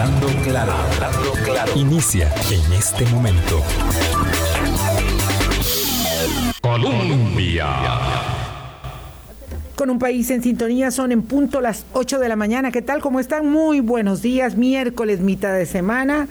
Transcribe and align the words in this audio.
Hablando 0.00 0.28
claro, 0.42 0.72
claro. 1.44 1.72
Inicia 1.76 2.32
en 2.50 2.72
este 2.72 3.04
momento. 3.06 3.62
Colombia. 6.62 7.66
Con 9.76 9.90
un 9.90 9.98
país 9.98 10.30
en 10.30 10.42
sintonía 10.42 10.90
son 10.90 11.12
en 11.12 11.20
punto 11.20 11.60
las 11.60 11.84
8 11.92 12.18
de 12.18 12.30
la 12.30 12.36
mañana. 12.36 12.70
¿Qué 12.70 12.80
tal? 12.80 13.02
¿Cómo 13.02 13.20
están? 13.20 13.50
Muy 13.50 13.80
buenos 13.80 14.22
días. 14.22 14.56
Miércoles, 14.56 15.20
mitad 15.20 15.52
de 15.52 15.66
semana, 15.66 16.28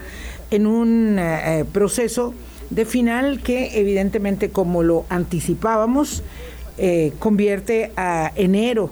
en 0.49 0.65
un 0.65 1.19
eh, 1.19 1.63
proceso 1.71 2.33
de 2.71 2.85
final 2.85 3.43
que 3.43 3.79
evidentemente, 3.79 4.49
como 4.49 4.81
lo 4.81 5.05
anticipábamos, 5.09 6.23
eh, 6.79 7.13
convierte 7.19 7.91
a 7.95 8.31
enero 8.35 8.89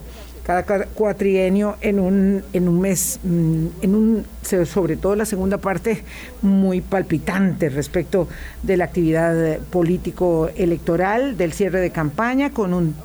cada 0.47 0.63
cuatrienio 0.63 1.75
en 1.81 1.99
un, 1.99 2.41
en 2.53 2.69
un 2.69 2.79
mes, 2.79 3.19
mm, 3.21 3.65
en 3.81 3.95
un, 3.95 4.25
sobre 4.65 4.95
todo 4.95 5.13
la 5.13 5.25
segunda 5.25 5.57
parte, 5.57 6.05
muy 6.41 6.79
palpitante 6.79 7.67
respecto 7.67 8.29
de 8.63 8.77
la 8.77 8.85
actividad 8.85 9.59
político-electoral, 9.69 11.35
del 11.35 11.51
cierre 11.51 11.81
de 11.81 11.89
campaña, 11.89 12.51
con 12.51 12.73
un 12.73 12.95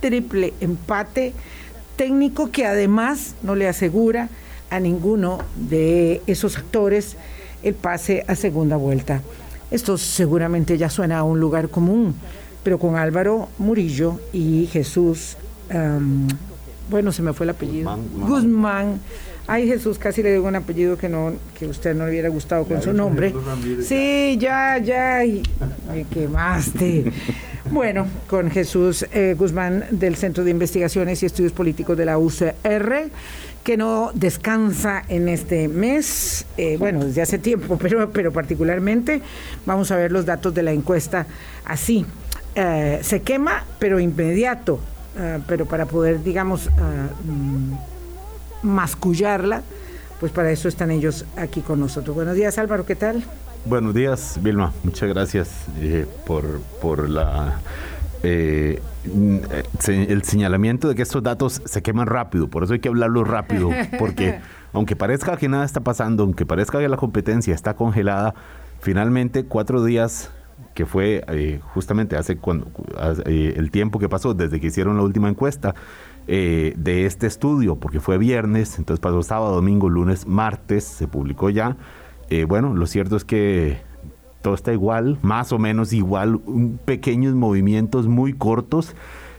triple 0.00 0.52
empate 0.60 1.32
técnico 1.96 2.50
que 2.50 2.66
además 2.66 3.34
no 3.42 3.54
le 3.54 3.66
asegura 3.66 4.28
a 4.68 4.78
ninguno 4.78 5.38
de 5.56 6.20
esos 6.26 6.58
actores 6.58 7.16
el 7.62 7.72
pase 7.72 8.26
a 8.28 8.34
segunda 8.34 8.76
vuelta. 8.76 9.22
Esto 9.70 9.96
seguramente 9.96 10.76
ya 10.76 10.90
suena 10.90 11.20
a 11.20 11.22
un 11.22 11.40
lugar 11.40 11.70
común, 11.70 12.14
pero 12.62 12.78
con 12.78 12.96
Álvaro 12.96 13.48
Murillo 13.56 14.20
y 14.34 14.68
Jesús 14.70 15.38
bueno, 16.94 17.10
se 17.10 17.22
me 17.22 17.32
fue 17.32 17.42
el 17.42 17.50
apellido. 17.50 17.98
Guzmán. 18.20 19.00
Ay, 19.48 19.66
Jesús, 19.66 19.98
casi 19.98 20.22
le 20.22 20.30
digo 20.30 20.46
un 20.46 20.54
apellido 20.54 20.96
que 20.96 21.08
no 21.08 21.32
que 21.58 21.66
usted 21.66 21.92
no 21.92 22.04
le 22.04 22.12
hubiera 22.12 22.28
gustado 22.28 22.62
con 22.66 22.80
su 22.80 22.92
nombre. 22.92 23.34
Sí, 23.82 24.38
ya, 24.38 24.78
ya, 24.78 25.24
y 25.24 25.42
me 25.92 26.04
quemaste. 26.04 27.10
Bueno, 27.68 28.06
con 28.28 28.48
Jesús 28.48 29.04
eh, 29.12 29.34
Guzmán 29.36 29.86
del 29.90 30.14
Centro 30.14 30.44
de 30.44 30.52
Investigaciones 30.52 31.20
y 31.24 31.26
Estudios 31.26 31.50
Políticos 31.50 31.98
de 31.98 32.04
la 32.04 32.16
UCR, 32.16 33.10
que 33.64 33.76
no 33.76 34.12
descansa 34.14 35.02
en 35.08 35.28
este 35.28 35.66
mes, 35.66 36.46
eh, 36.56 36.76
bueno, 36.78 37.04
desde 37.04 37.22
hace 37.22 37.38
tiempo, 37.38 37.76
pero, 37.82 38.10
pero 38.10 38.30
particularmente 38.30 39.20
vamos 39.66 39.90
a 39.90 39.96
ver 39.96 40.12
los 40.12 40.26
datos 40.26 40.54
de 40.54 40.62
la 40.62 40.70
encuesta 40.70 41.26
así. 41.64 42.06
Eh, 42.54 43.00
se 43.02 43.20
quema, 43.22 43.64
pero 43.80 43.98
inmediato. 43.98 44.78
Ah, 45.18 45.38
pero 45.46 45.66
para 45.66 45.86
poder, 45.86 46.22
digamos, 46.22 46.68
mm, 46.68 47.72
mascullarla, 48.64 49.62
pues 50.18 50.32
para 50.32 50.50
eso 50.50 50.68
están 50.68 50.90
ellos 50.90 51.24
aquí 51.36 51.60
con 51.60 51.80
nosotros. 51.80 52.14
Buenos 52.14 52.34
días 52.34 52.58
Álvaro, 52.58 52.86
¿qué 52.86 52.96
tal? 52.96 53.22
Buenos 53.66 53.94
días 53.94 54.38
Vilma, 54.42 54.72
muchas 54.82 55.08
gracias 55.08 55.50
eh, 55.80 56.06
por, 56.26 56.60
por 56.80 57.08
la... 57.08 57.60
Eh, 58.22 58.80
el 59.86 60.22
señalamiento 60.24 60.88
de 60.88 60.94
que 60.94 61.02
estos 61.02 61.22
datos 61.22 61.60
se 61.66 61.82
queman 61.82 62.06
rápido, 62.06 62.48
por 62.48 62.64
eso 62.64 62.72
hay 62.72 62.78
que 62.78 62.88
hablarlo 62.88 63.22
rápido, 63.22 63.68
porque 63.98 64.40
aunque 64.72 64.96
parezca 64.96 65.36
que 65.36 65.48
nada 65.48 65.64
está 65.66 65.80
pasando, 65.80 66.22
aunque 66.22 66.46
parezca 66.46 66.78
que 66.78 66.88
la 66.88 66.96
competencia 66.96 67.54
está 67.54 67.74
congelada, 67.74 68.34
finalmente 68.80 69.44
cuatro 69.44 69.84
días 69.84 70.30
que 70.74 70.86
fue 70.86 71.24
eh, 71.28 71.60
justamente 71.72 72.16
hace 72.16 72.36
cuando 72.36 72.66
eh, 73.26 73.54
el 73.56 73.70
tiempo 73.70 73.98
que 73.98 74.08
pasó 74.08 74.34
desde 74.34 74.60
que 74.60 74.66
hicieron 74.66 74.96
la 74.96 75.02
última 75.02 75.28
encuesta 75.28 75.74
eh, 76.26 76.74
de 76.76 77.06
este 77.06 77.26
estudio, 77.26 77.76
porque 77.76 78.00
fue 78.00 78.18
viernes, 78.18 78.78
entonces 78.78 79.00
pasó 79.00 79.22
sábado, 79.22 79.54
domingo, 79.54 79.88
lunes, 79.88 80.26
martes, 80.26 80.84
se 80.84 81.06
publicó 81.06 81.50
ya. 81.50 81.76
bueno, 82.48 82.74
lo 82.74 82.86
cierto 82.86 83.16
es 83.16 83.24
que 83.24 83.78
todo 84.42 84.54
está 84.54 84.72
igual, 84.72 85.18
más 85.22 85.52
o 85.52 85.58
menos 85.58 85.92
igual, 85.92 86.40
pequeños 86.84 87.34
movimientos 87.34 88.08
muy 88.08 88.32
cortos 88.32 88.94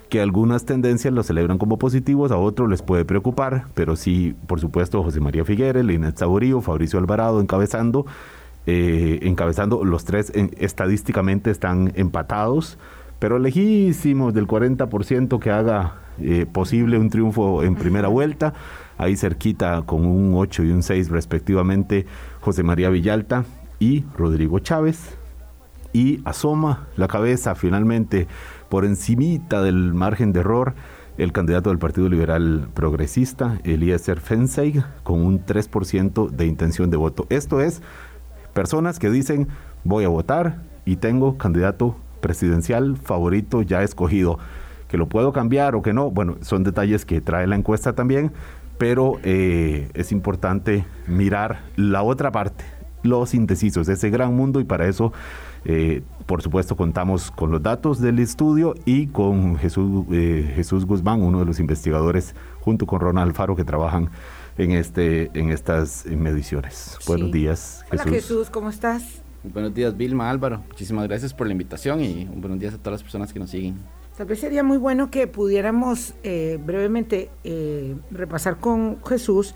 que 0.09 0.21
algunas 0.21 0.65
tendencias 0.65 1.13
lo 1.13 1.23
celebran 1.23 1.57
como 1.57 1.77
positivos, 1.77 2.31
a 2.31 2.37
otros 2.37 2.69
les 2.69 2.81
puede 2.81 3.05
preocupar, 3.05 3.65
pero 3.73 3.95
sí, 3.95 4.35
por 4.47 4.59
supuesto, 4.59 5.03
José 5.03 5.19
María 5.19 5.43
Figueres, 5.43 5.83
Linet 5.83 6.17
Saborío, 6.17 6.61
Fabricio 6.61 6.99
Alvarado 6.99 7.41
encabezando 7.41 8.05
eh, 8.65 9.19
encabezando. 9.23 9.83
Los 9.83 10.05
tres 10.05 10.31
estadísticamente 10.57 11.51
están 11.51 11.91
empatados, 11.95 12.77
pero 13.19 13.39
lejísimos 13.39 14.33
del 14.33 14.47
40% 14.47 15.39
que 15.39 15.51
haga 15.51 15.95
eh, 16.19 16.45
posible 16.51 16.97
un 16.97 17.09
triunfo 17.09 17.63
en 17.63 17.75
primera 17.75 18.07
vuelta. 18.07 18.53
Ahí 18.97 19.17
cerquita 19.17 19.83
con 19.85 20.05
un 20.05 20.33
8 20.35 20.63
y 20.63 20.71
un 20.71 20.81
6 20.81 21.09
respectivamente 21.09 22.05
José 22.41 22.63
María 22.63 22.89
Villalta 22.89 23.43
y 23.79 24.05
Rodrigo 24.17 24.59
Chávez. 24.59 25.17
Y 25.91 26.21
asoma 26.25 26.87
la 26.97 27.07
cabeza 27.07 27.55
finalmente 27.55 28.27
por 28.69 28.85
encimita 28.85 29.61
del 29.61 29.93
margen 29.93 30.33
de 30.33 30.41
error 30.41 30.75
el 31.17 31.31
candidato 31.31 31.69
del 31.69 31.79
Partido 31.79 32.09
Liberal 32.09 32.67
Progresista, 32.73 33.59
Eliezer 33.63 34.19
Fensey, 34.19 34.83
con 35.03 35.21
un 35.21 35.45
3% 35.45 36.29
de 36.29 36.45
intención 36.45 36.89
de 36.89 36.97
voto. 36.97 37.25
Esto 37.29 37.61
es 37.61 37.81
Personas 38.55 38.99
que 38.99 39.09
dicen 39.09 39.49
voy 39.83 40.05
a 40.05 40.07
votar 40.07 40.61
y 40.85 40.95
tengo 40.95 41.37
candidato 41.37 41.97
presidencial 42.21 42.95
favorito 42.95 43.61
ya 43.61 43.83
escogido. 43.83 44.39
Que 44.87 44.95
lo 44.97 45.09
puedo 45.09 45.33
cambiar 45.33 45.75
o 45.75 45.81
que 45.81 45.91
no, 45.91 46.09
bueno, 46.09 46.37
son 46.39 46.63
detalles 46.63 47.03
que 47.03 47.19
trae 47.19 47.47
la 47.47 47.57
encuesta 47.57 47.95
también, 47.95 48.31
pero 48.77 49.19
eh, 49.23 49.89
es 49.93 50.13
importante 50.13 50.85
mirar 51.05 51.63
la 51.75 52.01
otra 52.01 52.31
parte, 52.31 52.63
los 53.03 53.33
indecisos, 53.33 53.89
ese 53.89 54.09
gran 54.09 54.33
mundo 54.33 54.61
y 54.61 54.63
para 54.63 54.87
eso, 54.87 55.11
eh, 55.65 56.01
por 56.25 56.41
supuesto, 56.41 56.77
contamos 56.77 57.31
con 57.31 57.51
los 57.51 57.61
datos 57.61 57.99
del 57.99 58.19
estudio 58.19 58.73
y 58.85 59.07
con 59.07 59.57
Jesús, 59.57 60.05
eh, 60.11 60.53
Jesús 60.55 60.85
Guzmán, 60.85 61.21
uno 61.21 61.39
de 61.39 61.45
los 61.45 61.59
investigadores, 61.59 62.35
junto 62.61 62.85
con 62.85 63.01
Ronald 63.01 63.31
Alfaro, 63.31 63.57
que 63.57 63.65
trabajan 63.65 64.11
en, 64.57 64.71
este, 64.71 65.31
en 65.33 65.51
estas 65.51 66.05
mediciones. 66.05 66.97
Buenos 67.07 67.31
días, 67.31 67.85
Jesús. 67.89 68.05
Hola 68.05 68.15
Jesús, 68.15 68.49
¿cómo 68.49 68.69
estás? 68.69 69.21
Buenos 69.43 69.73
días, 69.73 69.95
Vilma, 69.95 70.29
Álvaro. 70.29 70.63
Muchísimas 70.67 71.07
gracias 71.07 71.33
por 71.33 71.47
la 71.47 71.53
invitación 71.53 72.01
y 72.01 72.25
buenos 72.25 72.59
días 72.59 72.73
a 72.73 72.77
todas 72.77 72.93
las 72.93 73.03
personas 73.03 73.31
que 73.31 73.39
nos 73.39 73.51
siguen. 73.51 73.77
Tal 74.17 74.25
vez 74.27 74.39
sería 74.39 74.63
muy 74.63 74.77
bueno 74.77 75.11
que 75.11 75.27
pudiéramos 75.27 76.13
eh, 76.23 76.57
brevemente 76.65 77.29
eh, 77.43 77.95
repasar 78.11 78.57
con 78.57 79.03
Jesús 79.05 79.53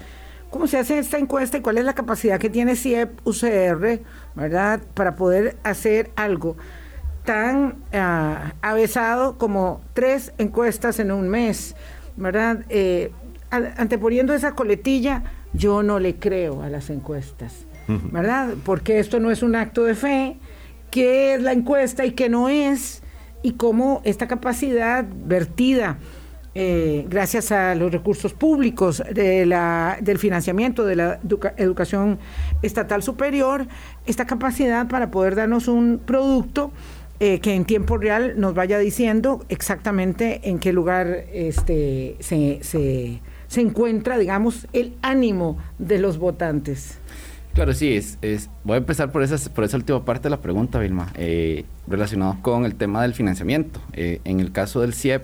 cómo 0.50 0.68
se 0.68 0.78
hace 0.78 1.00
esta 1.00 1.18
encuesta 1.18 1.58
y 1.58 1.62
cuál 1.62 1.78
es 1.78 1.86
la 1.86 1.94
capacidad 1.94 2.40
que 2.40 2.50
tiene 2.50 2.76
CIEP 2.76 3.26
UCR, 3.26 4.02
¿verdad?, 4.36 4.82
para 4.94 5.16
poder 5.16 5.58
hacer 5.64 6.12
algo 6.16 6.58
tan 7.24 7.84
uh, 7.94 8.52
avesado 8.62 9.38
como 9.38 9.82
tres 9.94 10.34
encuestas 10.38 11.00
en 11.00 11.12
un 11.12 11.30
mes, 11.30 11.76
¿verdad? 12.18 12.66
Eh, 12.70 13.12
anteponiendo 13.52 14.34
esa 14.34 14.54
coletilla, 14.54 15.24
yo 15.54 15.84
no 15.84 16.00
le 16.00 16.16
creo 16.16 16.62
a 16.62 16.70
las 16.70 16.90
encuestas, 16.90 17.66
¿verdad? 17.88 18.54
Porque 18.64 19.00
esto 19.00 19.20
no 19.20 19.32
es 19.32 19.42
un 19.42 19.56
acto 19.56 19.84
de 19.84 19.96
fe, 19.96 20.38
qué 20.92 21.34
es 21.34 21.42
la 21.42 21.54
encuesta 21.54 22.06
y 22.06 22.12
qué 22.12 22.30
no 22.30 22.50
es, 22.50 23.02
y 23.42 23.54
cómo 23.54 24.02
esta 24.04 24.28
capacidad 24.28 25.06
vertida, 25.26 25.98
eh, 26.56 27.06
gracias 27.09 27.52
a 27.52 27.76
los 27.76 27.92
recursos 27.92 28.34
públicos 28.34 29.04
de 29.12 29.46
la, 29.46 29.98
del 30.02 30.18
financiamiento 30.18 30.86
de 30.86 30.96
la 30.96 31.20
educación 31.58 32.20
estatal 32.62 33.02
superior, 33.04 33.68
esta 34.06 34.26
capacidad 34.26 34.88
para 34.88 35.12
poder 35.12 35.36
darnos 35.36 35.68
un 35.68 36.02
producto 36.04 36.72
eh, 37.20 37.40
que 37.40 37.54
en 37.54 37.66
tiempo 37.66 37.98
real 37.98 38.34
nos 38.38 38.54
vaya 38.54 38.80
diciendo 38.80 39.46
exactamente 39.50 40.50
en 40.50 40.58
qué 40.58 40.74
lugar 40.74 41.26
este, 41.34 42.16
se, 42.20 42.59
se 42.64 43.20
se 43.50 43.62
encuentra, 43.62 44.18
digamos, 44.18 44.68
el 44.72 44.96
ánimo 45.02 45.58
de 45.80 46.00
los 46.00 46.18
votantes. 46.18 47.00
Claro, 47.54 47.73
sí, 47.73 47.94
es, 47.94 48.50
voy 48.64 48.76
a 48.76 48.78
empezar 48.78 49.12
por 49.12 49.23
esa, 49.23 49.53
por 49.53 49.64
esa 49.64 49.76
última 49.76 50.06
parte 50.06 50.23
de 50.23 50.29
la 50.29 50.40
pregunta, 50.40 50.79
Vilma, 50.79 51.12
eh, 51.16 51.66
relacionado 51.88 52.38
con 52.41 52.64
el 52.64 52.76
tema 52.76 53.02
del 53.02 53.14
financiamiento. 53.14 53.82
Eh, 53.94 54.22
en 54.23 54.40
el 54.40 54.52
caso 54.52 54.82
del 54.82 54.94
CIEP, 54.94 55.23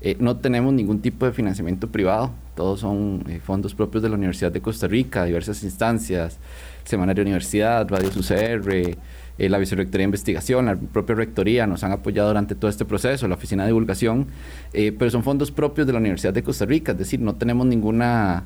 eh, 0.00 0.16
no 0.20 0.36
tenemos 0.36 0.72
ningún 0.72 1.02
tipo 1.02 1.26
de 1.26 1.32
financiamiento 1.32 1.88
privado, 1.88 2.30
todos 2.54 2.80
son 2.80 3.24
fondos 3.44 3.74
propios 3.74 4.04
de 4.04 4.08
la 4.08 4.14
Universidad 4.14 4.52
de 4.52 4.60
Costa 4.60 4.86
Rica, 4.86 5.24
diversas 5.24 5.64
instancias, 5.64 6.38
Semanario 6.84 7.22
Universidad, 7.22 7.88
Radio 7.88 8.08
UCR, 8.08 8.96
eh, 9.38 9.48
la 9.48 9.58
Vicerrectoría 9.58 10.00
de 10.00 10.04
Investigación, 10.04 10.66
la 10.66 10.76
propia 10.76 11.14
Rectoría 11.14 11.66
nos 11.66 11.84
han 11.84 11.92
apoyado 11.92 12.28
durante 12.28 12.54
todo 12.54 12.70
este 12.70 12.84
proceso, 12.84 13.28
la 13.28 13.34
Oficina 13.34 13.62
de 13.62 13.68
Divulgación, 13.68 14.26
eh, 14.72 14.92
pero 14.96 15.10
son 15.10 15.22
fondos 15.22 15.50
propios 15.50 15.86
de 15.86 15.92
la 15.92 15.98
Universidad 15.98 16.32
de 16.32 16.42
Costa 16.42 16.66
Rica, 16.66 16.92
es 16.92 16.98
decir, 16.98 17.20
no 17.20 17.34
tenemos 17.34 17.66
ninguna 17.66 18.44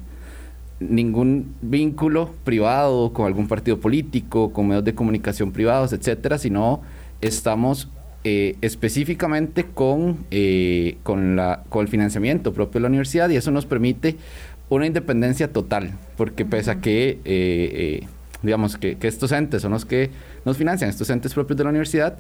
ningún 0.81 1.55
vínculo 1.63 2.31
privado 2.43 3.13
con 3.13 3.27
algún 3.27 3.47
partido 3.47 3.79
político, 3.79 4.53
con 4.53 4.67
medios 4.67 4.85
de 4.85 4.97
comunicación 4.97 5.53
privados, 5.53 5.93
etcétera, 5.93 6.39
sino 6.39 6.83
estamos 7.21 7.89
eh, 8.25 8.57
específicamente 8.63 9.67
con, 9.73 10.27
con, 11.05 11.37
la, 11.37 11.63
con 11.69 11.83
el 11.83 11.89
financiamiento 11.89 12.53
propio 12.53 12.81
de 12.81 12.83
la 12.83 12.89
universidad 12.89 13.31
y 13.31 13.37
eso 13.37 13.53
nos 13.53 13.65
permite 13.65 14.17
una 14.75 14.87
independencia 14.87 15.53
total, 15.53 15.93
porque 16.17 16.45
pese 16.45 16.71
a 16.71 16.81
que, 16.81 17.19
eh, 17.25 18.07
digamos, 18.43 18.77
que, 18.77 18.97
que, 18.97 19.09
estos 19.09 19.33
entes 19.33 19.63
son 19.63 19.73
los 19.73 19.85
que 19.85 20.11
nos 20.45 20.57
financian, 20.57 20.91
estos 20.91 21.09
entes 21.11 21.35
propios 21.35 21.57
de 21.57 21.65
la 21.65 21.71
universidad, 21.71 22.17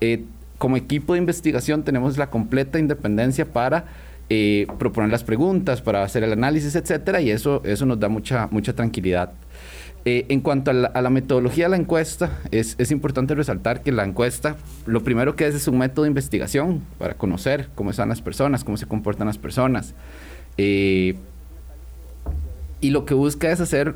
eh, 0.00 0.24
como 0.58 0.76
equipo 0.76 1.14
de 1.14 1.18
investigación 1.18 1.82
tenemos 1.82 2.16
la 2.16 2.30
completa 2.30 2.78
independencia 2.78 3.44
para 3.44 3.86
eh, 4.30 4.66
proponer 4.78 5.10
las 5.10 5.24
preguntas, 5.24 5.82
para 5.82 6.02
hacer 6.02 6.24
el 6.24 6.32
análisis, 6.32 6.74
etcétera, 6.74 7.20
y 7.20 7.30
eso, 7.30 7.62
eso 7.64 7.84
nos 7.84 8.00
da 8.00 8.08
mucha, 8.08 8.48
mucha 8.50 8.72
tranquilidad. 8.72 9.32
Eh, 10.06 10.26
en 10.28 10.40
cuanto 10.40 10.70
a 10.70 10.74
la, 10.74 11.10
metodología 11.10 11.64
de 11.64 11.70
la 11.70 11.76
encuesta, 11.76 12.30
es, 12.50 12.74
es, 12.78 12.90
importante 12.90 13.34
resaltar 13.34 13.82
que 13.82 13.90
la 13.90 14.04
encuesta, 14.04 14.56
lo 14.86 15.02
primero 15.02 15.34
que 15.34 15.46
es 15.46 15.54
es 15.54 15.66
un 15.66 15.78
método 15.78 16.02
de 16.04 16.08
investigación 16.08 16.82
para 16.98 17.14
conocer 17.14 17.68
cómo 17.74 17.90
están 17.90 18.10
las 18.10 18.20
personas, 18.20 18.64
cómo 18.64 18.76
se 18.76 18.86
comportan 18.86 19.26
las 19.26 19.38
personas. 19.38 19.94
Eh, 20.58 21.16
y 22.80 22.90
lo 22.90 23.06
que 23.06 23.14
busca 23.14 23.50
es 23.50 23.60
hacer, 23.60 23.94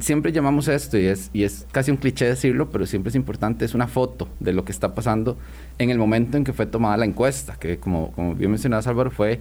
siempre 0.00 0.32
llamamos 0.32 0.68
esto, 0.68 0.98
y 0.98 1.06
es, 1.06 1.30
y 1.32 1.44
es 1.44 1.66
casi 1.72 1.90
un 1.90 1.96
cliché 1.96 2.26
decirlo, 2.26 2.70
pero 2.70 2.86
siempre 2.86 3.08
es 3.08 3.14
importante, 3.14 3.64
es 3.64 3.74
una 3.74 3.86
foto 3.86 4.28
de 4.40 4.52
lo 4.52 4.64
que 4.64 4.72
está 4.72 4.94
pasando 4.94 5.36
en 5.78 5.90
el 5.90 5.98
momento 5.98 6.36
en 6.36 6.44
que 6.44 6.52
fue 6.52 6.66
tomada 6.66 6.96
la 6.96 7.04
encuesta, 7.04 7.56
que 7.58 7.78
como, 7.78 8.12
como 8.12 8.34
bien 8.34 8.50
mencionado 8.50 8.88
Álvaro, 8.88 9.10
fue 9.10 9.40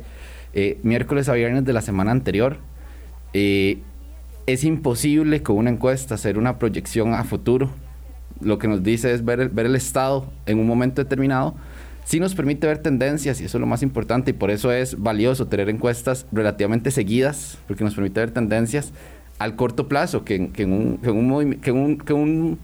eh, 0.54 0.80
miércoles 0.84 1.30
a 1.30 1.34
viernes 1.34 1.66
de 1.66 1.74
la 1.74 1.82
semana 1.82 2.12
anterior. 2.12 2.58
Eh, 3.34 3.80
es 4.46 4.64
imposible 4.64 5.42
con 5.42 5.58
una 5.58 5.70
encuesta 5.70 6.16
hacer 6.16 6.38
una 6.38 6.60
proyección 6.60 7.14
a 7.14 7.24
futuro. 7.24 7.70
Lo 8.42 8.58
que 8.58 8.68
nos 8.68 8.84
dice 8.84 9.14
es 9.14 9.24
ver 9.24 9.40
el, 9.40 9.50
ver 9.50 9.66
el 9.66 9.76
estado 9.76 10.32
en 10.46 10.60
un 10.60 10.68
momento 10.68 11.02
determinado. 11.02 11.56
Sí 12.06 12.20
nos 12.20 12.36
permite 12.36 12.68
ver 12.68 12.80
tendencias 12.80 13.40
y 13.40 13.46
eso 13.46 13.58
es 13.58 13.62
lo 13.62 13.68
más 13.68 13.82
importante 13.82 14.32
y 14.32 14.34
por 14.34 14.52
eso 14.52 14.72
es 14.74 15.00
valioso 15.00 15.48
tener 15.48 15.70
encuestas 15.70 16.26
relativamente 16.34 16.92
seguidas 16.92 17.58
porque 17.66 17.86
nos 17.86 17.96
permite 17.96 18.20
ver 18.20 18.32
tendencias 18.32 18.92
al 19.40 19.56
corto 19.56 19.88
plazo 19.88 20.24
que, 20.24 20.50
que 20.50 20.64
en, 20.64 20.74
un, 20.74 20.98
que 20.98 21.10
en 21.10 21.18
un, 21.18 21.54
que 21.56 21.72
un, 21.72 21.98
que 21.98 22.14
un 22.14 22.60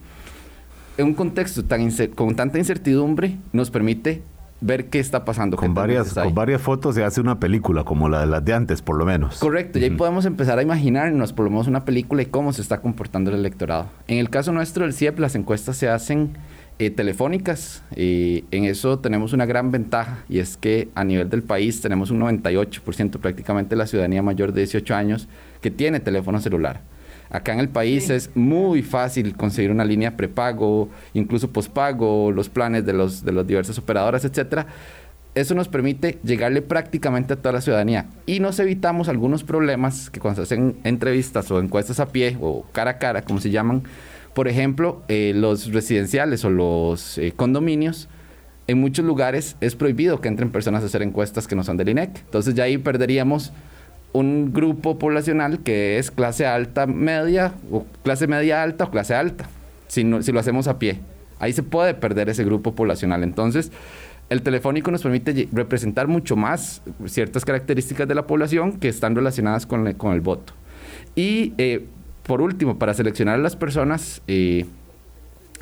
en 0.97 1.05
un 1.05 1.13
contexto 1.13 1.63
tan 1.63 1.89
con 2.13 2.35
tanta 2.35 2.57
incertidumbre 2.57 3.37
nos 3.53 3.71
permite 3.71 4.21
ver 4.61 4.89
qué 4.89 4.99
está 4.99 5.23
pasando. 5.23 5.55
Con 5.57 5.73
varias, 5.73 6.13
con 6.13 6.35
varias 6.35 6.61
fotos 6.61 6.95
se 6.95 7.03
hace 7.03 7.21
una 7.21 7.39
película, 7.39 7.83
como 7.83 8.09
la 8.09 8.21
de 8.21 8.27
las 8.27 8.43
de 8.43 8.53
antes, 8.53 8.81
por 8.81 8.97
lo 8.97 9.05
menos. 9.05 9.39
Correcto, 9.39 9.79
y 9.79 9.85
ahí 9.85 9.89
podemos 9.91 10.25
empezar 10.25 10.59
a 10.59 10.61
imaginarnos 10.61 11.31
por 11.31 11.45
lo 11.45 11.51
menos 11.51 11.67
una 11.67 11.85
película 11.85 12.21
y 12.21 12.25
cómo 12.25 12.51
se 12.51 12.61
está 12.61 12.81
comportando 12.81 13.31
el 13.31 13.37
electorado. 13.37 13.87
En 14.07 14.17
el 14.17 14.29
caso 14.29 14.51
nuestro 14.51 14.83
del 14.83 14.93
CIEP, 14.93 15.19
las 15.19 15.35
encuestas 15.35 15.77
se 15.77 15.87
hacen 15.87 16.31
eh, 16.79 16.89
telefónicas 16.89 17.83
y 17.95 18.45
en 18.51 18.65
eso 18.65 18.99
tenemos 18.99 19.33
una 19.33 19.45
gran 19.45 19.71
ventaja 19.71 20.23
y 20.29 20.39
es 20.39 20.57
que 20.57 20.89
a 20.95 21.03
nivel 21.03 21.29
del 21.29 21.43
país 21.43 21.81
tenemos 21.81 22.11
un 22.11 22.19
98% 22.19 23.19
prácticamente 23.19 23.71
de 23.71 23.75
la 23.77 23.87
ciudadanía 23.87 24.21
mayor 24.21 24.53
de 24.53 24.61
18 24.61 24.95
años 24.95 25.27
que 25.61 25.71
tiene 25.71 25.99
teléfono 25.99 26.39
celular. 26.39 26.81
Acá 27.29 27.53
en 27.53 27.59
el 27.59 27.69
país 27.69 28.09
es 28.09 28.31
muy 28.35 28.81
fácil 28.81 29.35
conseguir 29.35 29.69
una 29.71 29.85
línea 29.85 30.17
prepago, 30.17 30.89
incluso 31.13 31.51
pospago, 31.51 32.31
los 32.31 32.49
planes 32.49 32.85
de 32.85 32.93
los 32.93 33.23
de 33.23 33.31
las 33.31 33.45
diversas 33.45 33.77
operadoras, 33.77 34.25
etcétera. 34.25 34.65
Eso 35.35 35.53
nos 35.53 35.67
permite 35.67 36.17
llegarle 36.23 36.63
prácticamente 36.63 37.33
a 37.33 37.35
toda 37.35 37.53
la 37.53 37.61
ciudadanía 37.61 38.07
y 38.25 38.39
nos 38.39 38.59
evitamos 38.59 39.09
algunos 39.09 39.43
problemas 39.43 40.09
que 40.09 40.19
cuando 40.19 40.43
se 40.43 40.53
hacen 40.55 40.77
entrevistas 40.83 41.51
o 41.51 41.59
encuestas 41.59 41.99
a 41.99 42.07
pie 42.07 42.35
o 42.41 42.65
cara 42.71 42.91
a 42.91 42.97
cara, 42.97 43.21
como 43.21 43.39
se 43.39 43.51
llaman, 43.51 43.83
por 44.33 44.47
ejemplo, 44.47 45.03
eh, 45.07 45.33
los 45.35 45.71
residenciales 45.71 46.43
o 46.45 46.49
los 46.49 47.19
eh, 47.19 47.31
condominios, 47.35 48.09
en 48.65 48.79
muchos 48.79 49.05
lugares 49.05 49.55
es 49.61 49.75
prohibido 49.75 50.19
que 50.19 50.27
entren 50.27 50.51
personas 50.51 50.81
a 50.81 50.87
hacer 50.87 51.03
encuestas 51.03 51.47
que 51.47 51.55
no 51.55 51.63
son 51.63 51.77
del 51.77 51.89
INEC. 51.89 52.19
Entonces 52.25 52.55
ya 52.55 52.63
ahí 52.63 52.77
perderíamos 52.79 53.51
un 54.11 54.53
grupo 54.53 54.97
poblacional 54.97 55.59
que 55.59 55.97
es 55.97 56.11
clase 56.11 56.45
alta, 56.45 56.87
media, 56.87 57.53
o 57.71 57.85
clase 58.03 58.27
media 58.27 58.63
alta 58.63 58.85
o 58.85 58.91
clase 58.91 59.13
alta, 59.15 59.49
si, 59.87 60.03
si 60.21 60.31
lo 60.31 60.39
hacemos 60.39 60.67
a 60.67 60.79
pie. 60.79 60.99
Ahí 61.39 61.53
se 61.53 61.63
puede 61.63 61.93
perder 61.93 62.29
ese 62.29 62.43
grupo 62.43 62.75
poblacional. 62.75 63.23
Entonces, 63.23 63.71
el 64.29 64.41
telefónico 64.41 64.91
nos 64.91 65.01
permite 65.01 65.47
representar 65.51 66.07
mucho 66.07 66.35
más 66.35 66.81
ciertas 67.05 67.45
características 67.45 68.07
de 68.07 68.15
la 68.15 68.27
población 68.27 68.73
que 68.73 68.87
están 68.87 69.15
relacionadas 69.15 69.65
con, 69.65 69.87
el, 69.87 69.95
con 69.95 70.13
el 70.13 70.21
voto. 70.21 70.53
Y 71.15 71.53
eh, 71.57 71.85
por 72.23 72.41
último, 72.41 72.77
para 72.77 72.93
seleccionar 72.93 73.35
a 73.35 73.39
las 73.39 73.55
personas, 73.55 74.21
eh, 74.27 74.65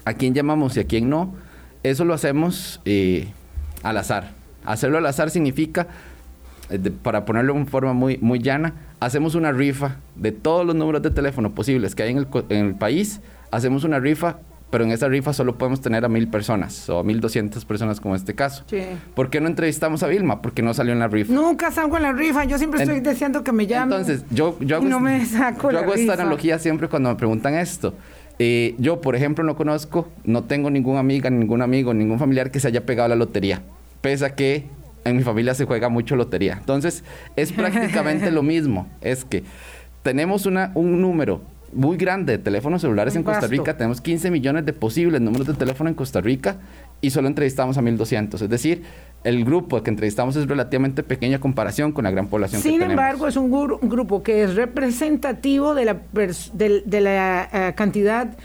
a 0.03 0.13
quién 0.13 0.33
llamamos 0.33 0.75
y 0.75 0.81
a 0.81 0.83
quién 0.83 1.09
no, 1.09 1.33
eso 1.83 2.03
lo 2.03 2.13
hacemos 2.13 2.81
eh, 2.83 3.27
al 3.83 3.97
azar. 3.97 4.31
Hacerlo 4.65 4.97
al 4.97 5.05
azar 5.05 5.29
significa 5.29 5.87
eh, 6.69 6.91
para 7.01 7.25
ponerlo 7.25 7.55
en 7.55 7.67
forma 7.67 7.93
muy, 7.93 8.17
muy 8.17 8.39
llana, 8.39 8.73
hacemos 8.99 9.35
una 9.35 9.51
rifa 9.51 9.97
de 10.15 10.31
todos 10.31 10.65
los 10.65 10.75
números 10.75 11.01
de 11.01 11.11
teléfono 11.11 11.53
posibles 11.53 11.95
que 11.95 12.03
hay 12.03 12.11
en 12.11 12.17
el, 12.17 12.27
en 12.49 12.65
el 12.65 12.75
país, 12.75 13.21
hacemos 13.51 13.83
una 13.83 13.99
rifa 13.99 14.37
pero 14.69 14.83
en 14.83 14.91
esa 14.91 15.07
rifa 15.07 15.31
solo 15.31 15.57
podemos 15.57 15.79
tener 15.79 16.03
a 16.03 16.09
mil 16.09 16.27
personas 16.27 16.89
o 16.89 16.99
a 16.99 17.03
mil 17.03 17.21
doscientas 17.21 17.63
personas 17.63 18.01
como 18.01 18.15
este 18.15 18.35
caso. 18.35 18.63
Sí. 18.67 18.81
¿Por 19.15 19.29
qué 19.29 19.39
no 19.39 19.47
entrevistamos 19.47 20.03
a 20.03 20.07
Vilma? 20.07 20.41
Porque 20.41 20.61
no 20.61 20.73
salió 20.73 20.91
en 20.91 20.99
la 20.99 21.07
rifa. 21.07 21.33
Nunca 21.33 21.71
salgo 21.71 21.95
en 21.97 22.03
la 22.03 22.11
rifa, 22.11 22.43
yo 22.43 22.57
siempre 22.57 22.83
estoy 22.83 22.99
deseando 22.99 23.43
que 23.43 23.53
me 23.53 23.65
llamen. 23.65 23.99
Entonces, 23.99 24.25
yo, 24.29 24.57
yo 24.59 24.77
hago, 24.77 24.85
no 24.85 24.99
me 24.99 25.25
saco 25.25 25.71
yo 25.71 25.79
hago 25.79 25.93
esta 25.93 26.13
analogía 26.13 26.59
siempre 26.59 26.89
cuando 26.89 27.09
me 27.09 27.15
preguntan 27.15 27.53
esto. 27.55 27.93
Eh, 28.39 28.75
yo, 28.77 28.99
por 29.01 29.15
ejemplo, 29.15 29.43
no 29.43 29.55
conozco, 29.55 30.09
no 30.25 30.43
tengo 30.43 30.69
ninguna 30.69 30.99
amiga, 30.99 31.29
ningún 31.29 31.61
amigo, 31.61 31.93
ningún 31.93 32.19
familiar 32.19 32.51
que 32.51 32.59
se 32.59 32.67
haya 32.67 32.85
pegado 32.85 33.05
a 33.05 33.09
la 33.09 33.15
lotería. 33.15 33.61
Pese 34.01 34.25
a 34.25 34.35
que 34.35 34.65
en 35.09 35.17
mi 35.17 35.23
familia 35.23 35.53
se 35.53 35.65
juega 35.65 35.89
mucho 35.89 36.15
lotería. 36.15 36.57
Entonces, 36.59 37.03
es 37.35 37.51
prácticamente 37.51 38.31
lo 38.31 38.43
mismo. 38.43 38.87
Es 39.01 39.25
que 39.25 39.43
tenemos 40.03 40.45
una, 40.45 40.71
un 40.75 41.01
número 41.01 41.41
muy 41.73 41.97
grande 41.97 42.37
de 42.37 42.43
teléfonos 42.43 42.81
celulares 42.81 43.15
en 43.15 43.23
Costa 43.23 43.47
Rica. 43.47 43.75
Tenemos 43.75 44.01
15 44.01 44.31
millones 44.31 44.65
de 44.65 44.73
posibles 44.73 45.21
números 45.21 45.47
de 45.47 45.53
teléfono 45.53 45.89
en 45.89 45.95
Costa 45.95 46.21
Rica 46.21 46.57
y 47.01 47.09
solo 47.09 47.27
entrevistamos 47.27 47.77
a 47.77 47.81
1200. 47.81 48.41
Es 48.41 48.49
decir, 48.49 48.83
el 49.23 49.43
grupo 49.43 49.81
que 49.83 49.89
entrevistamos 49.89 50.35
es 50.35 50.47
relativamente 50.47 51.03
pequeño 51.03 51.35
en 51.35 51.41
comparación 51.41 51.91
con 51.91 52.05
la 52.05 52.11
gran 52.11 52.27
población 52.27 52.61
Sin 52.61 52.73
que 52.73 52.79
tenemos. 52.79 52.91
Sin 52.91 52.99
embargo, 52.99 53.27
es 53.27 53.35
un, 53.37 53.89
grupo 53.89 54.23
que 54.23 54.43
es 54.43 54.55
representativo 54.55 55.75
de 55.75 55.85
la, 55.85 55.97
de, 56.53 57.01
la 57.01 57.49
uh, 57.51 57.75
cantidad 57.75 58.37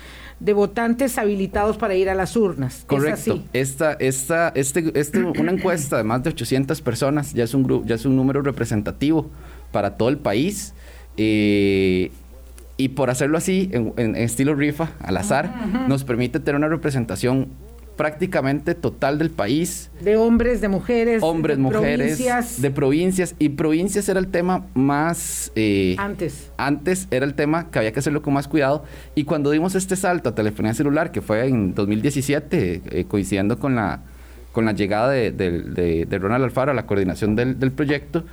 de 0.42 0.52
votantes 0.52 1.18
habilitados 1.18 1.76
para 1.76 1.94
ir 1.94 2.10
a 2.10 2.14
las 2.14 2.36
urnas. 2.36 2.84
Correcto. 2.86 3.40
Esta, 3.52 3.92
esta, 3.92 4.48
este, 4.56 4.98
este, 4.98 5.20
una 5.20 5.52
encuesta 5.52 5.96
de 5.96 6.04
más 6.04 6.24
de 6.24 6.30
800 6.30 6.80
personas 6.82 7.32
ya 7.32 7.44
es 7.44 7.54
un, 7.54 7.62
grupo, 7.62 7.86
ya 7.86 7.94
es 7.94 8.04
un 8.04 8.16
número 8.16 8.42
representativo 8.42 9.30
para 9.70 9.96
todo 9.96 10.08
el 10.08 10.18
país. 10.18 10.74
Eh, 11.16 12.10
y 12.76 12.88
por 12.88 13.10
hacerlo 13.10 13.38
así, 13.38 13.70
en, 13.72 14.16
estilo 14.16 14.56
rifa, 14.56 14.90
al 14.98 15.16
azar, 15.16 15.54
nos 15.86 16.02
permite 16.02 16.40
tener 16.40 16.56
una 16.56 16.69
representación 16.69 17.48
prácticamente 17.96 18.75
total 18.75 19.19
del 19.19 19.31
país. 19.31 19.91
De 20.01 20.17
hombres, 20.17 20.61
de 20.61 20.69
mujeres. 20.69 21.22
Hombres, 21.22 21.56
de 21.56 21.63
mujeres. 21.63 21.99
Provincias. 21.99 22.63
De 22.63 22.70
provincias. 22.70 23.34
Y 23.39 23.51
provincias 23.51 24.08
era 24.08 24.20
el 24.20 24.29
tema 24.29 24.67
más... 24.75 25.53
Eh, 25.55 25.96
antes. 25.99 26.51
Antes 26.56 27.08
era 27.11 27.25
el 27.25 27.34
tema 27.34 27.70
que 27.70 27.79
había 27.79 27.93
que 27.93 28.01
hacerlo 28.01 28.22
con 28.22 28.34
más 28.34 28.49
cuidado. 28.49 28.84
Y 29.15 29.25
cuando 29.25 29.51
dimos 29.51 29.75
este 29.75 29.96
salto 29.96 30.31
a 30.31 30.34
telefonía 30.34 30.75
celular, 30.75 31.13
que 31.13 31.20
fue 31.20 31.46
en 31.46 31.75
2017, 31.75 32.82
eh, 32.84 33.05
coincidiendo 33.06 33.58
con 33.58 33.75
la, 33.75 34.03
con 34.53 34.65
la 34.65 34.72
llegada 34.72 35.11
de, 35.11 36.19
Ronald 36.20 36.44
Alfaro 36.44 36.72
a 36.72 36.75
la 36.75 36.87
coordinación 36.87 37.37
del, 37.37 37.72
proyecto, 37.72 38.25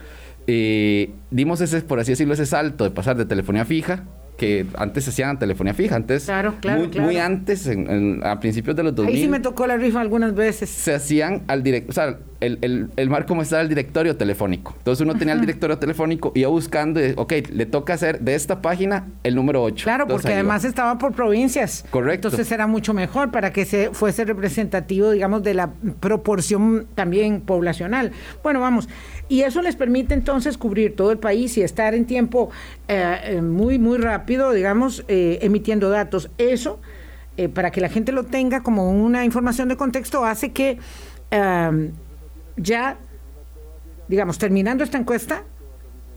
eh, 0.47 1.11
dimos 1.31 1.61
ese, 1.61 1.81
por 1.81 1.99
así 1.99 2.13
decirlo, 2.13 2.33
ese 2.33 2.45
salto 2.45 2.83
de 2.83 2.91
pasar 2.91 3.17
de 3.17 3.25
telefonía 3.25 3.65
fija 3.65 4.03
que 4.39 4.65
antes 4.75 5.03
se 5.03 5.09
hacían 5.11 5.37
telefonía 5.37 5.73
fija, 5.75 5.95
antes, 5.95 6.25
claro, 6.25 6.55
claro, 6.61 6.87
muy, 6.87 6.99
muy 6.99 7.17
antes, 7.17 7.69
a 8.23 8.39
principios 8.39 8.75
de 8.75 8.83
los 8.83 8.95
2000. 8.95 9.15
Ahí 9.15 9.21
sí 9.21 9.27
me 9.27 9.39
tocó 9.39 9.67
la 9.67 9.77
rifa 9.77 10.01
algunas 10.01 10.33
veces. 10.33 10.69
Se 10.69 10.95
hacían 10.95 11.43
al 11.47 11.61
directo, 11.61 11.91
o 11.91 11.93
sea, 11.93 12.17
el, 12.39 12.57
el, 12.61 12.89
el 12.95 13.09
marco 13.09 13.39
estaba 13.41 13.61
el 13.61 13.69
directorio 13.69 14.15
telefónico. 14.15 14.73
Entonces 14.77 15.03
uno 15.03 15.15
tenía 15.15 15.33
el 15.33 15.41
directorio 15.41 15.77
telefónico, 15.77 16.31
iba 16.35 16.49
buscando, 16.49 17.05
y, 17.05 17.13
ok, 17.15 17.33
le 17.51 17.65
toca 17.65 17.93
hacer 17.93 18.21
de 18.21 18.35
esta 18.35 18.61
página 18.61 19.07
el 19.23 19.35
número 19.35 19.61
8. 19.61 19.83
Claro, 19.83 20.07
porque 20.07 20.33
además 20.33 20.63
estaba 20.63 20.97
por 20.97 21.13
provincias. 21.13 21.85
Correcto. 21.89 22.29
Entonces 22.29 22.51
era 22.51 22.65
mucho 22.65 22.93
mejor 22.93 23.31
para 23.31 23.51
que 23.51 23.65
se 23.65 23.89
fuese 23.91 24.23
representativo, 24.23 25.11
digamos, 25.11 25.43
de 25.43 25.53
la 25.53 25.71
proporción 25.99 26.87
también 26.95 27.41
poblacional. 27.41 28.11
Bueno, 28.41 28.61
vamos. 28.61 28.87
Y 29.27 29.41
eso 29.41 29.61
les 29.61 29.75
permite 29.75 30.13
entonces 30.15 30.57
cubrir 30.57 30.95
todo 30.95 31.11
el 31.11 31.19
país 31.19 31.55
y 31.57 31.61
estar 31.61 31.93
en 31.93 32.05
tiempo 32.05 32.49
eh, 32.91 33.19
eh, 33.23 33.41
muy, 33.43 33.77
muy 33.77 33.99
rápido, 33.99 34.51
digamos, 34.51 35.05
eh, 35.07 35.37
emitiendo 35.43 35.91
datos. 35.91 36.31
Eso, 36.39 36.79
para 37.53 37.71
que 37.71 37.79
la 37.79 37.87
gente 37.87 38.11
lo 38.11 38.23
tenga 38.23 38.63
como 38.63 38.91
una 38.91 39.23
información 39.23 39.69
de 39.69 39.77
contexto, 39.77 40.25
hace 40.25 40.51
que 40.51 40.77
ya, 42.57 42.97
digamos, 44.09 44.39
terminando 44.39 44.83
esta 44.83 44.97
encuesta, 44.97 45.43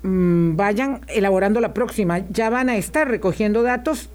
mm, 0.03 0.57
vayan 0.57 1.03
elaborando 1.07 1.61
la 1.61 1.75
próxima. 1.75 2.21
Ya 2.31 2.51
van 2.51 2.71
a 2.71 2.77
estar 2.77 3.07
recogiendo 3.07 3.63
datos. 3.63 4.09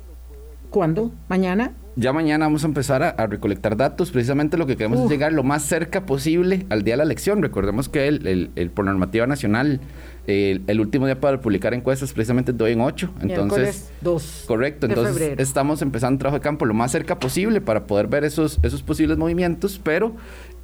¿Cuándo? 0.70 1.12
¿Mañana? 1.30 1.72
ya 1.98 2.14
mañana 2.14 2.46
vamos 2.46 2.64
a 2.64 2.68
empezar 2.68 3.02
a, 3.02 3.28
recolectar 3.28 3.76
datos. 3.76 4.12
Precisamente 4.12 4.56
lo 4.56 4.68
que 4.68 4.78
queremos 4.78 5.00
es 5.00 5.10
llegar 5.10 5.34
lo 5.34 5.44
más 5.44 5.64
cerca 5.64 6.06
posible 6.06 6.68
al 6.70 6.84
día 6.84 6.94
de 6.94 6.98
la 6.98 7.04
elección. 7.04 7.42
Recordemos 7.42 7.90
que 7.90 8.08
el, 8.08 8.52
el, 8.56 8.70
por 8.70 8.86
normativa 8.86 9.26
nacional 9.26 9.82
el, 10.28 10.80
último 10.80 11.06
día 11.06 11.20
para 11.20 11.40
publicar 11.40 11.74
encuestas 11.74 12.12
precisamente 12.14 12.52
doy 12.52 12.74
en 12.74 12.82
8. 12.82 13.10
Entonces, 13.22 13.92
2 14.02 14.44
correcto. 14.46 14.86
Entonces 14.86 15.40
estamos 15.40 15.82
empezando 15.82 16.16
un 16.16 16.20
trabajo 16.20 16.40
de 16.40 16.44
campo 16.44 16.66
lo 16.66 16.74
más 16.74 16.92
cerca 16.92 17.18
posible 17.18 17.62
para 17.62 17.88
poder 17.88 18.08
ver 18.08 18.26
esos, 18.26 18.60
esos 18.62 18.84
posibles 18.84 19.18
movimientos, 19.18 19.80
pero 19.82 20.14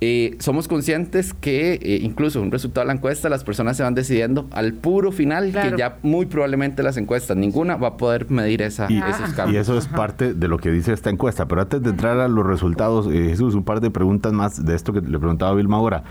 eh, 0.01 0.36
somos 0.39 0.67
conscientes 0.67 1.34
que 1.34 1.75
eh, 1.75 2.00
incluso 2.01 2.41
un 2.41 2.51
resultado 2.51 2.84
de 2.84 2.88
la 2.88 2.93
encuesta 2.93 3.29
las 3.29 3.46
personas 3.46 3.77
se 3.77 3.84
van 3.84 3.96
decidiendo 3.96 4.48
al 4.51 4.74
puro 4.74 5.13
final 5.13 5.53
que 5.53 5.75
ya 5.77 5.98
muy 6.01 6.25
probablemente 6.25 6.84
las 6.84 6.98
encuestas 6.98 7.38
ninguna 7.38 7.77
va 7.77 7.89
a 7.89 7.98
poder 7.98 8.29
medir 8.29 8.63
esa, 8.63 8.88
esos 8.88 9.34
cambios. 9.34 9.53
Y 9.53 9.58
eso 9.58 9.77
es 9.77 9.88
parte 9.88 10.34
de 10.34 10.48
lo 10.50 10.58
que 10.58 10.72
dice 10.72 10.91
esta 10.91 11.10
encuesta. 11.10 11.48
Pero 11.48 11.62
antes 11.62 11.82
de 11.82 11.91
entrar 11.91 12.20
a 12.20 12.27
los 12.27 12.46
resultados, 12.46 13.08
eh, 13.08 13.29
Jesús, 13.29 13.55
un 13.55 13.63
par 13.63 13.79
de 13.79 13.91
preguntas 13.91 14.34
más 14.34 14.65
de 14.65 14.75
esto 14.75 14.91
que 14.91 15.00
le 15.00 15.17
preguntaba 15.20 15.53
Vilma 15.53 15.77
ahora 15.77 16.03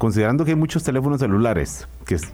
considerando 0.00 0.46
que 0.46 0.52
hay 0.52 0.56
muchos 0.56 0.82
teléfonos 0.82 1.20
celulares 1.20 1.86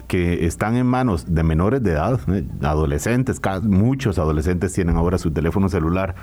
que, 0.07 0.45
están 0.45 0.77
en 0.77 0.85
manos 0.85 1.35
de 1.35 1.43
menores 1.43 1.83
de 1.83 1.91
edad, 1.91 2.17
adolescentes, 2.61 3.41
muchos 3.63 4.17
adolescentes 4.17 4.71
tienen 4.71 4.95
ahora 4.95 5.17
su 5.17 5.31
teléfono 5.31 5.67
celular, 5.67 6.15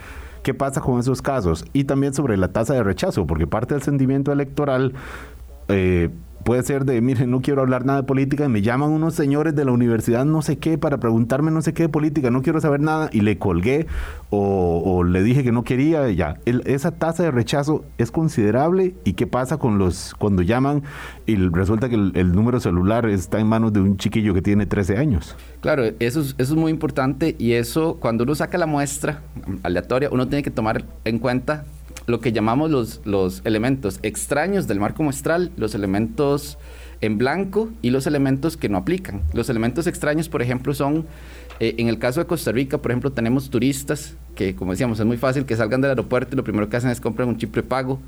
¿Qué 0.42 0.52
pasa 0.52 0.82
con 0.82 1.00
esos 1.00 1.22
casos? 1.22 1.64
Y 1.72 1.84
también 1.84 2.12
sobre 2.12 2.36
la 2.36 2.48
tasa 2.48 2.74
de 2.74 2.82
rechazo, 2.82 3.26
porque 3.26 3.46
parte 3.46 3.72
del 3.72 3.82
sentimiento 3.82 4.30
electoral 4.30 4.92
eh, 5.68 6.10
puede 6.44 6.62
ser 6.62 6.84
de, 6.84 7.00
miren, 7.00 7.30
no 7.30 7.40
quiero 7.40 7.62
hablar 7.62 7.84
nada 7.84 8.02
de 8.02 8.06
política, 8.06 8.44
y 8.44 8.48
me 8.48 8.62
llaman 8.62 8.90
unos 8.90 9.14
señores 9.14 9.54
de 9.54 9.64
la 9.64 9.72
universidad 9.72 10.24
no 10.24 10.42
sé 10.42 10.58
qué 10.58 10.78
para 10.78 10.98
preguntarme 10.98 11.50
no 11.50 11.62
sé 11.62 11.72
qué 11.72 11.84
de 11.84 11.88
política, 11.88 12.30
no 12.30 12.42
quiero 12.42 12.60
saber 12.60 12.80
nada, 12.80 13.08
y 13.12 13.22
le 13.22 13.38
colgué 13.38 13.86
o, 14.30 15.04
le 15.04 15.22
dije 15.22 15.44
que 15.44 15.52
no 15.52 15.62
quería, 15.62 16.10
ya. 16.10 16.38
esa 16.44 16.90
tasa 16.92 17.22
de 17.22 17.30
rechazo 17.30 17.84
es 17.98 18.10
considerable, 18.10 18.94
¿y 19.04 19.14
qué 19.14 19.26
pasa 19.26 19.58
con 19.58 19.78
los, 19.78 20.14
cuando 20.18 20.42
llaman 20.42 20.82
y 21.26 21.36
resulta 21.36 21.88
que 21.88 21.94
el, 21.94 22.32
número 22.32 22.60
celular 22.60 23.08
está 23.08 23.38
en 23.38 23.46
manos 23.46 23.72
de 23.72 23.80
un 23.80 23.96
chiquillo 23.96 24.34
que 24.34 24.42
tiene 24.42 24.66
13 24.66 24.98
años? 24.98 25.36
Claro, 25.60 25.84
eso 25.84 26.20
es, 26.20 26.34
eso 26.38 26.54
es 26.54 26.54
muy 26.54 26.70
importante, 26.70 27.36
y 27.38 27.52
eso, 27.52 27.96
cuando 28.00 28.24
uno 28.24 28.34
saca 28.34 28.58
la 28.58 28.66
muestra 28.66 29.22
aleatoria, 29.62 30.08
uno 30.10 30.28
tiene 30.28 30.42
que 30.42 30.50
tomar 30.50 30.84
en 31.04 31.18
cuenta 31.18 31.64
lo 32.06 32.20
que 32.20 32.32
llamamos 32.32 32.70
los, 32.70 33.00
los 33.04 33.42
elementos 33.44 33.98
extraños 34.02 34.66
del 34.66 34.80
marco 34.80 35.02
muestral, 35.02 35.50
los 35.56 35.74
elementos 35.74 36.58
en 37.00 37.18
blanco 37.18 37.70
y 37.82 37.90
los 37.90 38.06
elementos 38.06 38.56
que 38.56 38.68
no 38.68 38.78
aplican. 38.78 39.22
Los 39.32 39.48
elementos 39.48 39.86
extraños, 39.86 40.28
por 40.28 40.42
ejemplo, 40.42 40.74
son, 40.74 41.06
eh, 41.60 41.74
en 41.78 41.88
el 41.88 41.98
caso 41.98 42.20
de 42.20 42.26
Costa 42.26 42.52
Rica, 42.52 42.78
por 42.78 42.90
ejemplo, 42.90 43.12
tenemos 43.12 43.50
turistas 43.50 44.16
que, 44.34 44.54
como 44.54 44.72
decíamos, 44.72 44.98
es 45.00 45.06
muy 45.06 45.16
fácil 45.16 45.44
que 45.44 45.56
salgan 45.56 45.80
del 45.80 45.90
aeropuerto 45.90 46.34
y 46.34 46.36
lo 46.36 46.44
primero 46.44 46.68
que 46.68 46.76
hacen 46.76 46.90
es 46.90 47.00
comprar 47.00 47.28
un 47.28 47.36
chip 47.36 47.50
prepago 47.50 48.00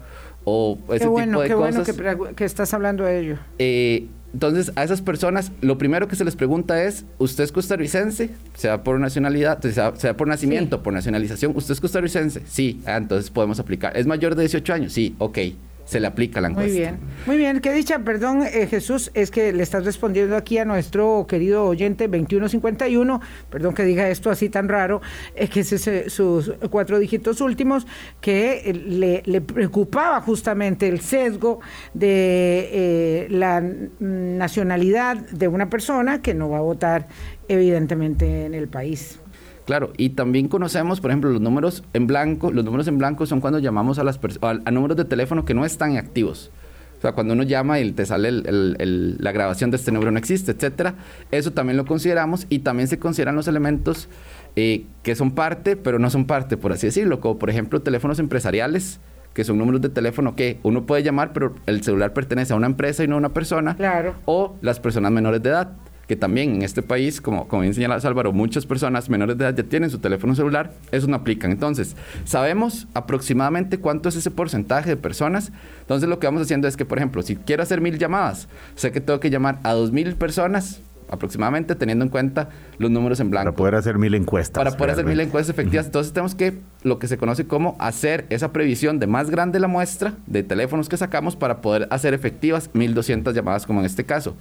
o 0.44 0.78
ese 0.90 1.00
qué 1.00 1.06
bueno, 1.08 1.32
tipo 1.32 1.42
de 1.42 1.48
qué 1.48 1.54
cosas. 1.54 1.96
bueno 1.96 2.34
que, 2.34 2.44
estás 2.44 2.72
hablando 2.74 3.04
de 3.04 3.20
ello. 3.20 3.38
Eh, 3.58 4.06
entonces, 4.37 4.71
a 4.76 4.85
esas 4.85 5.00
personas, 5.00 5.50
lo 5.62 5.78
primero 5.78 6.09
que 6.09 6.14
se 6.14 6.23
les 6.23 6.37
pregunta 6.37 6.83
es, 6.83 7.07
¿usted 7.16 7.43
es 7.43 7.52
costarricense? 7.52 8.28
Sea 8.52 8.83
por 8.83 9.00
nacionalidad, 9.00 9.62
sea, 9.62 10.14
por 10.14 10.28
nacimiento, 10.28 10.83
por 10.83 10.93
nacionalización, 10.93 11.52
¿usted 11.57 11.73
es 11.73 11.81
costarricense? 11.81 12.43
Sí, 12.47 12.83
ah, 12.85 12.99
entonces 12.99 13.31
podemos 13.31 13.59
aplicar. 13.61 13.97
¿Es 13.97 14.07
mayor 14.07 14.35
de 14.35 14.43
18 14.43 14.75
años? 14.75 14.93
Sí, 14.93 15.16
ok 15.21 15.38
se 15.87 16.00
le 16.00 16.09
aplica 16.09 16.40
la 16.40 16.49
encuesta. 16.49 16.71
Muy 16.71 16.78
bien, 16.78 16.99
muy 17.26 17.37
bien. 17.38 17.61
Qué 17.61 17.73
dicha, 17.73 18.00
perdón, 18.00 18.43
eh, 18.43 18.66
Jesús, 18.66 19.11
es 19.14 19.31
que 19.31 19.52
le 19.52 19.62
estás 19.62 19.85
respondiendo 19.85 20.37
aquí 20.37 20.59
a 20.59 20.64
nuestro 20.64 21.26
querido 21.28 21.64
oyente 21.64 22.09
2151, 22.09 23.21
perdón 23.49 23.73
que 23.73 23.85
diga 23.85 24.09
esto 24.11 24.28
así 24.31 24.49
tan 24.49 24.69
raro, 24.69 25.00
es 25.35 25.49
que 25.49 25.61
es 25.61 26.12
sus 26.12 26.52
cuatro 26.71 26.99
dígitos 26.99 27.40
últimos, 27.40 27.87
que 28.21 28.62
eh, 28.71 29.23
le, 29.25 29.40
preocupaba 29.40 30.21
justamente 30.21 30.88
el 30.88 31.00
sesgo 31.00 31.61
de 31.95 32.69
eh, 32.73 33.26
la 33.31 33.62
nacionalidad 34.00 35.16
de 35.16 35.47
una 35.47 35.71
persona 35.71 36.21
que 36.21 36.35
no 36.35 36.50
va 36.50 36.59
a 36.59 36.62
votar 36.62 37.07
evidentemente 37.49 38.47
en 38.47 38.55
el 38.55 38.66
país. 38.66 39.21
Claro, 39.66 39.92
y 39.96 40.11
también 40.11 40.46
conocemos, 40.46 41.00
por 41.00 41.11
ejemplo, 41.11 41.30
los 41.30 41.40
números 41.40 41.82
en 41.92 42.06
blanco. 42.06 42.52
Los 42.52 42.64
números 42.64 42.87
en 42.87 42.99
blanco 42.99 43.26
son 43.26 43.40
cuando 43.40 43.58
llamamos 43.58 43.99
a, 43.99 44.04
las 44.04 44.20
a, 44.40 44.70
números 44.70 44.96
de 44.96 45.04
teléfono 45.04 45.44
que 45.44 45.54
no 45.54 45.64
están 45.64 45.96
activos. 45.96 46.52
O 46.96 47.00
sea, 47.02 47.12
cuando 47.12 47.35
uno 47.35 47.42
llama 47.42 47.80
y 47.80 47.92
te 47.92 48.06
sale 48.06 48.30
la 48.32 49.32
grabación 49.32 49.70
de 49.70 49.76
este 49.76 49.90
número 49.90 50.12
no 50.12 50.18
existe, 50.18 50.52
etcétera. 50.52 50.94
Eso 51.32 51.50
también 51.50 51.76
lo 51.76 51.85
consideramos 51.85 52.46
y 52.49 52.61
también 52.61 52.88
se 52.88 52.99
consideran 52.99 53.35
los 53.35 53.49
elementos 53.49 54.08
eh, 54.54 54.87
que 55.02 55.16
son 55.16 55.32
parte, 55.32 55.76
pero 55.76 55.99
no 55.99 56.08
son 56.11 56.26
parte, 56.26 56.56
por 56.56 56.73
así 56.73 56.87
decirlo, 56.87 57.20
como 57.20 57.38
por 57.38 57.50
ejemplo 57.50 57.82
teléfonos 57.82 58.18
empresariales, 58.18 59.00
que 59.35 59.44
son 59.44 59.58
números 59.58 59.82
de 59.82 59.90
teléfono 59.90 60.35
que 60.35 60.58
uno 60.62 60.87
puede 60.87 61.02
llamar, 61.02 61.35
pero 61.35 61.54
el 61.66 61.82
celular 61.82 62.14
pertenece 62.14 62.54
a 62.54 62.56
una 62.56 62.66
empresa 62.66 63.04
y 63.04 63.08
no 63.08 63.16
a 63.16 63.18
una 63.18 63.35
persona. 63.35 63.76
Claro. 63.76 64.14
O 64.25 64.56
las 64.62 64.80
personas 64.80 65.12
menores 65.12 65.42
de 65.42 65.50
edad 65.50 65.73
que 66.06 66.16
también 66.16 66.56
en 66.56 66.62
este 66.62 66.82
país, 66.82 67.20
como, 67.20 67.48
como 67.48 67.62
bien 67.62 67.75
señala 67.75 67.96
Álvaro, 67.96 68.32
muchas 68.32 68.66
personas 68.66 69.08
menores 69.10 69.36
de 69.36 69.44
edad 69.44 69.56
ya 69.56 69.64
tienen 69.64 69.90
su 69.90 69.98
teléfono 69.98 70.34
celular, 70.34 70.72
eso 70.92 71.06
no 71.08 71.16
aplican. 71.16 71.50
Entonces, 71.50 71.96
sabemos 72.25 72.86
aproximadamente 72.94 73.78
cuánto 73.78 74.08
es 74.08 74.16
ese 74.16 74.30
porcentaje 74.30 74.90
de 74.90 74.96
personas. 74.96 75.52
Entonces, 75.80 76.08
lo 76.08 76.18
que 76.18 76.26
vamos 76.26 76.42
haciendo 76.42 76.68
es 76.68 76.76
que, 76.76 76.84
por 76.84 76.98
ejemplo, 76.98 77.22
si 77.22 77.36
quiero 77.36 77.62
hacer 77.62 77.80
mil 77.80 77.98
llamadas, 77.98 78.48
sé 78.76 78.92
que 78.92 79.00
tengo 79.00 79.18
que 79.18 79.30
llamar 79.30 79.58
a 79.64 79.72
dos 79.72 79.90
mil 79.92 80.14
personas 80.14 80.80
aproximadamente 81.08 81.75
teniendo 81.75 82.04
en 82.04 82.10
cuenta 82.10 82.48
los 82.78 82.90
números 82.90 83.20
en 83.20 83.30
blanco. 83.30 83.44
Para 83.44 83.56
poder 83.56 83.75
hacer 83.76 83.98
mil 83.98 84.14
encuestas. 84.14 84.62
Para 84.62 84.76
poder 84.76 84.92
hacer 84.92 85.04
mil 85.04 85.20
encuestas 85.20 85.54
efectivas. 85.54 85.86
Entonces 85.86 86.12
tenemos 86.12 86.34
que, 86.34 86.58
lo 86.82 86.98
que 86.98 87.08
se 87.08 87.16
conoce 87.16 87.46
como 87.46 87.76
hacer 87.78 88.26
esa 88.30 88.52
previsión 88.52 88.98
de 88.98 89.06
más 89.06 89.30
grande 89.30 89.60
la 89.60 89.68
muestra 89.68 90.14
de 90.26 90.42
teléfonos 90.42 90.88
que 90.88 90.96
sacamos 90.96 91.36
para 91.36 91.60
poder 91.60 91.88
hacer 91.90 92.14
efectivas 92.14 92.70
1200 92.72 93.34
llamadas 93.34 93.66
como 93.66 93.80
en 93.80 93.86
este 93.86 94.04
caso. 94.04 94.36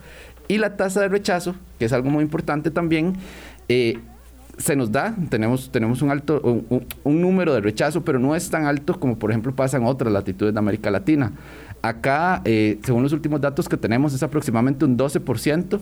Y 0.47 0.57
la 0.57 0.77
tasa 0.77 1.01
de 1.01 1.07
rechazo, 1.07 1.55
que 1.79 1.85
es 1.85 1.93
algo 1.93 2.09
muy 2.09 2.23
importante 2.23 2.71
también, 2.71 3.13
eh, 3.67 3.99
se 4.57 4.75
nos 4.75 4.91
da, 4.91 5.15
tenemos, 5.29 5.69
tenemos 5.71 6.01
un 6.01 6.11
alto, 6.11 6.39
un, 7.03 7.21
número 7.21 7.53
de 7.53 7.61
rechazo, 7.61 8.03
pero 8.03 8.19
no 8.19 8.35
es 8.35 8.49
tan 8.49 8.65
alto 8.65 8.97
como 8.99 9.17
por 9.19 9.29
ejemplo 9.31 9.53
pasa 9.53 9.77
en 9.77 9.83
otras 9.83 10.13
latitudes 10.13 10.53
de 10.53 10.59
América 10.59 10.91
Latina. 10.91 11.33
Acá, 11.81 12.41
eh, 12.45 12.79
según 12.83 13.03
los 13.03 13.11
últimos 13.11 13.41
datos 13.41 13.67
que 13.67 13.77
tenemos, 13.77 14.13
es 14.13 14.23
aproximadamente 14.23 14.85
un 14.85 14.97
12% 14.97 15.79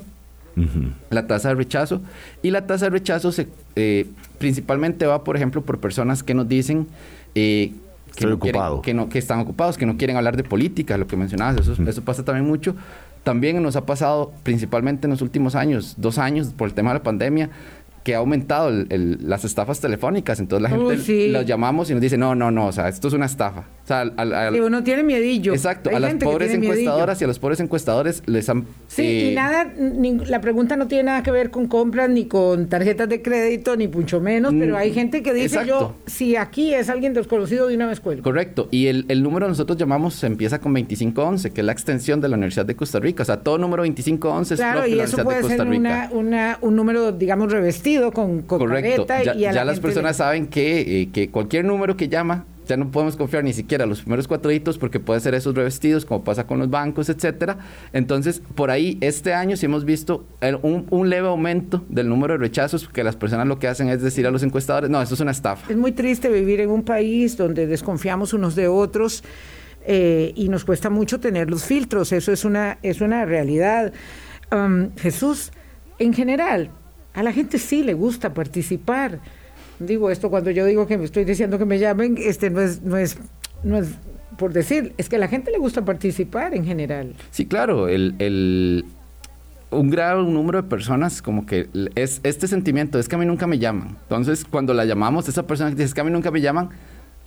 la 1.10 1.26
tasa 1.28 1.50
de 1.50 1.56
rechazo. 1.56 2.02
Y 2.42 2.52
la 2.52 2.68
tasa 2.68 2.86
de 2.86 2.92
rechazo 2.92 3.32
se, 3.32 3.48
eh, 3.76 4.08
principalmente 4.38 5.06
va, 5.06 5.24
por 5.24 5.36
ejemplo, 5.36 5.62
por 5.62 5.80
personas 5.80 6.24
que 6.24 6.34
nos 6.34 6.48
dicen 6.48 6.88
que, 7.34 7.74
no 8.22 8.40
que, 8.82 8.94
no, 8.94 9.10
que 9.10 9.20
están 9.20 9.40
ocupados, 9.40 9.78
que 9.78 9.86
no 9.86 9.98
quieren 9.98 10.18
hablar 10.18 10.38
de 10.38 10.44
política, 10.44 10.98
lo 10.98 11.08
que 11.08 11.18
mencionabas, 11.18 11.68
eso, 11.68 11.82
eso 11.82 12.02
pasa 12.04 12.24
también 12.24 12.48
mucho. 12.48 12.76
También 13.24 13.62
nos 13.64 13.76
ha 13.76 13.86
pasado, 13.86 14.34
principalmente 14.44 15.08
en 15.08 15.12
los 15.12 15.22
últimos 15.22 15.56
años, 15.56 15.96
dos 15.98 16.18
años, 16.18 16.54
por 16.56 16.68
el 16.68 16.74
tema 16.74 16.92
de 16.92 17.00
la 17.00 17.04
pandemia, 17.04 17.50
que 18.04 18.16
ha 18.16 18.18
aumentado 18.18 18.70
las 18.70 19.46
estafas 19.46 19.80
telefónicas. 19.80 20.40
Entonces 20.40 20.62
la 20.62 20.70
gente 20.70 21.30
los 21.30 21.46
llamamos 21.46 21.90
y 21.90 21.94
nos 21.94 22.02
dice, 22.02 22.18
no, 22.18 22.36
no, 22.36 22.52
no, 22.52 22.68
o 22.68 22.72
sea, 22.72 22.90
esto 22.90 23.08
es 23.08 23.14
una 23.14 23.26
estafa. 23.26 23.64
O 23.84 23.86
sea, 23.86 24.02
al, 24.02 24.62
uno 24.62 24.82
tiene 24.82 25.04
miedillo. 25.04 25.54
Exacto, 25.54 25.90
a 25.94 26.00
las 26.00 26.14
pobres 26.16 26.54
encuestadoras 26.54 27.20
y 27.20 27.26
a 27.26 27.28
los 27.28 27.38
pobres 27.38 27.60
encuestadores 27.60 28.24
les 28.28 28.48
han... 28.48 28.66
Sí, 28.88 29.04
y 29.04 29.30
eh, 29.30 29.36
nada, 29.36 29.74
la 30.26 30.40
pregunta 30.40 30.78
no 30.78 30.88
tiene 30.88 31.04
nada 31.04 31.22
que 31.22 31.32
ver 31.32 31.50
con 31.50 31.68
compras, 31.68 32.10
ni 32.10 32.26
con 32.26 32.70
tarjetas 32.70 33.10
de 33.10 33.22
crédito, 33.22 33.76
ni 33.76 33.90
mucho 33.90 34.22
menos, 34.22 34.54
pero 34.58 34.78
hay 34.78 34.92
mm, 34.92 34.94
gente 34.94 35.22
que 35.22 35.34
dice 35.34 35.66
yo, 35.68 35.96
si 36.06 36.38
aquí 36.38 36.74
es 36.74 36.90
alguien 36.90 37.14
desconocido 37.14 37.68
de 37.68 37.76
una 37.76 37.88
vez 37.88 38.00
cuelgo. 38.00 38.24
Correcto, 38.24 38.70
y 38.72 38.88
el, 38.88 39.06
el 39.10 39.22
número 39.22 39.50
nosotros 39.50 39.78
llamamos, 39.78 40.14
se 40.14 40.28
empieza 40.28 40.60
con 40.60 40.74
2511, 40.74 41.52
que 41.52 41.60
es 41.60 41.66
la 41.66 41.74
extensión 41.74 42.22
de 42.22 42.30
la 42.30 42.38
Universidad 42.38 42.66
de 42.66 42.78
Costa 42.78 43.02
Rica. 43.02 43.24
O 43.24 43.26
sea, 43.26 43.42
todo 43.42 43.58
número 43.58 43.84
2511 43.84 44.56
claro, 44.56 44.84
es 44.84 44.94
y 44.94 45.00
eso 45.00 45.24
puede 45.24 45.44
ser 45.44 45.62
una, 45.62 46.58
un 46.62 46.76
número, 46.76 47.12
digamos, 47.12 47.52
revestido 47.52 48.14
con, 48.14 48.44
Correcto. 48.44 49.06
ya, 49.36 49.66
las 49.66 49.82
personas 49.82 50.16
saben 50.18 50.48
que, 50.48 51.02
eh, 51.02 51.10
que 51.12 51.30
cualquier 51.30 51.66
número 51.66 51.98
que 51.98 52.08
llama 52.08 52.46
ya 52.66 52.78
no 52.78 52.92
podemos 52.92 53.16
confiar 53.16 53.44
ni 53.44 53.54
siquiera 53.54 53.86
los 53.86 54.02
primeros 54.02 54.28
cuatro 54.28 54.52
porque 54.80 55.00
puede 55.00 55.20
ser 55.20 55.34
esos 55.34 55.56
revestidos, 55.56 56.06
como 56.06 56.24
pasa 56.24 56.46
con 56.46 56.60
los 56.60 56.70
bancos, 56.70 57.10
etcétera. 57.10 57.58
Entonces, 57.92 58.42
por 58.56 58.72
ahí, 58.72 58.98
este 59.02 59.34
año 59.34 59.58
sí 59.58 59.66
hemos 59.66 59.86
visto 59.86 60.26
un, 60.62 60.86
un, 60.90 61.10
leve 61.10 61.28
aumento 61.28 61.84
del 61.90 62.10
número 62.10 62.34
de 62.34 62.40
rechazos, 62.40 62.88
que 62.88 63.04
las 63.04 63.16
personas 63.16 63.48
lo 63.48 63.60
que 63.60 63.68
hacen 63.68 63.90
es 63.90 64.02
decir 64.02 64.28
a 64.28 64.32
los 64.32 64.44
encuestadores, 64.44 64.90
no, 64.90 65.02
esto 65.02 65.16
es 65.16 65.22
una 65.22 65.32
estafa. 65.32 65.72
Es 65.72 65.78
muy 65.78 65.92
triste 65.92 66.30
vivir 66.30 66.62
en 66.62 66.70
un 66.70 66.84
país 66.84 67.38
donde 67.38 67.68
desconfiamos 67.68 68.34
unos 68.34 68.56
de 68.56 68.68
otros 68.68 69.24
eh, 69.86 70.32
y 70.36 70.50
nos 70.50 70.66
cuesta 70.66 70.90
mucho 70.90 71.20
tener 71.20 71.50
los 71.50 71.64
filtros, 71.66 72.12
eso 72.12 72.32
es 72.32 72.46
una, 72.46 72.78
es 72.84 73.02
una 73.02 73.26
realidad. 73.26 73.94
Jesús, 74.98 75.52
en 75.98 76.14
general, 76.14 76.70
a 77.14 77.24
la 77.24 77.34
gente 77.34 77.58
sí 77.58 77.84
le 77.84 77.94
gusta 77.94 78.34
participar. 78.34 79.20
Digo 79.80 80.10
esto 80.10 80.30
cuando 80.30 80.52
yo 80.52 80.66
digo 80.66 80.88
que 80.88 80.98
me 80.98 81.06
estoy 81.06 81.26
diciendo 81.26 81.58
que 81.58 81.66
me 81.66 81.80
llamen, 81.80 82.16
este 82.18 82.50
no 82.50 82.62
es, 82.62 82.82
no 82.82 82.98
es, 82.98 83.18
no 83.64 83.78
es 83.78 83.90
por 84.38 84.54
decir, 84.54 84.94
es 84.98 85.10
que 85.10 85.18
a 85.18 85.20
la 85.20 85.28
gente 85.28 85.52
le 85.52 85.58
gusta 85.58 85.86
participar 85.86 86.54
en 86.54 86.66
general. 86.66 87.14
Sí, 87.32 87.46
claro, 87.46 87.88
el, 87.88 88.16
el 88.20 88.86
un 89.72 89.90
gran 89.90 90.34
número 90.34 90.62
de 90.62 90.68
personas 90.68 91.22
como 91.22 91.46
que 91.46 91.70
es 91.96 92.22
este 92.24 92.48
sentimiento, 92.48 93.00
es 93.00 93.10
que 93.10 93.16
a 93.16 93.18
mí 93.18 93.26
nunca 93.26 93.48
me 93.48 93.60
llaman. 93.60 93.98
Entonces, 94.04 94.46
cuando 94.46 94.74
la 94.74 94.86
llamamos, 94.86 95.28
esa 95.28 95.46
persona 95.46 95.70
que 95.70 95.76
dice 95.76 95.86
es 95.86 95.94
que 95.94 96.02
a 96.02 96.04
mí 96.04 96.12
nunca 96.12 96.32
me 96.32 96.42
llaman, 96.42 96.70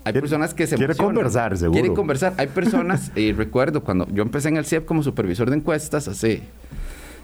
hay 0.04 0.12
personas 0.12 0.54
que 0.54 0.68
se 0.68 0.76
Quiere 0.76 0.94
conversar, 0.94 1.56
seguro. 1.56 1.72
Quieren 1.72 1.94
conversar. 1.94 2.34
Hay 2.36 2.46
personas, 2.46 3.10
y 3.16 3.32
recuerdo 3.32 3.82
cuando 3.82 4.06
yo 4.12 4.22
empecé 4.22 4.48
en 4.48 4.56
el 4.56 4.64
CIEP 4.64 4.84
como 4.84 5.02
supervisor 5.02 5.50
de 5.50 5.56
encuestas 5.56 6.06
hace 6.06 6.42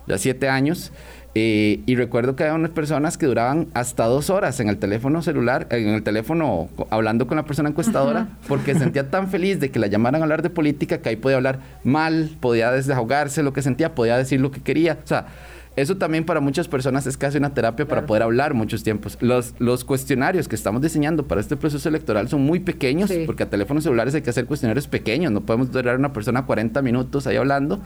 ya 0.08 0.18
siete 0.18 0.48
años, 0.48 0.90
Eh, 1.34 1.80
y 1.86 1.96
recuerdo 1.96 2.36
que 2.36 2.44
había 2.44 2.54
unas 2.54 2.72
personas 2.72 3.16
que 3.16 3.24
duraban 3.24 3.68
hasta 3.72 4.04
dos 4.04 4.28
horas 4.28 4.60
en 4.60 4.68
el 4.68 4.76
teléfono 4.76 5.22
celular, 5.22 5.66
en 5.70 5.88
el 5.88 6.02
teléfono 6.02 6.68
hablando 6.90 7.26
con 7.26 7.36
la 7.36 7.44
persona 7.44 7.70
encuestadora, 7.70 8.28
porque 8.48 8.74
sentía 8.74 9.10
tan 9.10 9.28
feliz 9.28 9.58
de 9.58 9.70
que 9.70 9.78
la 9.78 9.86
llamaran 9.86 10.20
a 10.20 10.24
hablar 10.24 10.42
de 10.42 10.50
política 10.50 10.98
que 10.98 11.08
ahí 11.08 11.16
podía 11.16 11.36
hablar 11.36 11.60
mal, 11.84 12.30
podía 12.40 12.70
desahogarse 12.70 13.42
lo 13.42 13.54
que 13.54 13.62
sentía, 13.62 13.94
podía 13.94 14.18
decir 14.18 14.40
lo 14.40 14.50
que 14.50 14.60
quería. 14.60 14.98
O 15.02 15.06
sea, 15.06 15.26
eso 15.74 15.96
también 15.96 16.24
para 16.24 16.40
muchas 16.40 16.68
personas 16.68 17.06
es 17.06 17.16
casi 17.16 17.38
una 17.38 17.54
terapia 17.54 17.88
para 17.88 18.04
poder 18.04 18.22
hablar 18.22 18.52
muchos 18.52 18.82
tiempos. 18.82 19.16
Los, 19.22 19.54
los 19.58 19.84
cuestionarios 19.84 20.46
que 20.48 20.54
estamos 20.54 20.82
diseñando 20.82 21.26
para 21.26 21.40
este 21.40 21.56
proceso 21.56 21.88
electoral 21.88 22.28
son 22.28 22.42
muy 22.42 22.60
pequeños, 22.60 23.10
porque 23.24 23.44
a 23.44 23.48
teléfonos 23.48 23.84
celulares 23.84 24.14
hay 24.14 24.20
que 24.20 24.28
hacer 24.28 24.44
cuestionarios 24.44 24.86
pequeños, 24.86 25.32
no 25.32 25.40
podemos 25.40 25.72
durar 25.72 25.94
a 25.94 25.98
una 25.98 26.12
persona 26.12 26.44
40 26.44 26.82
minutos 26.82 27.26
ahí 27.26 27.36
hablando. 27.36 27.80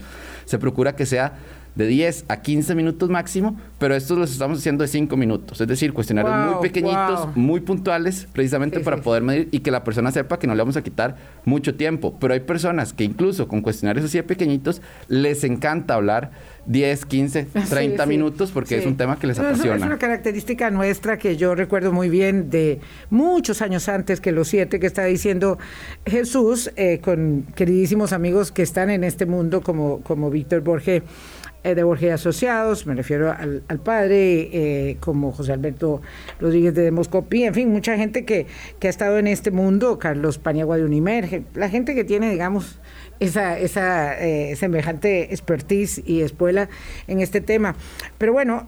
Se 0.47 0.59
procura 0.59 0.97
que 0.97 1.07
sea 1.07 1.35
de 1.77 1.87
10 1.87 2.25
a 2.29 2.41
15 2.41 2.75
minutos 2.75 3.09
máximo, 3.11 3.57
pero 3.79 3.95
estos 3.95 4.19
los 4.19 4.33
estamos 4.33 4.59
haciendo 4.59 4.83
de 4.83 4.89
5 4.89 5.17
minutos. 5.17 5.61
Es 5.61 5.69
decir, 5.69 5.93
cuestionarios 5.93 6.55
muy 6.55 6.63
pequeñitos, 6.63 7.37
muy 7.37 7.61
puntuales, 7.61 8.27
precisamente 8.33 8.81
para 8.81 8.97
poder 8.99 9.23
medir 9.23 9.49
y 9.53 9.61
que 9.61 9.71
la 9.71 9.85
persona 9.85 10.11
sepa 10.11 10.39
que 10.39 10.47
no 10.47 10.55
le 10.55 10.63
vamos 10.63 10.77
a 10.77 10.83
quitar 10.83 11.17
mucho 11.45 11.75
tiempo. 11.75 12.17
Pero 12.19 12.35
hay 12.35 12.41
personas 12.41 12.93
que 12.93 13.05
incluso 13.05 13.47
con 13.47 13.61
cuestionarios 13.61 14.07
así 14.07 14.17
de 14.17 14.25
pequeñitos 14.25 14.81
les 15.09 15.45
encanta 15.45 15.95
hablar 15.95 16.31
10, 16.67 17.05
15, 17.05 17.47
30 17.69 18.07
minutos 18.07 18.51
porque 18.51 18.79
es 18.79 18.87
un 18.87 18.97
tema 18.97 19.19
que 19.19 19.27
les 19.27 19.39
apasiona. 19.39 19.77
Es 19.77 19.83
una 19.83 19.99
característica 19.99 20.71
nuestra 20.71 21.19
que 21.19 21.37
yo 21.37 21.55
recuerdo 21.55 21.93
muy 21.93 22.09
bien 22.09 22.51
de 22.51 22.81
muchos 23.11 23.63
años 23.63 23.89
antes 23.89 24.21
que 24.21 24.33
los 24.33 24.49
siete 24.49 24.81
que 24.81 24.87
está 24.87 25.05
diciendo 25.05 25.59
Jesús, 26.07 26.73
eh, 26.77 27.01
con 27.03 27.47
queridísimos 27.55 28.13
amigos 28.13 28.51
que 28.51 28.63
están 28.63 28.91
en 28.91 29.05
este 29.05 29.27
mundo 29.27 29.61
como, 29.61 30.01
como 30.01 30.31
Víctor 30.31 30.63
Borges 30.63 31.03
de 31.75 31.83
Borges 31.83 32.13
Asociados, 32.13 32.87
me 32.87 32.95
refiero 32.95 33.33
al, 33.33 33.81
padre, 33.83 34.51
eh, 34.53 34.97
como 35.01 35.33
José 35.33 35.53
Alberto 35.53 36.01
Rodríguez 36.41 36.75
de 36.75 36.83
Demoscopí, 36.83 37.45
en 37.45 37.55
fin, 37.55 37.71
mucha 37.71 37.97
gente 37.97 38.25
que, 38.25 38.47
que 38.79 38.87
ha 38.87 38.91
estado 38.91 39.19
en 39.19 39.27
este 39.27 39.51
mundo, 39.51 39.99
Carlos 39.99 40.39
Paniagua 40.39 40.77
de 40.77 40.85
Unimerge, 40.85 41.45
la 41.55 41.69
gente 41.69 41.95
que 41.95 42.05
tiene, 42.05 42.31
digamos, 42.31 42.79
esa, 43.21 43.59
esa 43.59 44.19
eh, 44.19 44.57
semejante 44.57 45.33
expertise 45.33 46.03
y 46.05 46.21
espuela 46.21 46.69
en 47.07 47.21
este 47.21 47.41
tema. 47.41 47.75
Pero 48.19 48.33
bueno, 48.33 48.67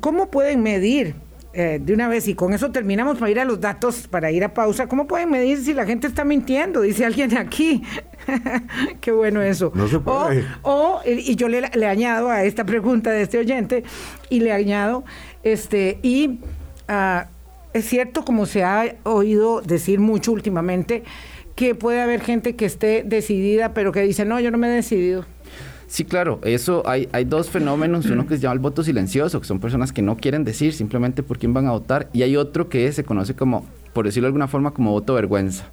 ¿cómo 0.00 0.30
pueden 0.30 0.62
medir 0.62 1.14
eh, 1.54 1.80
de 1.82 1.94
una 1.94 2.08
vez, 2.08 2.28
y 2.28 2.34
con 2.34 2.52
eso 2.52 2.70
terminamos 2.70 3.18
para 3.18 3.30
ir 3.30 3.40
a 3.40 3.44
los 3.44 3.60
datos, 3.60 4.06
para 4.06 4.30
ir 4.30 4.44
a 4.44 4.52
pausa, 4.52 4.86
¿cómo 4.86 5.06
pueden 5.06 5.30
medir 5.30 5.58
si 5.58 5.72
la 5.72 5.86
gente 5.86 6.06
está 6.06 6.22
mintiendo? 6.22 6.82
Dice 6.82 7.06
alguien 7.06 7.36
aquí. 7.36 7.82
Qué 9.00 9.12
bueno 9.12 9.42
eso. 9.42 9.72
No 9.74 9.88
se 9.88 9.98
puede. 9.98 10.44
O, 10.62 11.00
y 11.06 11.36
yo 11.36 11.48
le, 11.48 11.64
añado 11.86 12.30
a 12.30 12.44
esta 12.44 12.64
pregunta 12.64 13.10
de 13.10 13.22
este 13.22 13.38
oyente, 13.38 13.84
y 14.30 14.40
le 14.40 14.52
añado, 14.52 15.04
este, 15.42 15.98
y 16.02 16.40
ah, 16.88 17.28
es 17.72 17.86
cierto, 17.86 18.24
como 18.24 18.46
se 18.46 18.64
ha 18.64 18.96
oído 19.04 19.60
decir 19.60 20.00
mucho 20.00 20.32
últimamente, 20.32 21.04
que 21.54 21.74
puede 21.74 22.00
haber 22.00 22.20
gente 22.20 22.54
que 22.54 22.64
esté 22.64 23.02
decidida, 23.04 23.74
pero 23.74 23.92
que 23.92 24.02
dice, 24.02 24.24
no, 24.24 24.38
yo 24.40 24.50
no 24.50 24.58
me 24.58 24.68
he 24.68 24.70
decidido. 24.70 25.24
Sí, 25.88 26.04
claro, 26.04 26.38
eso 26.44 26.82
hay, 26.86 27.08
hay 27.12 27.24
dos 27.24 27.48
fenómenos, 27.48 28.06
uno 28.06 28.26
que 28.26 28.36
se 28.36 28.42
llama 28.42 28.52
el 28.52 28.58
voto 28.58 28.84
silencioso, 28.84 29.40
que 29.40 29.46
son 29.46 29.58
personas 29.58 29.90
que 29.90 30.02
no 30.02 30.18
quieren 30.18 30.44
decir 30.44 30.74
simplemente 30.74 31.22
por 31.22 31.38
quién 31.38 31.54
van 31.54 31.66
a 31.66 31.70
votar, 31.70 32.10
y 32.12 32.22
hay 32.22 32.36
otro 32.36 32.68
que 32.68 32.92
se 32.92 33.04
conoce 33.04 33.34
como, 33.34 33.66
por 33.94 34.04
decirlo 34.04 34.26
de 34.26 34.28
alguna 34.28 34.48
forma, 34.48 34.72
como 34.72 34.92
voto 34.92 35.14
vergüenza. 35.14 35.70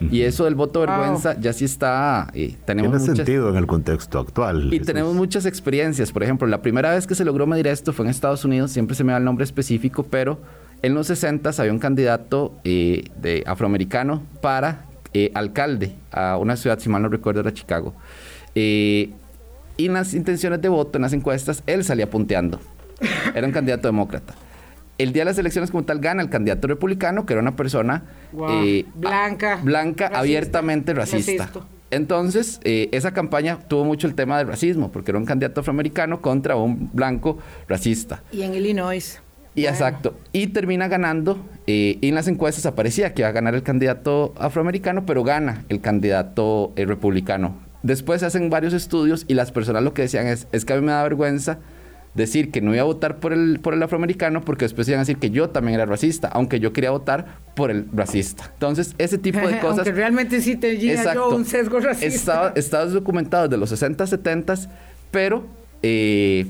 Y 0.00 0.22
eso 0.22 0.44
del 0.44 0.54
voto 0.54 0.80
vergüenza 0.80 1.38
ya 1.38 1.52
sí 1.52 1.64
está. 1.66 2.30
Eh, 2.32 2.56
tenemos 2.64 3.02
Tiene 3.02 3.16
sentido 3.16 3.50
en 3.50 3.56
el 3.56 3.66
contexto 3.66 4.18
actual. 4.18 4.72
Y 4.72 4.80
tenemos 4.80 5.14
muchas 5.14 5.44
experiencias. 5.46 6.10
Por 6.12 6.22
ejemplo, 6.22 6.46
la 6.46 6.62
primera 6.62 6.94
vez 6.94 7.06
que 7.06 7.14
se 7.14 7.24
logró 7.24 7.46
medir 7.46 7.66
esto 7.66 7.92
fue 7.92 8.06
en 8.06 8.10
Estados 8.10 8.44
Unidos, 8.44 8.70
siempre 8.70 8.96
se 8.96 9.04
me 9.04 9.12
da 9.12 9.18
el 9.18 9.24
nombre 9.24 9.44
específico, 9.44 10.04
pero 10.04 10.38
en 10.82 10.94
los 10.94 11.08
60 11.08 11.50
había 11.58 11.72
un 11.72 11.78
candidato 11.78 12.54
eh, 12.64 13.04
de 13.20 13.44
afroamericano 13.46 14.22
para 14.40 14.86
eh, 15.12 15.30
alcalde 15.34 15.92
a 16.10 16.36
una 16.36 16.56
ciudad, 16.56 16.78
si 16.78 16.88
mal 16.88 17.02
no 17.02 17.08
recuerdo, 17.08 17.40
era 17.40 17.52
Chicago. 17.52 17.94
Eh, 18.54 19.10
y 19.76 19.86
en 19.86 19.94
las 19.94 20.14
intenciones 20.14 20.60
de 20.62 20.68
voto, 20.68 20.98
en 20.98 21.02
las 21.02 21.12
encuestas, 21.12 21.62
él 21.66 21.84
salía 21.84 22.08
punteando. 22.08 22.60
Era 23.34 23.46
un 23.46 23.52
candidato 23.52 23.88
demócrata. 23.88 24.34
El 25.00 25.14
día 25.14 25.22
de 25.22 25.30
las 25.30 25.38
elecciones 25.38 25.70
como 25.70 25.84
tal 25.84 25.98
gana 25.98 26.22
el 26.22 26.28
candidato 26.28 26.68
republicano, 26.68 27.24
que 27.24 27.32
era 27.32 27.40
una 27.40 27.56
persona 27.56 28.02
eh, 28.50 28.84
blanca, 28.94 29.58
blanca 29.62 30.10
abiertamente 30.12 30.92
racista. 30.92 31.50
Entonces, 31.90 32.60
eh, 32.64 32.90
esa 32.92 33.14
campaña 33.14 33.60
tuvo 33.66 33.86
mucho 33.86 34.06
el 34.06 34.14
tema 34.14 34.36
del 34.36 34.46
racismo, 34.46 34.92
porque 34.92 35.10
era 35.10 35.18
un 35.18 35.24
candidato 35.24 35.62
afroamericano 35.62 36.20
contra 36.20 36.56
un 36.56 36.90
blanco 36.92 37.38
racista. 37.66 38.22
Y 38.30 38.42
en 38.42 38.54
Illinois. 38.54 39.22
Y 39.54 39.64
exacto. 39.64 40.14
Y 40.32 40.48
termina 40.48 40.86
ganando. 40.86 41.38
Eh, 41.66 41.96
y 42.02 42.08
en 42.10 42.14
las 42.14 42.28
encuestas 42.28 42.66
aparecía 42.66 43.14
que 43.14 43.22
iba 43.22 43.30
a 43.30 43.32
ganar 43.32 43.54
el 43.54 43.62
candidato 43.62 44.34
afroamericano, 44.36 45.06
pero 45.06 45.24
gana 45.24 45.64
el 45.70 45.80
candidato 45.80 46.74
republicano. 46.76 47.56
Después 47.82 48.20
se 48.20 48.26
hacen 48.26 48.50
varios 48.50 48.74
estudios 48.74 49.24
y 49.28 49.32
las 49.32 49.50
personas 49.50 49.82
lo 49.82 49.94
que 49.94 50.02
decían 50.02 50.26
es, 50.26 50.46
es 50.52 50.66
que 50.66 50.74
a 50.74 50.76
mí 50.76 50.82
me 50.82 50.92
da 50.92 51.02
vergüenza 51.02 51.58
decir 52.14 52.50
que 52.50 52.60
no 52.60 52.72
iba 52.72 52.82
a 52.82 52.86
votar 52.86 53.18
por 53.18 53.32
el, 53.32 53.60
por 53.60 53.74
el 53.74 53.82
afroamericano 53.82 54.40
porque 54.40 54.64
después 54.64 54.88
iban 54.88 54.98
a 54.98 55.02
decir 55.02 55.18
que 55.18 55.30
yo 55.30 55.50
también 55.50 55.76
era 55.76 55.86
racista, 55.86 56.28
aunque 56.28 56.60
yo 56.60 56.72
quería 56.72 56.90
votar 56.90 57.38
por 57.54 57.70
el 57.70 57.86
racista. 57.92 58.50
Entonces, 58.54 58.94
ese 58.98 59.18
tipo 59.18 59.38
de 59.38 59.58
cosas... 59.60 59.78
aunque 59.78 59.92
realmente 59.92 60.40
sí 60.40 60.56
tenía 60.56 61.14
yo 61.14 61.30
un 61.30 61.44
sesgo 61.44 61.80
racista. 61.80 62.52
Estaba, 62.54 62.86
documentado 62.86 63.48
desde 63.48 63.58
los 63.58 63.70
60, 63.70 64.06
70, 64.06 64.54
pero... 65.10 65.44
Eh, 65.82 66.46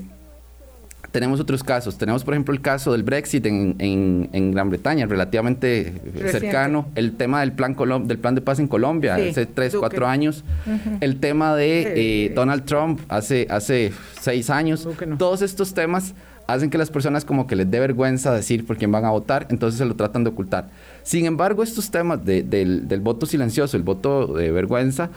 tenemos 1.11 1.39
otros 1.39 1.63
casos. 1.63 1.97
Tenemos, 1.97 2.23
por 2.23 2.33
ejemplo, 2.33 2.53
el 2.53 2.61
caso 2.61 2.93
del 2.93 3.03
Brexit 3.03 3.45
en, 3.45 3.75
en, 3.79 4.51
Gran 4.51 4.69
Bretaña, 4.69 5.05
relativamente 5.05 5.93
cercano. 6.31 6.89
El 6.95 7.13
tema 7.17 7.41
del 7.41 7.51
plan, 7.51 7.75
del 8.07 8.17
plan 8.17 8.35
de 8.35 8.41
paz 8.41 8.59
en 8.59 8.67
Colombia, 8.67 9.15
hace 9.15 9.45
tres, 9.45 9.75
cuatro 9.77 10.07
años. 10.07 10.43
El 11.01 11.19
tema 11.19 11.55
de 11.55 12.25
eh, 12.25 12.33
Donald 12.33 12.63
Trump 12.65 13.01
hace, 13.09 13.45
hace 13.49 13.91
seis 14.19 14.49
años. 14.49 14.87
Todos 15.17 15.41
estos 15.41 15.73
temas 15.73 16.13
hacen 16.47 16.69
que 16.69 16.77
las 16.77 16.89
personas 16.89 17.25
como 17.25 17.47
que 17.47 17.55
les 17.55 17.69
dé 17.69 17.79
vergüenza 17.79 18.33
decir 18.33 18.65
por 18.65 18.77
quién 18.77 18.91
van 18.91 19.05
a 19.05 19.11
votar, 19.11 19.47
entonces 19.49 19.77
se 19.77 19.85
lo 19.85 19.95
tratan 19.95 20.23
de 20.23 20.31
ocultar. 20.31 20.69
Sin 21.03 21.25
embargo, 21.25 21.63
estos 21.63 21.91
temas 21.91 22.23
del, 22.25 22.87
del 22.87 23.01
voto 23.01 23.25
silencioso, 23.25 23.77
el 23.77 23.83
voto 23.83 24.27
de 24.27 24.51
vergüenza, 24.51 25.09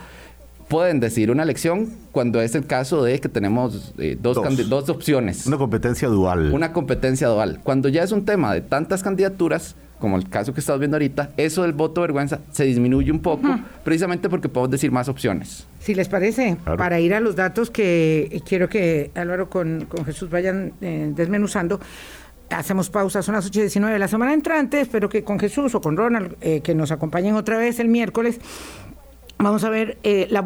pueden 0.69 1.01
decidir 1.01 1.31
una 1.31 1.43
elección 1.43 1.91
cuando 2.13 2.41
es 2.41 2.55
el 2.55 2.67
caso 2.67 3.03
de 3.03 3.21
que 3.21 3.29
tenemos 3.29 3.95
eh, 3.99 4.17
dos, 4.21 4.39
dos. 4.69 4.89
opciones. 4.89 5.47
Una 5.47 5.59
competencia 5.59 6.09
dual. 6.09 6.53
Una 6.53 6.73
competencia 6.73 7.29
dual. 7.29 7.61
Cuando 7.63 7.89
ya 7.89 8.03
es 8.03 8.13
un 8.13 8.25
tema 8.25 8.55
de 8.55 8.61
tantas 8.61 9.03
candidaturas, 9.03 9.77
como 9.99 10.17
el 10.17 10.29
caso 10.29 10.53
que 10.53 10.61
estamos 10.61 10.81
viendo 10.81 10.97
ahorita, 10.97 11.31
eso 11.37 11.63
del 11.63 11.73
voto 11.73 12.01
vergüenza 12.01 12.41
se 12.53 12.65
disminuye 12.65 13.11
un 13.11 13.21
poco, 13.21 13.59
precisamente 13.85 14.29
porque 14.29 14.49
podemos 14.49 14.71
decir 14.71 14.93
más 14.93 15.09
opciones. 15.09 15.67
Si 15.81 15.95
les 15.95 16.09
parece, 16.09 16.57
para 16.77 17.01
ir 17.01 17.15
a 17.15 17.21
los 17.21 17.37
datos 17.37 17.71
que 17.71 18.43
quiero 18.47 18.69
que 18.69 19.11
Álvaro 19.15 19.49
con, 19.49 19.87
con 19.89 20.05
Jesús 20.05 20.31
vayan 20.31 20.73
eh, 20.81 21.11
desmenuzando, 21.15 21.81
hacemos 22.51 22.91
pausa, 22.91 23.23
son 23.23 23.35
las 23.35 23.51
8.19 23.51 23.93
de 23.93 23.99
la 23.99 24.09
semana 24.09 24.33
entrante, 24.33 24.81
espero 24.81 25.09
que 25.09 25.25
con 25.25 25.39
Jesús 25.39 25.75
o 25.75 25.81
con 25.81 25.97
Ronald, 25.97 26.37
eh, 26.41 26.61
que 26.61 26.75
nos 26.75 26.91
acompañen 26.91 27.35
otra 27.35 27.59
vez 27.59 27.79
el 27.81 27.89
miércoles, 27.89 28.41
vamos 29.39 29.65
a 29.65 29.71
ver 29.71 29.99
eh, 30.03 30.27
la, 30.31 30.45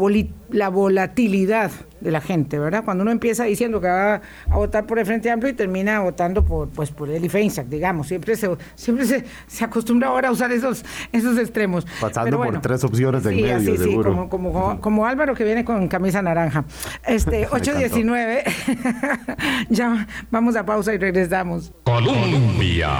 la 0.51 0.68
volatilidad 0.68 1.70
de 2.01 2.11
la 2.11 2.20
gente, 2.20 2.59
¿verdad? 2.59 2.85
Cuando 2.85 3.03
uno 3.03 3.11
empieza 3.11 3.44
diciendo 3.44 3.81
que 3.81 3.88
va 3.88 4.20
a 4.51 4.57
votar 4.57 4.87
por 4.87 4.98
el 4.98 5.07
Frente 5.07 5.31
Amplio 5.31 5.53
y 5.53 5.57
termina 5.57 6.01
votando 6.01 6.44
por, 6.44 6.68
pues, 6.68 6.90
por 6.90 7.11
Eli 7.11 7.29
Feinsack, 7.29 7.66
digamos, 7.66 8.07
siempre 8.07 8.37
se, 8.37 8.48
siempre 8.77 9.05
se, 9.05 9.24
se, 9.46 9.64
acostumbra 9.64 10.09
ahora 10.09 10.29
a 10.29 10.33
usar 10.33 10.53
esos, 10.53 10.85
esos 11.12 11.38
extremos. 11.38 11.87
Pasando 12.01 12.38
por 12.38 12.61
tres 12.61 12.85
opciones 12.85 13.24
en 13.27 13.37
medio, 13.37 13.61
sí, 13.61 13.77
seguro. 13.77 14.11
Sí, 14.11 14.16
como, 14.16 14.29
como, 14.29 14.81
como, 14.81 15.07
Álvaro 15.07 15.35
que 15.35 15.44
viene 15.44 15.64
con 15.64 15.88
camisa 15.88 16.22
naranja. 16.22 16.64
Este, 17.07 17.48
8.19, 17.48 19.66
ya 19.70 20.07
vamos 20.31 20.57
a 20.57 20.64
pausa 20.64 20.94
y 20.94 20.98
regresamos. 20.98 21.72
Colombia. 21.85 22.90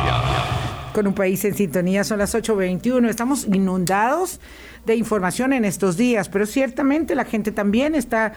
Con 0.93 1.07
un 1.07 1.15
país 1.15 1.45
en 1.45 1.55
sintonía, 1.55 2.03
son 2.03 2.19
las 2.19 2.35
8.21, 2.35 3.09
estamos 3.09 3.47
inundados 3.47 4.41
de 4.93 4.99
información 4.99 5.53
en 5.53 5.65
estos 5.65 5.97
días, 5.97 6.29
pero 6.29 6.47
ciertamente 6.47 7.15
la 7.15 7.25
gente 7.25 7.53
también 7.53 7.95
está 7.95 8.33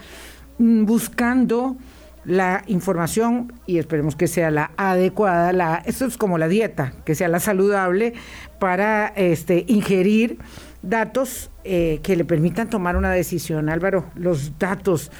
mm, 0.58 0.84
buscando 0.84 1.76
la 2.24 2.62
información 2.68 3.52
y 3.66 3.78
esperemos 3.78 4.14
que 4.14 4.28
sea 4.28 4.50
la 4.50 4.70
adecuada, 4.76 5.52
la, 5.52 5.82
esto 5.86 6.04
es 6.06 6.16
como 6.16 6.38
la 6.38 6.48
dieta, 6.48 6.92
que 7.04 7.14
sea 7.14 7.28
la 7.28 7.40
saludable 7.40 8.14
para 8.60 9.08
este, 9.16 9.64
ingerir 9.66 10.38
datos 10.82 11.50
eh, 11.64 12.00
que 12.02 12.16
le 12.16 12.24
permitan 12.24 12.70
tomar 12.70 12.96
una 12.96 13.10
decisión. 13.10 13.68
Álvaro, 13.68 14.06
los 14.14 14.58
datos 14.58 15.10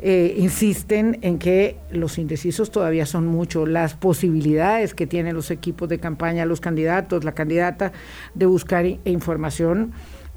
eh, 0.00 0.34
insisten 0.36 1.18
en 1.22 1.38
que 1.38 1.76
los 1.90 2.18
indecisos 2.18 2.70
todavía 2.70 3.06
son 3.06 3.26
muchos, 3.26 3.68
las 3.68 3.94
posibilidades 3.94 4.94
que 4.94 5.06
tienen 5.06 5.34
los 5.34 5.50
equipos 5.50 5.88
de 5.88 6.00
campaña, 6.00 6.44
los 6.44 6.60
candidatos, 6.60 7.24
la 7.24 7.32
candidata 7.32 7.92
de 8.34 8.46
buscar 8.46 8.84
información 9.04 9.92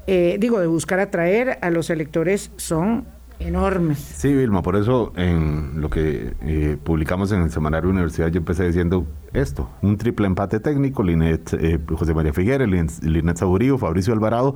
eh, 0.06 0.36
digo, 0.38 0.60
de 0.60 0.68
buscar 0.68 1.00
atraer 1.00 1.58
a 1.62 1.70
los 1.70 1.90
electores 1.90 2.52
son 2.56 3.06
enormes. 3.38 3.98
Sí, 3.98 4.32
Vilma, 4.32 4.62
por 4.62 4.76
eso 4.76 5.12
en 5.16 5.80
lo 5.80 5.90
que 5.90 6.34
eh, 6.42 6.76
publicamos 6.82 7.32
en 7.32 7.42
el 7.42 7.50
Semanario 7.50 7.90
Universidad 7.90 8.28
yo 8.28 8.38
empecé 8.38 8.66
diciendo 8.66 9.06
esto, 9.32 9.68
un 9.82 9.96
triple 9.98 10.26
empate 10.26 10.60
técnico, 10.60 11.02
Linet, 11.02 11.52
eh, 11.54 11.78
José 11.96 12.14
María 12.14 12.32
Figueres, 12.32 13.02
Linet 13.02 13.36
Saburío, 13.36 13.78
Fabricio 13.78 14.14
Alvarado, 14.14 14.54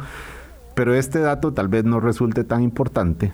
pero 0.74 0.94
este 0.94 1.18
dato 1.18 1.52
tal 1.52 1.68
vez 1.68 1.84
no 1.84 2.00
resulte 2.00 2.44
tan 2.44 2.62
importante 2.62 3.32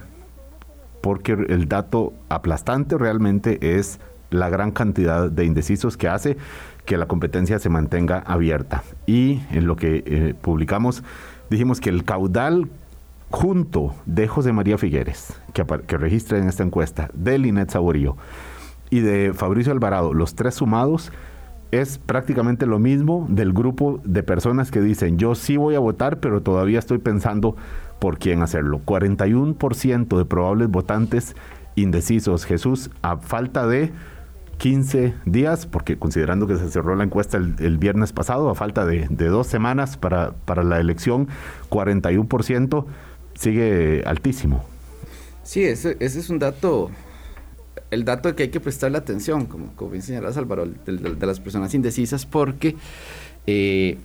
porque 1.02 1.32
el 1.32 1.68
dato 1.68 2.14
aplastante 2.28 2.98
realmente 2.98 3.78
es 3.78 4.00
la 4.30 4.48
gran 4.48 4.72
cantidad 4.72 5.30
de 5.30 5.44
indecisos 5.44 5.96
que 5.96 6.08
hace 6.08 6.36
que 6.84 6.96
la 6.96 7.06
competencia 7.06 7.60
se 7.60 7.68
mantenga 7.68 8.18
abierta. 8.18 8.82
Y 9.06 9.42
en 9.52 9.66
lo 9.68 9.76
que 9.76 10.34
publicamos 10.40 11.04
dijimos 11.50 11.80
que 11.80 11.90
el 11.90 12.04
caudal 12.04 12.68
junto 13.30 13.94
de 14.06 14.28
José 14.28 14.52
María 14.52 14.78
Figueres, 14.78 15.40
que, 15.52 15.64
registra 15.96 16.38
en 16.38 16.48
esta 16.48 16.62
encuesta, 16.62 17.10
de 17.12 17.38
Linet 17.38 17.70
Saborío 17.70 18.16
y 18.90 19.00
de 19.00 19.32
Fabricio 19.34 19.72
Alvarado, 19.72 20.14
los 20.14 20.34
tres 20.34 20.54
sumados, 20.54 21.12
es 21.72 21.98
prácticamente 21.98 22.64
lo 22.66 22.78
mismo 22.78 23.26
del 23.28 23.52
grupo 23.52 24.00
de 24.04 24.22
personas 24.22 24.70
que 24.70 24.80
dicen 24.80 25.18
yo 25.18 25.34
sí 25.34 25.56
voy 25.56 25.74
a 25.74 25.80
votar, 25.80 26.20
pero 26.20 26.40
todavía 26.40 26.78
estoy 26.78 26.98
pensando 26.98 27.56
por 27.98 28.18
quién 28.18 28.42
hacerlo. 28.42 28.80
41% 28.84 30.16
de 30.16 30.24
probables 30.24 30.68
votantes 30.68 31.34
indecisos. 31.74 32.44
Jesús, 32.44 32.90
a 33.02 33.16
falta 33.16 33.66
de 33.66 33.92
15 34.58 35.14
días, 35.26 35.66
porque 35.66 35.98
considerando 35.98 36.46
que 36.46 36.56
se 36.56 36.68
cerró 36.70 36.96
la 36.96 37.04
encuesta 37.04 37.36
el, 37.36 37.78
viernes 37.78 38.12
pasado, 38.12 38.48
a 38.48 38.54
falta 38.54 38.86
de, 38.86 39.06
dos 39.08 39.46
semanas 39.46 39.96
para, 39.96 40.32
para 40.32 40.64
la 40.64 40.80
elección, 40.80 41.28
41% 41.70 42.86
sigue 43.34 44.02
altísimo. 44.06 44.64
Sí, 45.42 45.62
ese, 45.62 45.96
es 46.00 46.30
un 46.30 46.38
dato, 46.38 46.90
el 47.90 48.04
dato 48.04 48.34
que 48.34 48.44
hay 48.44 48.48
que 48.48 48.60
prestarle 48.60 48.98
atención, 48.98 49.46
como, 49.46 49.72
como 49.76 49.92
bien 49.92 50.02
señalas 50.02 50.36
Álvaro, 50.36 50.66
de, 50.66 51.26
las 51.26 51.38
personas 51.38 51.72
indecisas, 51.74 52.26
porque 52.26 52.74
eh, 53.46 53.98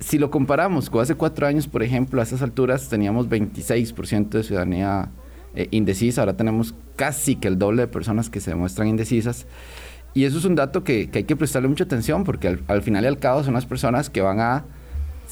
si 0.00 0.18
lo 0.18 0.30
comparamos 0.30 0.90
con 0.90 1.00
hace 1.00 1.14
cuatro 1.14 1.46
años, 1.46 1.68
por 1.68 1.82
ejemplo, 1.82 2.20
a 2.20 2.24
esas 2.24 2.42
alturas 2.42 2.88
teníamos 2.88 3.28
26% 3.28 4.28
de 4.28 4.42
ciudadanía 4.42 5.08
eh, 5.54 5.68
indecisa, 5.70 6.22
ahora 6.22 6.36
tenemos 6.36 6.74
casi 6.96 7.36
que 7.36 7.48
el 7.48 7.58
doble 7.58 7.82
de 7.82 7.88
personas 7.88 8.30
que 8.30 8.40
se 8.40 8.50
demuestran 8.50 8.88
indecisas. 8.88 9.46
Y 10.14 10.24
eso 10.24 10.38
es 10.38 10.44
un 10.44 10.54
dato 10.54 10.84
que, 10.84 11.08
hay 11.12 11.24
que 11.24 11.36
prestarle 11.36 11.68
mucha 11.68 11.84
atención 11.84 12.24
porque 12.24 12.48
al, 12.48 12.62
al 12.68 12.82
final 12.82 13.04
y 13.04 13.06
al 13.06 13.18
cabo 13.18 13.42
son 13.44 13.54
las 13.54 13.66
personas 13.66 14.10
que 14.10 14.20
van 14.20 14.40
a 14.40 14.64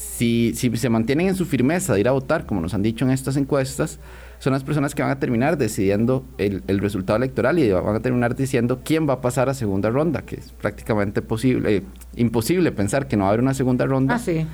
si, 0.01 0.53
se 0.53 0.89
mantienen 0.89 1.27
en 1.27 1.35
su 1.35 1.45
firmeza 1.45 1.93
de 1.93 1.99
ir 1.99 2.07
a 2.07 2.11
votar, 2.11 2.45
como 2.45 2.61
nos 2.61 2.73
han 2.73 2.81
dicho 2.81 3.05
en 3.05 3.11
estas 3.11 3.37
encuestas, 3.37 3.99
son 4.39 4.53
las 4.53 4.63
personas 4.63 4.95
que 4.95 5.03
van 5.03 5.11
a 5.11 5.19
terminar 5.19 5.57
decidiendo 5.57 6.25
el, 6.37 6.63
resultado 6.79 7.17
electoral 7.17 7.59
y 7.59 7.71
van 7.71 7.95
a 7.95 7.99
terminar 7.99 8.35
diciendo 8.35 8.81
quién 8.83 9.07
va 9.07 9.13
a 9.13 9.21
pasar 9.21 9.49
a 9.49 9.53
segunda 9.53 9.89
ronda, 9.89 10.23
que 10.23 10.37
es 10.37 10.51
prácticamente 10.51 11.21
posible, 11.21 11.77
eh, 11.77 11.83
imposible 12.15 12.71
pensar 12.71 13.07
que 13.07 13.15
no 13.15 13.23
va 13.23 13.29
a 13.29 13.33
haber 13.33 13.41
una 13.41 13.53
segunda 13.53 13.85
ronda. 13.85 14.15
Ah, 14.15 14.19
sí. 14.19 14.45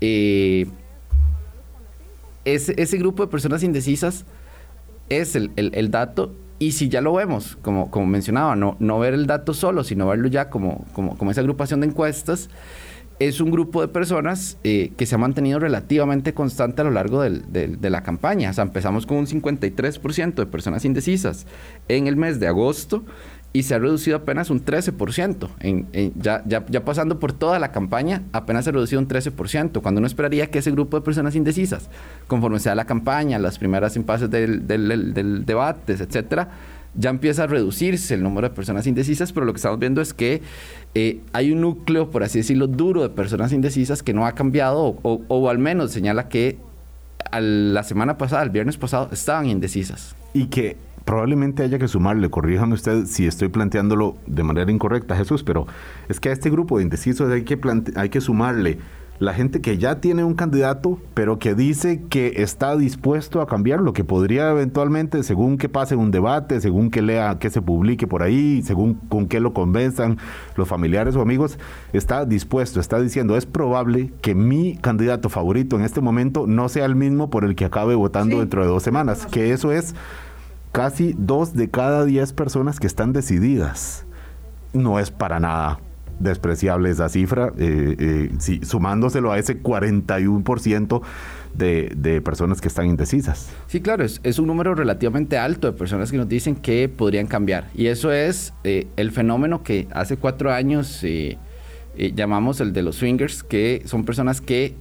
Eh, 0.00 0.66
ese, 2.44 2.98
grupo 2.98 3.24
de 3.24 3.30
personas 3.30 3.62
indecisas 3.62 4.24
es 5.08 5.36
el, 5.36 5.90
dato 5.90 6.34
y 6.58 6.72
si 6.72 6.88
ya 6.88 7.00
lo 7.00 7.12
vemos, 7.14 7.56
como, 7.62 7.90
como 7.90 8.06
mencionaba, 8.06 8.56
no, 8.56 8.76
no 8.80 8.98
ver 8.98 9.14
el 9.14 9.26
dato 9.26 9.54
solo, 9.54 9.84
sino 9.84 10.06
verlo 10.06 10.28
ya 10.28 10.48
como, 10.48 10.84
como, 10.92 11.16
como 11.16 11.30
esa 11.30 11.42
agrupación 11.42 11.80
de 11.80 11.88
encuestas, 11.88 12.48
es 13.18 13.40
un 13.40 13.50
grupo 13.50 13.80
de 13.80 13.88
personas 13.88 14.58
eh, 14.62 14.92
que 14.96 15.06
se 15.06 15.14
ha 15.14 15.18
mantenido 15.18 15.58
relativamente 15.58 16.34
constante 16.34 16.82
a 16.82 16.84
lo 16.84 16.90
largo 16.90 17.22
de 17.22 17.90
la 17.90 18.02
campaña. 18.02 18.50
O 18.50 18.52
sea, 18.52 18.64
empezamos 18.64 19.06
con 19.06 19.16
un 19.16 19.26
53% 19.26 20.34
de 20.34 20.46
personas 20.46 20.84
indecisas 20.84 21.46
en 21.88 22.08
el 22.08 22.16
mes 22.16 22.40
de 22.40 22.46
agosto 22.46 23.04
y 23.56 23.62
se 23.62 23.74
ha 23.74 23.78
reducido 23.78 24.18
apenas 24.18 24.50
un 24.50 24.62
13%. 24.62 25.48
En, 25.60 25.88
ya, 26.20 26.42
ya, 26.46 26.66
ya, 26.68 26.84
pasando 26.84 27.18
por 27.18 27.32
toda 27.32 27.58
la 27.58 27.72
campaña, 27.72 28.22
apenas 28.32 28.64
se 28.64 28.70
ha 28.70 28.72
reducido 28.74 29.00
un 29.00 29.08
13%, 29.08 29.80
cuando 29.80 29.98
uno 29.98 30.06
esperaría 30.06 30.50
que 30.50 30.58
ese 30.58 30.70
grupo 30.72 30.98
de 30.98 31.02
personas 31.02 31.34
indecisas, 31.34 31.88
conforme 32.26 32.60
sea 32.60 32.74
la 32.74 32.84
campaña, 32.84 33.38
las 33.38 33.58
primeras 33.58 33.96
impases 33.96 34.30
del, 34.30 34.66
del, 34.66 35.14
del 35.14 35.46
debates, 35.46 36.02
etcétera, 36.02 36.50
ya 36.94 37.08
empieza 37.08 37.44
a 37.44 37.46
reducirse 37.46 38.12
el 38.12 38.22
número 38.22 38.50
de 38.50 38.54
personas 38.54 38.86
indecisas, 38.86 39.32
pero 39.32 39.46
lo 39.46 39.54
que 39.54 39.56
estamos 39.56 39.78
viendo 39.78 40.02
es 40.02 40.12
que 40.12 40.42
eh, 40.94 41.20
hay 41.32 41.50
un 41.50 41.62
núcleo, 41.62 42.10
por 42.10 42.24
así 42.24 42.40
decirlo, 42.40 42.66
duro 42.66 43.00
de 43.00 43.08
personas 43.08 43.54
indecisas 43.54 44.02
que 44.02 44.12
no 44.12 44.26
ha 44.26 44.32
cambiado 44.32 44.98
o, 45.02 45.48
al 45.48 45.58
menos 45.58 45.92
señala 45.92 46.28
que 46.28 46.58
la 47.32 47.82
semana 47.84 48.18
pasada, 48.18 48.42
el 48.42 48.50
viernes 48.50 48.76
pasado, 48.76 49.08
estaban 49.12 49.46
indecisas. 49.46 50.14
Y 50.34 50.46
que 50.46 50.76
probablemente 51.06 51.62
haya 51.62 51.78
que 51.78 51.88
sumarle, 51.88 52.28
corríjame 52.28 52.74
usted 52.74 53.06
si 53.06 53.26
estoy 53.26 53.48
planteándolo 53.48 54.16
de 54.26 54.42
manera 54.42 54.70
incorrecta, 54.70 55.16
Jesús, 55.16 55.44
pero 55.44 55.66
es 56.08 56.20
que 56.20 56.28
a 56.28 56.32
este 56.32 56.50
grupo 56.50 56.76
de 56.76 56.82
indecisos 56.82 57.30
hay 57.30 57.44
que, 57.44 57.58
hay 57.94 58.08
que 58.10 58.20
sumarle 58.20 58.78
la 59.18 59.32
gente 59.32 59.60
que 59.60 59.78
ya 59.78 60.00
tiene 60.00 60.24
un 60.24 60.34
candidato, 60.34 60.98
pero 61.14 61.38
que 61.38 61.54
dice 61.54 62.02
que 62.10 62.42
está 62.42 62.76
dispuesto 62.76 63.40
a 63.40 63.46
cambiarlo, 63.46 63.92
que 63.92 64.04
podría 64.04 64.50
eventualmente, 64.50 65.22
según 65.22 65.56
que 65.58 65.68
pase 65.68 65.96
un 65.96 66.10
debate, 66.10 66.60
según 66.60 66.90
que 66.90 67.02
lea, 67.02 67.38
que 67.38 67.50
se 67.50 67.62
publique 67.62 68.06
por 68.06 68.22
ahí, 68.22 68.62
según 68.62 68.94
con 68.94 69.26
qué 69.26 69.40
lo 69.40 69.54
convenzan 69.54 70.18
los 70.56 70.68
familiares 70.68 71.16
o 71.16 71.22
amigos, 71.22 71.58
está 71.92 72.26
dispuesto, 72.26 72.80
está 72.80 73.00
diciendo, 73.00 73.36
es 73.36 73.46
probable 73.46 74.12
que 74.20 74.34
mi 74.34 74.76
candidato 74.76 75.28
favorito 75.28 75.76
en 75.76 75.82
este 75.82 76.00
momento 76.00 76.46
no 76.46 76.68
sea 76.68 76.84
el 76.84 76.96
mismo 76.96 77.30
por 77.30 77.44
el 77.44 77.54
que 77.54 77.64
acabe 77.64 77.94
votando 77.94 78.40
dentro 78.40 78.62
de 78.62 78.68
dos 78.68 78.82
semanas, 78.82 79.26
que 79.26 79.52
eso 79.52 79.72
es 79.72 79.94
casi 80.76 81.14
dos 81.16 81.54
de 81.54 81.70
cada 81.70 82.04
diez 82.04 82.34
personas 82.34 82.78
que 82.78 82.86
están 82.86 83.14
decididas. 83.14 84.04
No 84.74 85.00
es 85.00 85.10
para 85.10 85.40
nada 85.40 85.80
despreciable 86.20 86.90
esa 86.90 87.08
cifra, 87.08 87.50
eh, 87.56 88.28
eh, 88.38 88.60
sumándoselo 88.62 89.32
a 89.32 89.38
ese 89.38 89.62
41% 89.62 91.00
de, 91.54 91.94
de, 91.96 92.20
personas 92.20 92.60
que 92.60 92.68
están 92.68 92.88
indecisas. 92.88 93.48
Sí, 93.68 93.80
claro, 93.80 94.04
es, 94.04 94.38
un 94.38 94.48
número 94.48 94.74
relativamente 94.74 95.38
alto 95.38 95.66
de 95.66 95.72
personas 95.72 96.10
que 96.10 96.18
nos 96.18 96.28
dicen 96.28 96.54
que 96.54 96.90
podrían 96.90 97.26
cambiar. 97.26 97.70
Y 97.74 97.86
eso 97.86 98.12
es 98.12 98.52
eh, 98.62 98.86
el 98.96 99.12
fenómeno 99.12 99.62
que 99.62 99.88
hace 99.92 100.18
cuatro 100.18 100.52
años 100.52 101.02
llamamos 101.96 102.60
el 102.60 102.74
de 102.74 102.82
los 102.82 102.96
swingers, 102.96 103.42
que 103.42 103.80
son 103.86 104.04
personas 104.04 104.42
que 104.42 104.74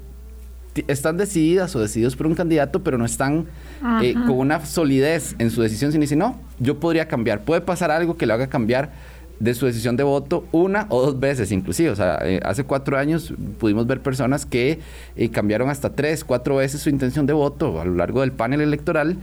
están 0.87 1.17
decididas 1.17 1.75
o 1.75 1.79
decididos 1.79 2.15
por 2.15 2.27
un 2.27 2.35
candidato, 2.35 2.83
pero 2.83 2.97
no 2.97 3.05
están 3.05 3.45
con 3.81 4.37
una 4.37 4.65
solidez 4.65 5.35
en 5.39 5.51
su 5.51 5.61
decisión, 5.61 5.91
sino 5.91 6.01
dicen, 6.01 6.19
no, 6.19 6.39
yo 6.59 6.79
podría 6.79 7.07
cambiar. 7.07 7.43
Puede 7.43 7.61
pasar 7.61 7.91
algo 7.91 8.17
que 8.17 8.25
lo 8.25 8.33
haga 8.33 8.47
cambiar 8.47 8.91
de 9.39 9.53
su 9.53 9.65
decisión 9.65 9.97
de 9.97 10.03
voto 10.03 10.45
una 10.51 10.87
o 10.89 11.01
dos 11.01 11.19
veces 11.19 11.51
inclusive. 11.51 11.89
O 11.89 11.95
sea, 11.95 12.19
eh, 12.23 12.39
hace 12.43 12.63
cuatro 12.63 12.97
años 12.97 13.33
pudimos 13.59 13.87
ver 13.87 14.01
personas 14.01 14.45
que 14.45 14.79
eh, 15.15 15.29
cambiaron 15.29 15.69
hasta 15.69 15.93
tres, 15.93 16.23
cuatro 16.23 16.57
veces 16.57 16.81
su 16.81 16.89
intención 16.89 17.25
de 17.25 17.33
voto 17.33 17.81
a 17.81 17.85
lo 17.85 17.95
largo 17.95 18.21
del 18.21 18.31
panel 18.31 18.61
electoral 18.61 19.17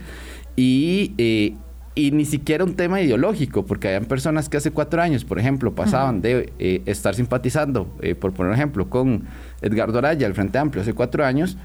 y, 0.55 1.13
eh, 1.17 1.55
y 1.95 2.11
ni 2.11 2.25
siquiera 2.25 2.63
un 2.63 2.75
tema 2.75 3.01
ideológico, 3.01 3.65
porque 3.65 3.87
habían 3.89 4.05
personas 4.05 4.49
que 4.49 4.57
hace 4.57 4.71
cuatro 4.71 5.01
años, 5.01 5.25
por 5.25 5.39
ejemplo, 5.39 5.73
pasaban 5.73 6.21
de 6.21 6.51
estar 6.85 7.15
simpatizando, 7.15 7.85
por 8.19 8.33
poner 8.33 8.51
un 8.51 8.55
ejemplo, 8.55 8.89
con 8.89 9.23
Edgardo 9.61 9.99
Araya, 9.99 10.25
el 10.25 10.33
Frente 10.33 10.57
Amplio, 10.57 10.81
hace 10.81 10.93
cuatro 10.93 11.23
años, 11.23 11.57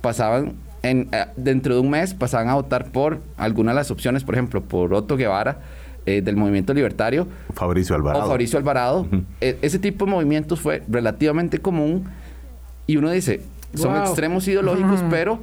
pasaban 0.00 0.54
en, 0.82 1.08
dentro 1.36 1.74
de 1.74 1.80
un 1.80 1.90
mes, 1.90 2.14
pasaban 2.14 2.48
a 2.48 2.54
votar 2.54 2.90
por 2.90 3.20
alguna 3.36 3.72
de 3.72 3.76
las 3.76 3.90
opciones, 3.90 4.24
por 4.24 4.34
ejemplo, 4.34 4.62
por 4.62 4.92
Otto 4.94 5.16
Guevara, 5.16 5.60
eh, 6.06 6.22
del 6.22 6.36
movimiento 6.36 6.72
libertario. 6.72 7.26
Fabricio 7.52 7.96
Alvarado. 7.96 8.24
O 8.24 8.28
Fabricio 8.28 8.58
Alvarado. 8.58 9.08
E, 9.40 9.58
ese 9.62 9.78
tipo 9.78 10.04
de 10.04 10.12
movimientos 10.12 10.60
fue 10.60 10.82
relativamente 10.88 11.58
común 11.58 12.04
y 12.86 12.96
uno 12.96 13.10
dice, 13.10 13.40
son 13.74 13.96
extremos 13.96 14.46
ideológicos, 14.46 15.02
pero 15.10 15.40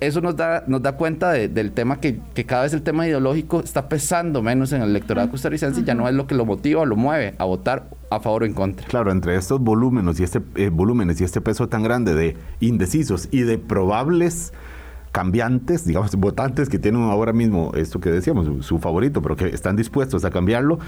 eso 0.00 0.20
nos 0.20 0.34
da, 0.36 0.64
nos 0.66 0.82
da 0.82 0.92
cuenta 0.92 1.32
del 1.32 1.72
tema 1.72 2.00
que, 2.00 2.20
cada 2.46 2.62
vez 2.62 2.72
el 2.72 2.82
tema 2.82 3.06
ideológico 3.06 3.60
está 3.60 3.88
pesando 3.88 4.42
menos 4.42 4.72
en 4.72 4.82
el 4.82 4.90
electorado 4.90 5.30
costarricense 5.30 5.82
y 5.82 5.84
ya 5.84 5.94
no 5.94 6.08
es 6.08 6.14
lo 6.14 6.26
que 6.26 6.34
lo 6.34 6.46
motiva 6.46 6.80
o 6.80 6.86
lo 6.86 6.96
mueve 6.96 7.34
a 7.38 7.44
votar 7.44 7.88
a 8.10 8.18
favor 8.18 8.42
o 8.42 8.46
en 8.46 8.54
contra. 8.54 8.86
Claro, 8.86 9.12
entre 9.12 9.36
estos 9.36 9.60
volúmenes 9.60 10.18
y 10.18 10.24
este, 10.24 10.40
eh, 10.56 10.70
volúmenes 10.70 11.20
y 11.20 11.24
este 11.24 11.40
peso 11.40 11.68
tan 11.68 11.82
grande 11.82 12.14
de 12.14 12.36
indecisos 12.60 13.28
y 13.30 13.42
de 13.42 13.58
probables 13.58 14.52
cambiantes, 15.12 15.84
digamos, 15.84 16.14
votantes 16.16 16.68
que 16.68 16.78
tienen 16.78 17.02
ahora 17.02 17.32
mismo 17.32 17.72
esto 17.74 18.00
que 18.00 18.10
decíamos, 18.10 18.64
su, 18.64 18.78
favorito, 18.78 19.20
pero 19.22 19.36
que 19.36 19.46
están 19.48 19.76
dispuestos 19.76 20.24
a 20.24 20.30
cambiarlo. 20.30 20.78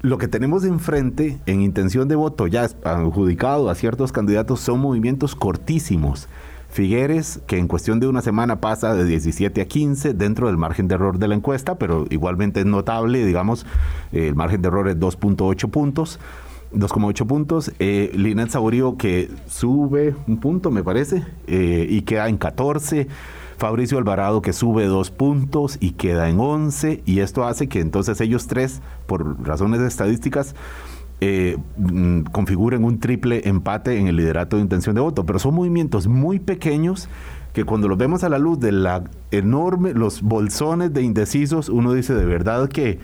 Lo 0.00 0.18
que 0.18 0.28
tenemos 0.28 0.64
enfrente 0.64 1.38
en 1.46 1.62
intención 1.62 2.08
de 2.08 2.14
voto 2.14 2.46
ya 2.46 2.68
adjudicado 2.84 3.70
a 3.70 3.74
ciertos 3.74 4.12
candidatos 4.12 4.60
son 4.60 4.80
movimientos 4.80 5.34
cortísimos. 5.34 6.28
Figueres, 6.74 7.40
que 7.46 7.56
en 7.56 7.68
cuestión 7.68 8.00
de 8.00 8.08
una 8.08 8.20
semana 8.20 8.60
pasa 8.60 8.96
de 8.96 9.04
17 9.04 9.60
a 9.60 9.64
15 9.64 10.12
dentro 10.12 10.48
del 10.48 10.56
margen 10.56 10.88
de 10.88 10.96
error 10.96 11.20
de 11.20 11.28
la 11.28 11.36
encuesta, 11.36 11.78
pero 11.78 12.04
igualmente 12.10 12.58
es 12.58 12.66
notable, 12.66 13.24
digamos, 13.24 13.64
el 14.10 14.34
margen 14.34 14.60
de 14.60 14.66
error 14.66 14.88
es 14.88 14.96
2.8 14.98 15.70
puntos. 15.70 16.18
2,8 16.72 17.26
puntos. 17.28 17.72
Eh, 17.78 18.10
Linet 18.16 18.50
Saborío 18.50 18.96
que 18.96 19.30
sube 19.46 20.16
un 20.26 20.38
punto, 20.38 20.72
me 20.72 20.82
parece, 20.82 21.24
eh, 21.46 21.86
y 21.88 22.02
queda 22.02 22.28
en 22.28 22.38
14. 22.38 23.06
Fabricio 23.56 23.98
Alvarado 23.98 24.42
que 24.42 24.52
sube 24.52 24.86
dos 24.86 25.12
puntos 25.12 25.76
y 25.78 25.92
queda 25.92 26.28
en 26.28 26.40
11. 26.40 27.04
Y 27.06 27.20
esto 27.20 27.44
hace 27.44 27.68
que 27.68 27.78
entonces 27.78 28.20
ellos 28.20 28.48
tres, 28.48 28.82
por 29.06 29.46
razones 29.46 29.80
estadísticas, 29.80 30.56
eh, 31.20 31.56
mm, 31.76 32.22
configuren 32.32 32.84
un 32.84 33.00
triple 33.00 33.42
empate 33.48 33.98
en 33.98 34.08
el 34.08 34.16
liderato 34.16 34.56
de 34.56 34.62
intención 34.62 34.94
de 34.94 35.00
voto. 35.00 35.24
Pero 35.26 35.38
son 35.38 35.54
movimientos 35.54 36.06
muy 36.06 36.38
pequeños 36.38 37.08
que 37.52 37.64
cuando 37.64 37.88
los 37.88 37.96
vemos 37.96 38.24
a 38.24 38.28
la 38.28 38.38
luz 38.38 38.58
de 38.58 38.72
la 38.72 39.04
enorme, 39.30 39.94
los 39.94 40.22
bolsones 40.22 40.92
de 40.92 41.02
indecisos, 41.02 41.68
uno 41.68 41.92
dice 41.92 42.14
de 42.14 42.24
verdad 42.24 42.68
que 42.68 42.98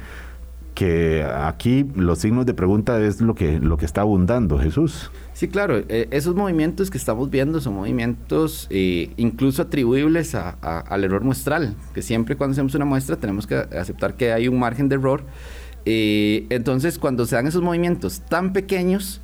que 0.81 1.25
aquí 1.25 1.85
los 1.95 2.21
signos 2.21 2.47
de 2.47 2.55
pregunta 2.55 2.99
es 3.03 3.21
lo 3.21 3.35
que, 3.35 3.59
lo 3.59 3.77
que 3.77 3.85
está 3.85 4.01
abundando, 4.01 4.59
Jesús. 4.59 5.11
Sí, 5.35 5.47
claro, 5.47 5.83
eh, 5.89 6.09
esos 6.11 6.35
movimientos 6.35 6.91
que 6.91 6.97
estamos 6.97 7.29
viendo 7.29 7.61
son 7.61 7.75
movimientos 7.75 8.67
eh, 8.71 9.11
incluso 9.19 9.61
atribuibles 9.61 10.35
a, 10.35 10.51
al 10.53 11.05
error 11.05 11.23
muestral, 11.23 11.77
que 11.93 12.01
siempre 12.01 12.35
cuando 12.35 12.53
hacemos 12.53 12.75
una 12.75 12.87
muestra 12.87 13.17
tenemos 13.17 13.47
que 13.47 13.57
aceptar 13.57 14.15
que 14.15 14.33
hay 14.33 14.49
un 14.49 14.59
margen 14.59 14.89
de 14.89 14.95
error. 14.95 15.23
Eh, 15.85 16.47
entonces, 16.51 16.99
cuando 16.99 17.27
se 17.27 17.37
dan 17.37 17.47
esos 17.47 17.63
movimientos 17.63 18.21
tan 18.29 18.53
pequeños, 18.53 19.21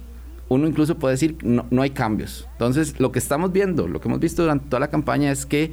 uno 0.49 0.67
incluso 0.67 0.97
puede 0.97 1.15
decir 1.15 1.37
no, 1.43 1.67
no 1.71 1.83
hay 1.83 1.91
cambios. 1.91 2.49
Entonces, 2.53 2.99
lo 2.99 3.13
que 3.13 3.19
estamos 3.19 3.53
viendo, 3.53 3.89
lo 3.89 4.01
que 4.01 4.09
hemos 4.09 4.21
visto 4.21 4.43
durante 4.43 4.69
toda 4.69 4.81
la 4.81 4.89
campaña 4.89 5.31
es 5.31 5.47
que 5.47 5.73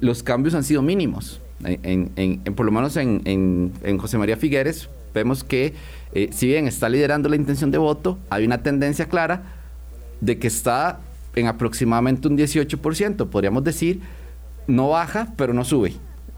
los 0.00 0.22
cambios 0.22 0.54
han 0.54 0.62
sido 0.62 0.82
mínimos 0.82 1.40
en, 1.64 2.42
por 2.54 2.66
lo 2.66 2.72
menos 2.72 2.96
en, 2.96 3.72
José 3.98 4.18
María 4.18 4.36
Figueres, 4.36 4.88
vemos 5.12 5.44
que 5.44 5.74
eh, 6.12 6.30
si 6.32 6.46
bien 6.46 6.66
está 6.66 6.88
liderando 6.88 7.28
la 7.28 7.36
intención 7.36 7.70
de 7.70 7.78
voto, 7.78 8.18
hay 8.30 8.44
una 8.44 8.62
tendencia 8.62 9.06
clara 9.06 9.42
de 10.20 10.38
que 10.38 10.48
está 10.48 11.00
en 11.34 11.46
aproximadamente 11.46 12.28
un 12.28 12.36
18%, 12.36 13.28
podríamos 13.28 13.64
decir, 13.64 14.00
no 14.66 14.90
baja, 14.90 15.32
pero 15.36 15.52
no 15.52 15.64
sube. 15.64 15.94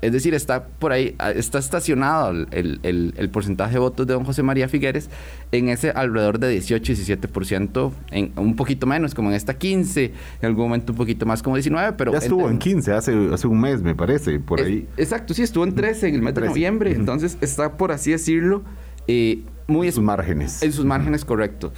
Es 0.07 0.13
decir, 0.13 0.35
está 0.35 0.69
por 0.69 0.93
ahí, 0.93 1.17
ah, 1.19 1.33
está 1.33 1.59
estacionado 1.59 2.31
el, 2.53 3.31
porcentaje 3.33 3.73
de 3.73 3.79
votos 3.81 4.07
de 4.07 4.15
don 4.15 4.23
José 4.23 4.45
María 4.45 4.69
Figueres 4.69 5.11
en 5.51 5.69
ese 5.69 5.91
alrededor 5.91 6.39
de 6.39 6.49
18, 6.51 6.93
17%, 6.93 7.93
en, 8.13 8.33
un 8.37 8.55
poquito 8.55 8.87
menos, 8.87 9.15
como 9.15 9.31
en 9.31 9.35
esta 9.35 9.55
15, 9.55 10.05
en 10.05 10.47
algún 10.47 10.67
momento 10.67 10.93
un 10.93 10.99
poquito 10.99 11.27
más 11.27 11.43
como 11.43 11.57
19, 11.57 11.95
pero... 11.95 12.13
Ya 12.13 12.19
estuvo 12.19 12.49
en, 12.49 12.59
15 12.59 12.93
hace, 12.93 13.35
hace 13.35 13.49
un 13.49 13.61
mes, 13.61 13.83
me 13.83 13.97
parece, 13.97 14.39
por 14.39 14.61
ahí. 14.61 14.87
Exacto, 14.97 15.35
sí, 15.35 15.43
estuvo 15.43 15.65
en 15.65 15.75
13 15.75 16.07
en 16.07 16.15
el 16.15 16.23
mes 16.23 16.37
de 16.37 16.43
noviembre, 16.43 16.93
entonces 16.93 17.37
está, 17.41 17.77
por 17.77 17.91
así 17.91 18.13
decirlo, 18.13 18.63
eh, 19.09 19.43
muy... 19.67 19.89
En 19.89 19.93
sus 19.93 20.05
márgenes. 20.05 20.63
En 20.63 20.73
sus 20.73 20.85
márgenes, 20.85 21.25
correcto. 21.25 21.73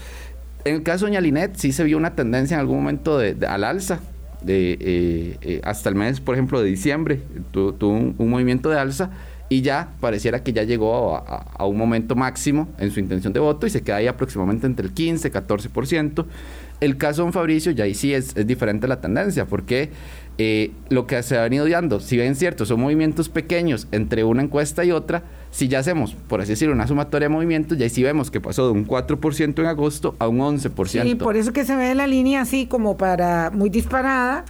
En 0.67 0.75
el 0.75 0.83
caso 0.83 1.07
de 1.07 1.13
Doña 1.13 1.23
Linet, 1.23 1.57
sí 1.57 1.73
se 1.73 1.83
vio 1.85 1.97
una 1.97 2.15
tendencia 2.15 2.57
en 2.57 2.61
algún 2.61 2.77
momento 2.77 3.17
de, 3.17 3.35
al 3.47 3.65
alza 3.65 4.01
de, 4.43 4.73
eh, 4.73 5.37
eh, 5.43 5.61
hasta 5.65 5.89
el 5.89 5.95
mes, 5.95 6.21
por 6.21 6.35
ejemplo, 6.35 6.61
de 6.61 6.69
diciembre, 6.69 7.21
tuvo 7.53 7.93
un, 7.93 8.31
movimiento 8.31 8.71
de 8.71 8.79
alza 8.79 9.11
y 9.49 9.63
ya 9.63 9.91
pareciera 10.01 10.43
que 10.43 10.53
ya 10.53 10.63
llegó 10.63 11.17
a, 11.17 11.65
un 11.65 11.77
momento 11.77 12.15
máximo 12.15 12.69
en 12.79 12.91
su 12.91 13.01
intención 13.01 13.33
de 13.33 13.41
voto 13.41 13.67
y 13.67 13.71
se 13.71 13.83
queda 13.83 13.97
ahí 13.97 14.07
aproximadamente 14.07 14.67
entre 14.67 14.87
el 14.87 14.93
15 14.93 15.33
14%. 15.33 16.27
El 16.81 16.97
caso 16.97 17.23
de 17.23 17.27
don 17.27 17.33
Fabricio, 17.33 17.73
ya 17.73 17.85
ahí 17.85 17.95
sí 17.95 18.15
es, 18.15 18.37
es 18.37 18.47
diferente 18.47 18.87
la 18.87 19.01
tendencia, 19.01 19.47
porque 19.47 19.91
eh, 20.39 20.71
lo 20.89 21.07
que 21.07 21.21
se 21.25 21.37
ha 21.37 21.43
venido 21.43 21.69
dando, 21.69 21.99
si 21.99 22.17
bien 22.17 22.37
cierto, 22.37 22.65
son 22.65 22.81
movimientos 22.81 23.29
pequeños 23.29 23.89
entre 23.91 24.23
una 24.23 24.43
encuesta 24.43 24.85
y 24.85 24.93
otra, 24.93 25.25
si 25.51 25.67
ya 25.67 25.81
hacemos, 25.81 26.15
por 26.15 26.41
así 26.41 26.51
decirlo, 26.51 26.75
una 26.75 26.87
sumatoria 26.87 27.29
de 27.29 27.35
movimientos, 27.35 27.77
ya 27.77 27.85
ahí 27.85 27.91
sí 27.91 28.05
vemos 28.05 28.31
que 28.31 28.41
pasó 28.41 28.67
de 28.67 28.73
un 28.73 28.87
4% 28.87 29.59
en 29.59 29.67
agosto 29.67 30.15
a 30.21 30.29
un 30.29 30.39
11%. 30.39 31.03
Sí, 31.03 31.15
por 31.17 31.37
eso 31.37 31.53
que 31.53 31.65
se 31.65 31.75
ve 31.75 31.93
la 31.97 32.07
línea 32.07 32.43
así 32.43 32.67
como 32.67 32.97
para 32.97 33.51
muy 33.51 33.69
disparada. 33.69 34.45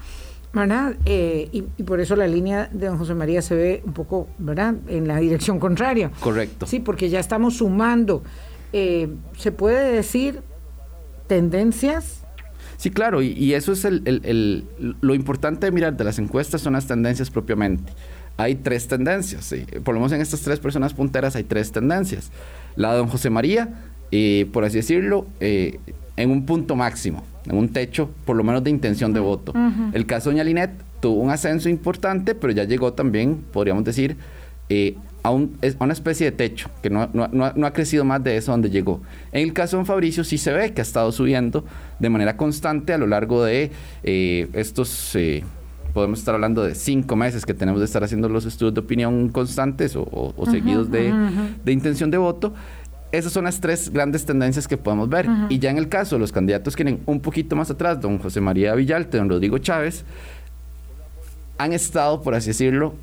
¿verdad? 0.53 0.97
Eh, 1.05 1.49
y, 1.53 1.83
por 1.83 2.01
eso 2.01 2.17
la 2.17 2.27
línea 2.27 2.69
de 2.73 2.87
don 2.87 2.99
José 2.99 3.15
María 3.15 3.43
se 3.43 3.55
ve 3.55 3.83
un 3.85 3.93
poco, 3.93 4.29
¿verdad? 4.39 4.75
En 4.89 5.07
la 5.07 5.19
dirección 5.19 5.59
contraria. 5.61 6.11
Correcto. 6.21 6.67
Sí, 6.67 6.81
porque 6.81 7.11
ya 7.11 7.21
estamos 7.21 7.59
sumando. 7.59 8.23
Eh, 8.73 9.09
se 9.37 9.53
puede 9.53 9.93
decir 9.93 10.41
tendencias 11.27 12.25
Sí, 12.79 12.91
claro, 12.91 13.23
y, 13.23 13.55
eso 13.55 13.73
es 13.73 13.85
el, 13.85 14.65
lo 15.01 15.15
importante 15.17 15.67
de 15.67 15.73
mirar 15.73 15.97
de 15.97 16.05
las 16.05 16.21
encuestas 16.21 16.61
son 16.61 16.75
las 16.75 16.87
tendencias 16.87 17.29
propiamente. 17.29 17.93
Hay 18.37 18.55
tres 18.55 18.87
tendencias, 18.87 19.53
por 19.83 19.95
lo 19.95 20.01
menos 20.01 20.13
en 20.13 20.21
estas 20.21 20.43
tres 20.43 20.61
personas 20.61 20.95
punteras 20.95 21.35
hay 21.35 21.43
tres 21.43 21.73
tendencias. 21.73 22.31
La 22.77 22.93
de 22.93 22.99
don 22.99 23.09
José 23.09 23.31
María, 23.31 23.75
eh, 24.13 24.49
por 24.53 24.65
así 24.65 24.77
decirlo, 24.77 25.27
eh, 25.41 25.81
en 26.17 26.31
un 26.31 26.47
punto 26.47 26.77
máximo, 26.77 27.25
en 27.47 27.57
un 27.57 27.69
techo, 27.71 28.11
por 28.25 28.37
lo 28.37 28.45
menos 28.45 28.63
de 28.63 28.71
intención 28.71 29.13
de 29.13 29.19
voto. 29.19 29.53
El 29.93 30.07
caso 30.07 30.31
de 30.31 30.37
doña 30.37 30.45
Linet 30.45 30.71
tuvo 31.01 31.21
un 31.21 31.31
ascenso 31.31 31.69
importante, 31.69 32.37
pero 32.37 32.53
ya 32.53 32.63
llegó 32.63 32.93
también, 32.93 33.43
podríamos 33.53 33.83
decir, 33.83 34.17
eh, 34.69 34.95
a, 35.23 35.31
una 35.31 35.93
especie 35.93 36.31
de 36.31 36.33
techo, 36.33 36.71
que 36.83 36.91
no, 36.91 37.03
ha 37.03 37.73
crecido 37.73 38.05
más 38.05 38.23
de 38.23 38.37
eso 38.37 38.53
donde 38.53 38.71
llegó. 38.71 39.01
En 39.33 39.43
el 39.43 39.53
caso 39.53 39.79
de 39.79 39.85
Fabricio 39.85 40.25
sí 40.25 40.39
se 40.39 40.53
ve 40.53 40.73
que 40.73 40.81
ha 40.81 40.83
estado 40.83 41.11
subiendo 41.13 41.65
de 41.99 42.09
manera 42.09 42.37
constante 42.37 42.93
a 42.93 42.99
lo 42.99 43.07
largo 43.07 43.45
de 43.45 43.71
eh, 44.05 44.49
estos, 44.53 45.15
eh, 45.17 45.45
podemos 45.93 46.21
estar 46.21 46.35
hablando 46.35 46.63
de 46.63 46.75
cinco 46.75 47.17
meses 47.17 47.45
que 47.45 47.55
tenemos 47.55 47.81
de 47.81 47.87
estar 47.87 48.05
haciendo 48.05 48.29
los 48.29 48.45
estudios 48.45 48.75
de 48.75 48.81
opinión 48.81 49.29
constantes 49.31 49.95
o, 49.97 50.35
seguidos 50.51 50.91
de, 50.91 51.13
intención 51.67 52.11
de 52.11 52.19
voto. 52.19 52.55
Esas 53.11 53.33
son 53.33 53.45
las 53.45 53.59
tres 53.59 53.91
grandes 53.91 54.27
tendencias 54.27 54.69
que 54.69 54.77
podemos 54.77 55.09
ver. 55.09 55.27
Y 55.49 55.59
ya 55.59 55.71
en 55.71 55.79
el 55.79 55.89
caso 55.89 56.17
de 56.17 56.21
los 56.21 56.31
candidatos 56.31 56.77
que 56.77 56.85
vienen 56.85 57.03
un 57.07 57.21
poquito 57.21 57.57
más 57.57 57.71
atrás, 57.71 58.01
don 58.01 58.19
José 58.19 58.41
María 58.41 58.75
Villalte, 58.75 59.17
don 59.17 59.31
Rodrigo 59.31 59.57
Chávez, 59.59 60.05
han 61.57 61.73
estado, 61.73 62.23
por 62.23 62.35
así 62.35 62.49
decirlo, 62.49 62.95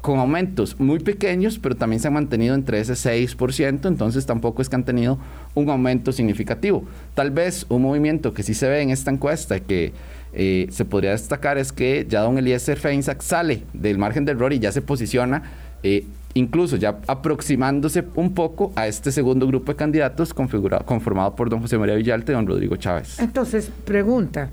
con 0.00 0.18
aumentos 0.18 0.78
muy 0.80 0.98
pequeños, 0.98 1.58
pero 1.58 1.76
también 1.76 2.00
se 2.00 2.08
han 2.08 2.14
mantenido 2.14 2.54
entre 2.54 2.80
ese 2.80 2.94
6%, 2.94 3.86
entonces 3.86 4.24
tampoco 4.26 4.62
es 4.62 4.68
que 4.68 4.76
han 4.76 4.84
tenido 4.84 5.18
un 5.54 5.68
aumento 5.68 6.12
significativo. 6.12 6.84
Tal 7.14 7.30
vez 7.30 7.66
un 7.68 7.82
movimiento 7.82 8.32
que 8.32 8.42
sí 8.42 8.54
se 8.54 8.68
ve 8.68 8.80
en 8.80 8.90
esta 8.90 9.10
encuesta 9.10 9.60
que 9.60 9.92
eh, 10.32 10.68
se 10.70 10.84
podría 10.84 11.10
destacar 11.10 11.58
es 11.58 11.72
que 11.72 12.06
ya 12.08 12.20
don 12.20 12.38
Eliezer 12.38 12.78
Feinsack 12.78 13.20
sale 13.20 13.62
del 13.72 13.98
margen 13.98 14.24
de 14.24 14.32
error 14.32 14.52
y 14.52 14.58
ya 14.58 14.72
se 14.72 14.80
posiciona, 14.80 15.42
eh, 15.82 16.06
incluso 16.34 16.76
ya 16.76 16.98
aproximándose 17.06 18.04
un 18.14 18.32
poco 18.32 18.72
a 18.76 18.86
este 18.86 19.12
segundo 19.12 19.46
grupo 19.46 19.72
de 19.72 19.76
candidatos 19.76 20.32
configurado, 20.32 20.86
conformado 20.86 21.34
por 21.34 21.50
don 21.50 21.60
José 21.60 21.76
María 21.76 21.96
Villalte 21.96 22.32
y 22.32 22.34
don 22.34 22.46
Rodrigo 22.46 22.76
Chávez. 22.76 23.18
Entonces, 23.18 23.70
pregunta, 23.84 24.50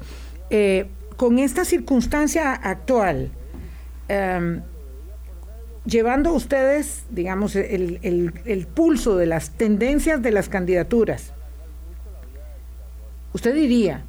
eh, 0.50 0.88
con 1.16 1.40
esta 1.40 1.64
circunstancia 1.64 2.54
actual, 2.54 3.30
em, 4.08 4.62
llevando 5.88 6.34
ustedes, 6.34 7.06
digamos, 7.10 7.56
el, 7.56 8.68
pulso 8.74 9.16
de 9.16 9.26
las 9.26 9.52
tendencias 9.52 10.22
de 10.22 10.32
las 10.32 10.50
candidaturas, 10.50 11.34
usted 13.34 13.56
diría 13.56 14.04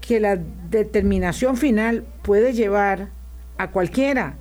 que 0.00 0.20
la 0.20 0.38
determinación 0.70 1.56
final 1.56 2.04
puede 2.22 2.52
llevar 2.52 3.08
a 3.58 3.70
cualquiera 3.70 4.36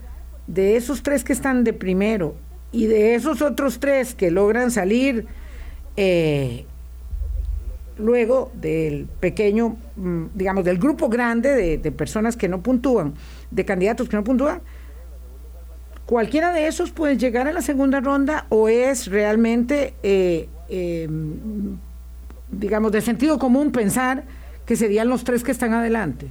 de 0.45 0.77
esos 0.77 1.01
tres 1.01 1.23
que 1.23 1.33
están 1.33 1.63
de 1.63 1.73
primero 1.73 2.35
y 2.71 2.85
de 2.85 3.15
esos 3.15 3.41
otros 3.41 3.79
tres 3.79 4.13
que 4.13 4.29
logran 4.29 4.69
salir 4.69 5.25
eh, 5.97 6.65
luego 7.97 8.51
del 8.53 9.07
pequeño, 9.19 9.77
mm, 9.95 10.25
digamos, 10.35 10.65
del 10.65 10.77
grupo 10.77 11.09
grande 11.09 11.55
de, 11.55 11.77
de 11.79 11.91
personas 11.91 12.37
que 12.37 12.47
no 12.47 12.61
puntúan, 12.61 13.15
de 13.49 13.65
candidatos 13.65 14.07
que 14.07 14.17
no 14.17 14.23
puntúan, 14.23 14.61
¿Cualquiera 16.05 16.53
de 16.53 16.67
esos 16.67 16.91
puede 16.91 17.17
llegar 17.17 17.47
a 17.47 17.51
la 17.51 17.61
segunda 17.61 17.99
ronda 17.99 18.45
o 18.49 18.69
es 18.69 19.07
realmente, 19.07 19.95
eh, 20.03 20.47
eh, 20.69 21.09
digamos, 22.51 22.91
de 22.91 23.01
sentido 23.01 23.39
común 23.39 23.71
pensar 23.71 24.23
que 24.67 24.75
serían 24.75 25.09
los 25.09 25.23
tres 25.23 25.43
que 25.43 25.51
están 25.51 25.73
adelante? 25.73 26.27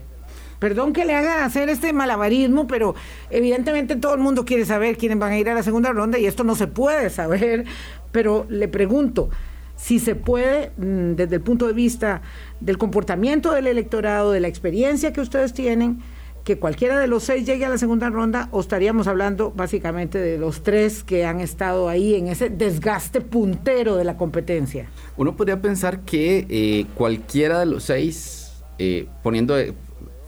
Perdón 0.60 0.92
que 0.92 1.04
le 1.04 1.14
haga 1.14 1.44
hacer 1.44 1.68
este 1.68 1.92
malabarismo, 1.92 2.68
pero 2.68 2.94
evidentemente 3.30 3.96
todo 3.96 4.14
el 4.14 4.20
mundo 4.20 4.44
quiere 4.44 4.64
saber 4.64 4.96
quiénes 4.96 5.18
van 5.18 5.32
a 5.32 5.38
ir 5.38 5.48
a 5.50 5.54
la 5.54 5.64
segunda 5.64 5.92
ronda 5.92 6.18
y 6.18 6.26
esto 6.26 6.44
no 6.44 6.54
se 6.54 6.68
puede 6.68 7.10
saber, 7.10 7.64
pero 8.12 8.46
le 8.48 8.68
pregunto 8.68 9.30
si 9.76 9.98
se 9.98 10.14
puede, 10.14 10.70
mm, 10.76 11.16
desde 11.16 11.36
el 11.36 11.42
punto 11.42 11.66
de 11.66 11.72
vista 11.72 12.22
del 12.60 12.78
comportamiento 12.78 13.52
del 13.52 13.66
electorado, 13.66 14.30
de 14.30 14.38
la 14.38 14.48
experiencia 14.48 15.12
que 15.12 15.20
ustedes 15.20 15.52
tienen, 15.52 15.98
que 16.44 16.58
cualquiera 16.58 16.98
de 17.00 17.06
los 17.06 17.24
seis 17.24 17.46
llegue 17.46 17.64
a 17.64 17.70
la 17.70 17.78
segunda 17.78 18.10
ronda 18.10 18.48
o 18.52 18.60
estaríamos 18.60 19.06
hablando 19.06 19.50
básicamente 19.50 20.18
de 20.18 20.38
los 20.38 20.62
tres 20.62 21.02
que 21.02 21.24
han 21.24 21.40
estado 21.40 21.88
ahí 21.88 22.14
en 22.14 22.28
ese 22.28 22.50
desgaste 22.50 23.22
puntero 23.22 23.96
de 23.96 24.04
la 24.04 24.18
competencia? 24.18 24.86
Uno 25.16 25.36
podría 25.36 25.62
pensar 25.62 26.00
que 26.00 26.46
eh, 26.50 26.86
cualquiera 26.94 27.58
de 27.58 27.66
los 27.66 27.84
seis, 27.84 28.52
eh, 28.78 29.08
poniendo, 29.22 29.56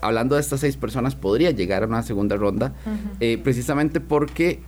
hablando 0.00 0.36
de 0.36 0.40
estas 0.40 0.60
seis 0.60 0.78
personas, 0.78 1.14
podría 1.14 1.50
llegar 1.50 1.82
a 1.82 1.86
una 1.86 2.02
segunda 2.02 2.36
ronda, 2.36 2.72
eh, 3.20 3.38
precisamente 3.42 4.00
porque 4.00 4.62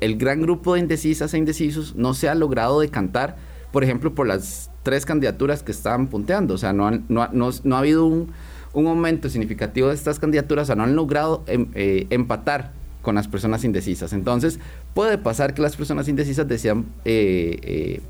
el 0.00 0.16
gran 0.16 0.42
grupo 0.42 0.74
de 0.74 0.80
indecisas 0.80 1.34
e 1.34 1.38
indecisos 1.38 1.96
no 1.96 2.14
se 2.14 2.28
ha 2.28 2.36
logrado 2.36 2.80
decantar, 2.80 3.36
por 3.72 3.82
ejemplo, 3.82 4.14
por 4.14 4.28
las 4.28 4.70
tres 4.84 5.04
candidaturas 5.04 5.64
que 5.64 5.72
estaban 5.72 6.06
punteando. 6.06 6.54
O 6.54 6.58
sea, 6.58 6.72
no, 6.72 6.88
no, 7.08 7.28
no, 7.32 7.76
ha 7.76 7.78
habido 7.80 8.06
un, 8.06 8.30
un, 8.76 8.86
aumento 8.86 9.28
significativo 9.28 9.88
de 9.88 9.94
estas 9.94 10.18
candidaturas, 10.18 10.70
o 10.70 10.76
no 10.76 10.84
han 10.84 10.94
logrado 10.94 11.42
em, 11.46 11.68
eh, 11.74 12.06
empatar 12.10 12.72
con 13.02 13.14
las 13.14 13.28
personas 13.28 13.64
indecisas. 13.64 14.12
Entonces, 14.12 14.58
puede 14.92 15.16
pasar 15.16 15.54
que 15.54 15.62
las 15.62 15.76
personas 15.76 16.08
indecisas 16.08 16.48
decidan 16.48 16.86
eh, 17.04 17.58
eh, 17.62 18.00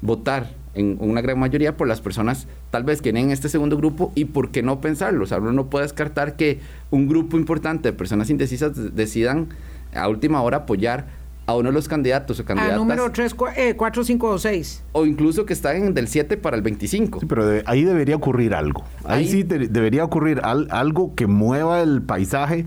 votar 0.00 0.54
en 0.74 0.98
una 1.00 1.20
gran 1.20 1.38
mayoría 1.38 1.76
por 1.76 1.88
las 1.88 2.00
personas 2.00 2.46
tal 2.70 2.84
vez 2.84 3.02
que 3.02 3.08
en 3.08 3.30
este 3.30 3.48
segundo 3.48 3.76
grupo 3.76 4.12
y 4.14 4.26
por 4.26 4.50
qué 4.50 4.62
no 4.62 4.80
pensarlo. 4.80 5.24
O 5.24 5.26
sea, 5.26 5.38
uno 5.38 5.52
no 5.52 5.68
puede 5.68 5.84
descartar 5.84 6.36
que 6.36 6.60
un 6.90 7.08
grupo 7.08 7.36
importante 7.36 7.90
de 7.90 7.92
personas 7.92 8.30
indecisas 8.30 8.94
decidan 8.94 9.48
a 9.94 10.08
última 10.08 10.42
hora 10.42 10.58
apoyar 10.58 11.06
a 11.46 11.54
uno 11.54 11.68
de 11.68 11.72
los 11.72 11.88
candidatos 11.88 12.40
o 12.40 12.44
candidatas. 12.44 12.74
A 12.74 12.78
número 12.78 13.10
3, 13.10 13.34
4, 13.76 14.04
5 14.04 14.28
o 14.28 14.38
6. 14.38 14.82
O 14.92 15.06
incluso 15.06 15.46
que 15.46 15.52
están 15.52 15.94
del 15.94 16.08
7 16.08 16.36
para 16.36 16.56
el 16.56 16.62
25. 16.62 17.20
Sí, 17.20 17.26
pero 17.26 17.62
ahí 17.66 17.84
debería 17.84 18.16
ocurrir 18.16 18.54
algo. 18.54 18.84
Ahí, 19.04 19.28
sí 19.28 19.42
debería 19.44 20.04
ocurrir 20.04 20.40
algo 20.42 21.14
que 21.14 21.26
mueva 21.26 21.82
el 21.82 22.02
paisaje 22.02 22.66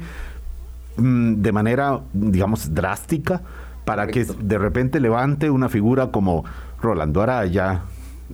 mm, 0.95 1.41
de 1.41 1.51
manera, 1.51 1.99
digamos, 2.13 2.73
drástica 2.73 3.41
para 3.83 4.07
que 4.07 4.23
de 4.23 4.57
repente 4.57 4.99
levante 4.99 5.49
una 5.49 5.67
figura 5.67 6.07
como 6.11 6.45
Rolando 6.81 7.21
Araya, 7.21 7.81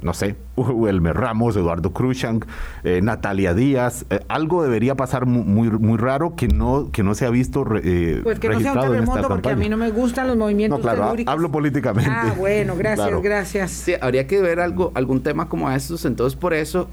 no 0.02 0.14
sé, 0.14 0.36
Elmer 0.88 1.16
Ramos, 1.16 1.56
Eduardo 1.56 1.92
Cruzank, 1.92 2.46
eh, 2.84 3.02
Natalia 3.02 3.54
Díaz, 3.54 4.06
eh, 4.10 4.20
algo 4.28 4.64
debería 4.64 4.96
pasar 4.96 5.26
muy, 5.26 5.70
muy 5.70 5.98
raro 5.98 6.36
que 6.36 6.48
no, 6.48 6.92
que 6.92 7.04
no 7.04 7.16
se 7.16 7.26
ha 7.26 7.30
visto 7.30 7.66
eh, 7.84 8.22
Pues 8.24 8.40
que 8.40 8.50
no 8.50 8.60
sea 8.60 8.74
un 8.74 8.82
terremoto 8.82 9.28
porque 9.28 9.50
a 9.50 9.56
mí 9.56 9.70
no 9.70 9.78
me 9.78 9.92
gustan 9.92 10.28
los 10.28 10.38
movimientos 10.38 10.80
no, 10.80 10.84
claro, 10.84 11.16
hablo 11.26 11.52
políticamente. 11.52 12.12
Ah, 12.12 12.34
bueno, 12.38 12.76
gracias, 12.78 13.22
gracias. 13.22 13.72
Sí, 13.72 13.94
habría 14.00 14.28
que 14.28 14.42
ver 14.42 14.60
algo, 14.60 14.92
algún 14.96 15.22
tema 15.22 15.50
como 15.50 15.72
estos, 15.72 16.06
entonces 16.06 16.38
por 16.38 16.54
eso 16.54 16.90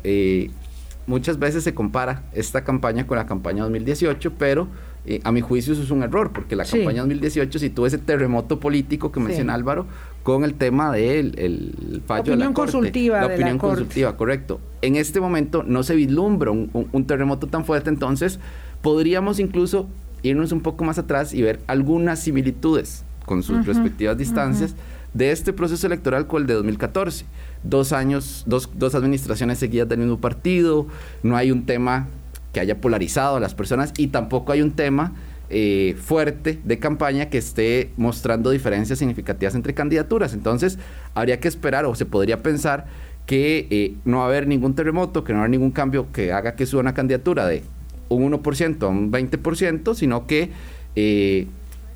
muchas 1.07 1.39
veces 1.39 1.65
se 1.65 1.75
compara 1.75 2.23
esta 2.33 2.65
campaña 2.65 3.07
con 3.07 3.19
la 3.19 3.27
campaña 3.27 3.63
2018, 3.63 4.35
pero 4.39 4.69
eh, 5.05 5.21
a 5.25 5.33
mi 5.33 5.41
juicio 5.41 5.73
eso 5.73 5.83
es 5.83 5.91
un 5.91 6.03
error, 6.03 6.33
porque 6.33 6.55
la 6.55 6.65
campaña 6.65 7.01
2018 7.01 7.59
situó 7.59 7.87
ese 7.87 7.99
terremoto 7.99 8.61
político 8.61 9.11
que 9.11 9.19
menciona 9.21 9.55
Álvaro 9.55 9.87
con 10.23 10.45
el 10.45 10.55
tema 10.55 10.93
del 10.93 11.39
el 11.39 12.03
fallo 12.07 12.33
de 12.33 12.37
la 12.37 12.53
consultiva. 12.53 13.21
La 13.21 13.27
opinión 13.27 13.59
consultiva, 13.59 14.17
correcto. 14.17 14.61
En 14.81 14.97
este 14.97 15.21
momento 15.21 15.63
no 15.63 15.83
se 15.83 15.95
vislumbra 15.95 16.51
un, 16.51 17.05
terremoto 17.07 17.47
tan 17.47 17.65
fuerte, 17.65 17.91
entonces 17.91 18.39
podríamos 18.83 19.39
incluso 19.39 19.89
irnos 20.23 20.53
un 20.53 20.61
poco 20.61 20.85
más 20.85 20.99
atrás 20.99 21.35
y 21.35 21.43
ver 21.43 21.61
algunas 21.67 22.21
similitudes 22.21 23.05
con 23.27 23.43
sus 23.43 23.67
respectivas 23.67 24.17
distancias 24.17 24.75
de 25.15 25.31
este 25.31 25.53
proceso 25.53 25.87
electoral 25.87 26.27
con 26.27 26.43
el 26.43 26.49
de 26.49 26.55
2014. 26.55 27.25
Dos 27.65 27.93
años, 27.93 28.45
dos, 28.47 28.71
dos 28.75 28.95
administraciones 28.95 29.59
seguidas 29.59 29.89
del 29.89 30.01
mismo 30.01 30.19
partido, 30.19 30.87
no 31.23 31.37
hay 31.37 31.51
un 31.51 31.67
tema 31.67 32.09
que 32.53 32.61
haya 32.61 32.81
polarizado 32.81 33.37
a 33.37 33.41
las 33.41 33.55
personas 33.55 33.93
y 33.97 34.09
tampoco 34.09 34.53
hay 34.53 34.63
un 34.63 34.73
tema 34.73 35.13
eh, 35.53 35.95
fuerte 36.01 36.59
de 36.65 36.79
campaña 36.79 37.29
que 37.29 37.39
esté 37.39 37.91
mostrando 37.99 38.51
diferencias 38.51 38.99
significativas 38.99 39.55
entre 39.55 39.75
candidaturas. 39.75 40.33
Entonces, 40.33 40.79
habría 41.15 41.41
que 41.41 41.49
esperar 41.49 41.85
o 41.85 41.95
se 41.95 42.07
podría 42.07 42.43
pensar 42.43 42.87
que 43.27 43.67
eh, 43.71 43.95
no 44.05 44.19
va 44.19 44.25
a 44.25 44.27
haber 44.29 44.47
ningún 44.47 44.75
terremoto, 44.75 45.25
que 45.25 45.33
no 45.33 45.39
va 45.39 45.43
a 45.43 45.45
haber 45.45 45.59
ningún 45.59 45.71
cambio 45.71 46.11
que 46.11 46.33
haga 46.33 46.57
que 46.57 46.65
suba 46.65 46.81
una 46.81 46.95
candidatura 46.95 47.47
de 47.47 47.63
un 48.09 48.33
1% 48.33 48.83
a 48.83 48.89
un 48.89 49.13
20%, 49.13 49.95
sino 49.95 50.27
que 50.27 50.51
eh, 50.97 51.47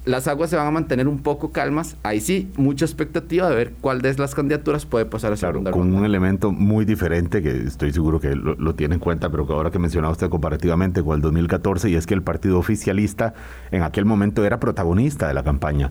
las 0.06 0.28
aguas 0.28 0.50
se 0.50 0.56
van 0.56 0.68
a 0.68 0.70
mantener 0.70 1.08
un 1.08 1.18
poco 1.18 1.50
calmas. 1.50 1.96
Ahí 2.04 2.20
sí, 2.20 2.50
mucha 2.56 2.84
expectativa 2.84 3.50
de 3.50 3.56
ver 3.56 3.72
cuál 3.80 4.00
de 4.00 4.14
las 4.14 4.36
candidaturas 4.36 4.86
puede 4.86 5.04
pasar 5.04 5.32
a 5.32 5.36
segunda 5.36 5.72
Con 5.72 5.92
un 5.92 6.04
elemento 6.04 6.52
muy 6.52 6.84
diferente 6.84 7.42
que 7.42 7.64
estoy 7.64 7.92
seguro 7.92 8.20
que 8.20 8.36
lo, 8.36 8.74
tiene 8.76 8.94
en 8.94 9.00
cuenta, 9.00 9.30
pero 9.30 9.46
que 9.46 9.52
ahora 9.52 9.72
que 9.72 9.80
mencionaba 9.80 10.12
usted 10.12 10.30
comparativamente 10.30 11.02
con 11.02 11.16
el 11.16 11.20
2014, 11.22 11.90
y 11.90 11.96
es 11.96 12.06
que 12.06 12.14
el 12.14 12.22
partido 12.22 12.56
oficialista 12.58 13.34
en 13.72 13.82
aquel 13.82 14.04
momento 14.04 14.44
era 14.44 14.60
protagonista 14.60 15.26
de 15.26 15.34
la 15.34 15.42
campaña. 15.42 15.90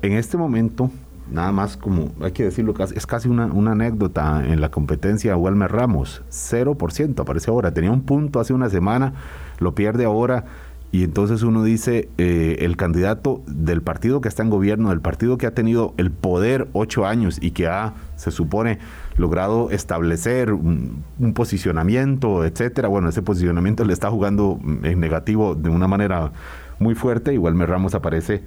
En 0.00 0.12
este 0.12 0.36
momento, 0.36 0.92
nada 1.28 1.50
más 1.50 1.76
como 1.76 2.12
hay 2.20 2.30
que 2.30 2.44
decirlo, 2.44 2.72
es 2.94 3.06
casi 3.06 3.28
una, 3.28 3.46
una 3.46 3.72
anécdota 3.72 4.46
en 4.46 4.60
la 4.60 4.70
competencia 4.70 5.36
Walmer 5.36 5.72
Ramos, 5.72 6.22
0% 6.30 7.20
aparece 7.20 7.50
ahora, 7.50 7.74
tenía 7.74 7.90
un 7.90 8.02
punto 8.02 8.38
hace 8.38 8.52
una 8.52 8.70
semana, 8.70 9.12
lo 9.58 9.74
pierde 9.74 10.04
ahora 10.04 10.44
y 10.92 11.04
entonces 11.04 11.42
uno 11.42 11.62
dice, 11.62 12.08
eh, 12.16 12.58
el 12.60 12.76
candidato 12.76 13.42
del 13.46 13.82
partido 13.82 14.20
que 14.20 14.28
está 14.28 14.42
en 14.42 14.50
gobierno, 14.50 14.90
del 14.90 15.00
partido 15.00 15.36
que 15.36 15.46
ha 15.46 15.50
tenido 15.50 15.94
el 15.96 16.10
poder 16.10 16.68
ocho 16.72 17.06
años 17.06 17.38
y 17.40 17.50
que 17.50 17.66
ha, 17.66 17.94
se 18.16 18.30
supone, 18.30 18.78
logrado 19.16 19.70
establecer 19.70 20.52
un, 20.52 21.04
posicionamiento, 21.34 22.44
etcétera. 22.44 22.88
Bueno, 22.88 23.08
ese 23.08 23.22
posicionamiento 23.22 23.84
le 23.84 23.92
está 23.92 24.10
jugando 24.10 24.58
en 24.82 25.00
negativo 25.00 25.54
de 25.54 25.70
una 25.70 25.88
manera 25.88 26.32
muy 26.78 26.94
fuerte. 26.94 27.34
Igual 27.34 27.58
Ramos 27.58 27.94
aparece 27.94 28.42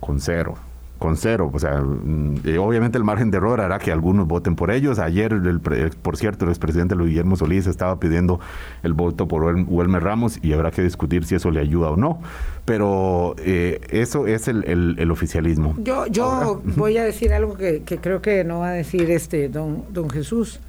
con 0.00 0.20
cero 0.20 0.54
con 0.98 1.16
cero. 1.16 1.50
O 1.52 1.58
sea, 1.58 1.80
mm, 1.80 2.40
eh, 2.44 2.58
obviamente 2.58 2.98
el 2.98 3.04
margen 3.04 3.30
de 3.30 3.38
error 3.38 3.60
hará 3.60 3.78
que 3.78 3.92
algunos 3.92 4.26
voten 4.26 4.56
por 4.56 4.70
ellos. 4.70 4.98
Ayer, 4.98 5.32
el, 5.32 5.60
por 5.60 6.16
cierto, 6.16 6.44
el 6.44 6.50
expresidente 6.50 6.94
Luis 6.94 7.10
Guillermo 7.10 7.36
Solís 7.36 7.66
estaba 7.66 7.98
pidiendo 8.00 8.40
el 8.82 8.92
voto 8.92 9.28
por 9.28 9.42
Huelme 9.44 10.00
Ramos 10.00 10.38
y 10.42 10.52
habrá 10.52 10.70
que 10.70 10.82
discutir 10.82 11.24
si 11.24 11.34
eso 11.34 11.50
le 11.50 11.60
ayuda 11.60 11.90
o 11.90 11.96
no. 11.96 12.20
Pero 12.64 13.36
eh, 13.38 13.80
eso 13.90 14.26
es 14.26 14.48
el, 14.48 15.10
oficialismo. 15.10 15.74
Yo, 15.78 16.06
yo 16.06 16.60
voy 16.76 16.96
a 16.96 17.04
decir 17.04 17.32
algo 17.32 17.54
que, 17.54 17.82
creo 17.82 18.20
que 18.20 18.44
no 18.44 18.60
va 18.60 18.70
a 18.70 18.72
decir 18.72 19.10
este 19.10 19.48
don, 19.48 19.84
don 19.92 20.10
Jesús. 20.10 20.60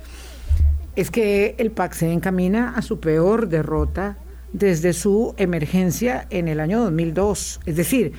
Es 0.95 1.11
que 1.11 1.55
el 1.59 1.71
PAC 1.71 1.93
se 1.93 2.11
encamina 2.11 2.73
a 2.75 2.81
su 2.81 2.99
peor 2.99 3.49
derrota 3.49 4.17
desde 4.51 4.93
su 4.93 5.35
emergencia 5.37 6.25
en 6.29 6.47
el 6.47 6.59
año 6.59 6.81
2002. 6.81 7.59
Es 7.65 7.75
decir, 7.75 8.13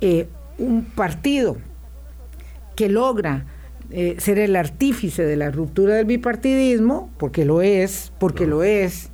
eh, 0.00 0.28
un 0.58 0.84
partido 0.84 1.56
que 2.76 2.88
logra 2.88 3.46
eh, 3.90 4.16
ser 4.18 4.38
el 4.38 4.56
artífice 4.56 5.24
de 5.24 5.36
la 5.36 5.50
ruptura 5.50 5.94
del 5.94 6.06
bipartidismo, 6.06 7.10
porque 7.18 7.44
lo 7.44 7.62
es, 7.62 8.12
porque 8.18 8.46
lo 8.46 8.64
es, 8.64 9.10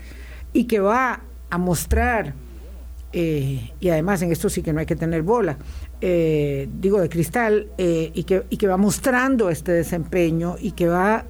y 0.52 0.64
que 0.64 0.80
va 0.80 1.20
a 1.50 1.58
mostrar, 1.58 2.34
eh, 3.12 3.72
y 3.80 3.88
además 3.88 4.22
en 4.22 4.32
esto 4.32 4.48
sí 4.48 4.62
que 4.62 4.72
no 4.72 4.80
hay 4.80 4.86
que 4.86 4.96
tener 4.96 5.22
bola, 5.22 5.58
eh, 6.00 6.68
digo 6.80 7.00
de 7.00 7.08
cristal, 7.08 7.66
y, 7.76 8.24
que, 8.24 8.44
y 8.48 8.56
que 8.56 8.66
va 8.68 8.76
mostrando 8.76 9.50
este 9.50 9.72
desempeño 9.72 10.56
y 10.58 10.72
que 10.72 10.86
va, 10.86 11.26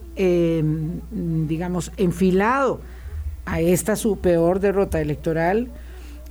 digamos, 1.10 1.90
enfilado 1.96 2.80
a 3.46 3.60
esta 3.60 3.96
su 3.96 4.18
peor 4.18 4.60
derrota 4.60 5.00
electoral, 5.00 5.70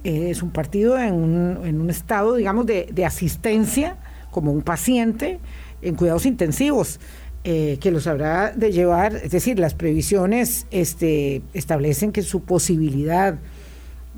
es 0.03 0.41
un 0.41 0.51
partido 0.51 0.97
en 0.99 1.13
un, 1.13 1.89
estado, 1.89 2.35
digamos, 2.35 2.65
de, 2.65 3.05
asistencia, 3.05 3.97
como 4.31 4.51
un 4.51 4.62
paciente 4.62 5.39
en 5.81 5.95
cuidados 5.95 6.25
intensivos. 6.25 6.99
Eh, 7.45 7.77
que 7.79 7.89
los 7.89 8.05
habrá 8.05 8.51
de 8.51 8.73
llevar, 8.73 9.15
es 9.15 9.31
decir, 9.31 9.59
las 9.59 9.73
previsiones 9.73 10.67
este, 10.71 11.41
establecen 11.53 12.12
que 12.12 12.21
su 12.21 12.41
posibilidad 12.43 13.39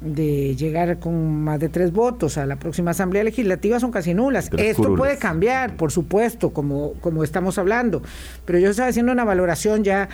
de 0.01 0.55
llegar 0.55 0.97
con 0.97 1.43
más 1.43 1.59
de 1.59 1.69
tres 1.69 1.93
votos 1.93 2.39
a 2.39 2.47
la 2.47 2.57
próxima 2.57 2.91
Asamblea 2.91 3.23
Legislativa 3.23 3.79
son 3.79 3.91
casi 3.91 4.15
nulas. 4.15 4.49
Esto 4.57 4.95
puede 4.95 5.17
cambiar, 5.17 5.77
por 5.77 5.91
supuesto, 5.91 6.51
como, 6.51 6.93
como 6.93 7.23
estamos 7.23 7.59
hablando, 7.59 8.01
pero 8.45 8.57
yo 8.57 8.71
estaba 8.71 8.89
haciendo 8.89 9.11
una 9.11 9.23
valoración 9.23 9.83
ya 9.83 10.09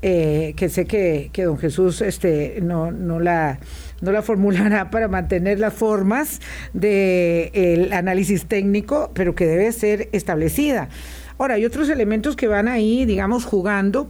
eh, 0.00 0.54
que 0.56 0.68
sé 0.68 0.84
que, 0.84 1.30
que, 1.32 1.44
don 1.44 1.58
Jesús 1.58 2.00
este, 2.00 2.60
no, 2.62 2.92
no 2.92 3.18
la 3.18 3.58
no 4.02 4.12
la 4.12 4.20
formulará 4.20 4.90
para 4.90 5.08
mantener 5.08 5.58
las 5.58 5.72
formas 5.72 6.40
del 6.74 7.90
análisis 7.94 8.44
técnico, 8.44 9.10
pero 9.14 9.34
que 9.34 9.46
debe 9.46 9.72
ser 9.72 10.10
establecida. 10.12 10.90
Ahora, 11.38 11.54
hay 11.54 11.64
otros 11.64 11.88
elementos 11.88 12.36
que 12.36 12.46
van 12.46 12.68
ahí, 12.68 13.06
digamos, 13.06 13.46
jugando. 13.46 14.08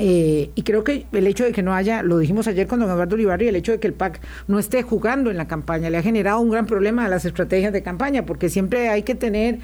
Eh, 0.00 0.50
y 0.54 0.62
creo 0.62 0.84
que 0.84 1.06
el 1.12 1.26
hecho 1.26 1.44
de 1.44 1.52
que 1.52 1.62
no 1.62 1.74
haya, 1.74 2.02
lo 2.02 2.18
dijimos 2.18 2.46
ayer 2.46 2.68
con 2.68 2.78
don 2.78 2.88
Eduardo 2.88 3.16
Olivari, 3.16 3.48
el 3.48 3.56
hecho 3.56 3.72
de 3.72 3.80
que 3.80 3.88
el 3.88 3.94
PAC 3.94 4.20
no 4.46 4.60
esté 4.60 4.82
jugando 4.82 5.30
en 5.30 5.36
la 5.36 5.48
campaña 5.48 5.90
le 5.90 5.98
ha 5.98 6.02
generado 6.02 6.38
un 6.38 6.50
gran 6.50 6.66
problema 6.66 7.04
a 7.04 7.08
las 7.08 7.24
estrategias 7.24 7.72
de 7.72 7.82
campaña, 7.82 8.24
porque 8.24 8.48
siempre 8.48 8.88
hay 8.90 9.02
que 9.02 9.16
tener 9.16 9.58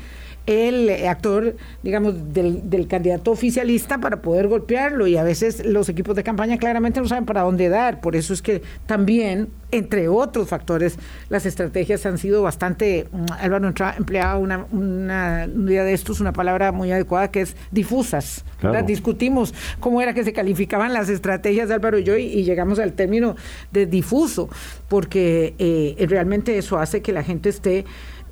el 0.46 1.06
actor, 1.06 1.56
digamos, 1.82 2.34
del, 2.34 2.86
candidato 2.88 3.30
oficialista 3.30 3.98
para 3.98 4.20
poder 4.20 4.46
golpearlo 4.48 5.06
y 5.06 5.16
a 5.16 5.22
veces 5.22 5.64
los 5.64 5.88
equipos 5.88 6.14
de 6.16 6.22
campaña 6.22 6.58
claramente 6.58 7.00
no 7.00 7.08
saben 7.08 7.24
para 7.24 7.42
dónde 7.42 7.68
dar. 7.70 8.00
Por 8.00 8.14
eso 8.14 8.34
es 8.34 8.42
que 8.42 8.62
también, 8.86 9.48
entre 9.70 10.08
otros 10.08 10.48
factores, 10.48 10.98
las 11.30 11.46
estrategias 11.46 12.04
han 12.04 12.18
sido 12.18 12.42
bastante, 12.42 13.08
mm, 13.10 13.24
Álvaro 13.40 13.72
empleaba 13.96 14.36
una, 14.38 14.66
una, 14.70 15.48
un 15.52 15.66
día 15.66 15.82
de 15.82 15.94
estos 15.94 16.20
una 16.20 16.32
palabra 16.32 16.72
muy 16.72 16.92
adecuada 16.92 17.30
que 17.30 17.40
es 17.40 17.56
difusas. 17.70 18.44
Discutimos 18.86 19.54
cómo 19.80 20.00
era 20.00 20.14
que 20.14 20.24
se 20.24 20.32
calificaban 20.32 20.92
las 20.92 21.08
estrategias 21.08 21.68
de 21.68 21.74
Álvaro 21.74 21.98
y 21.98 22.04
yo 22.04 22.16
y, 22.16 22.44
llegamos 22.44 22.78
al 22.78 22.92
término 22.92 23.36
de 23.72 23.86
difuso, 23.86 24.48
porque 24.88 25.54
eh, 25.58 26.06
realmente 26.08 26.56
eso 26.58 26.78
hace 26.78 27.02
que 27.02 27.12
la 27.12 27.22
gente 27.22 27.48
esté 27.48 27.84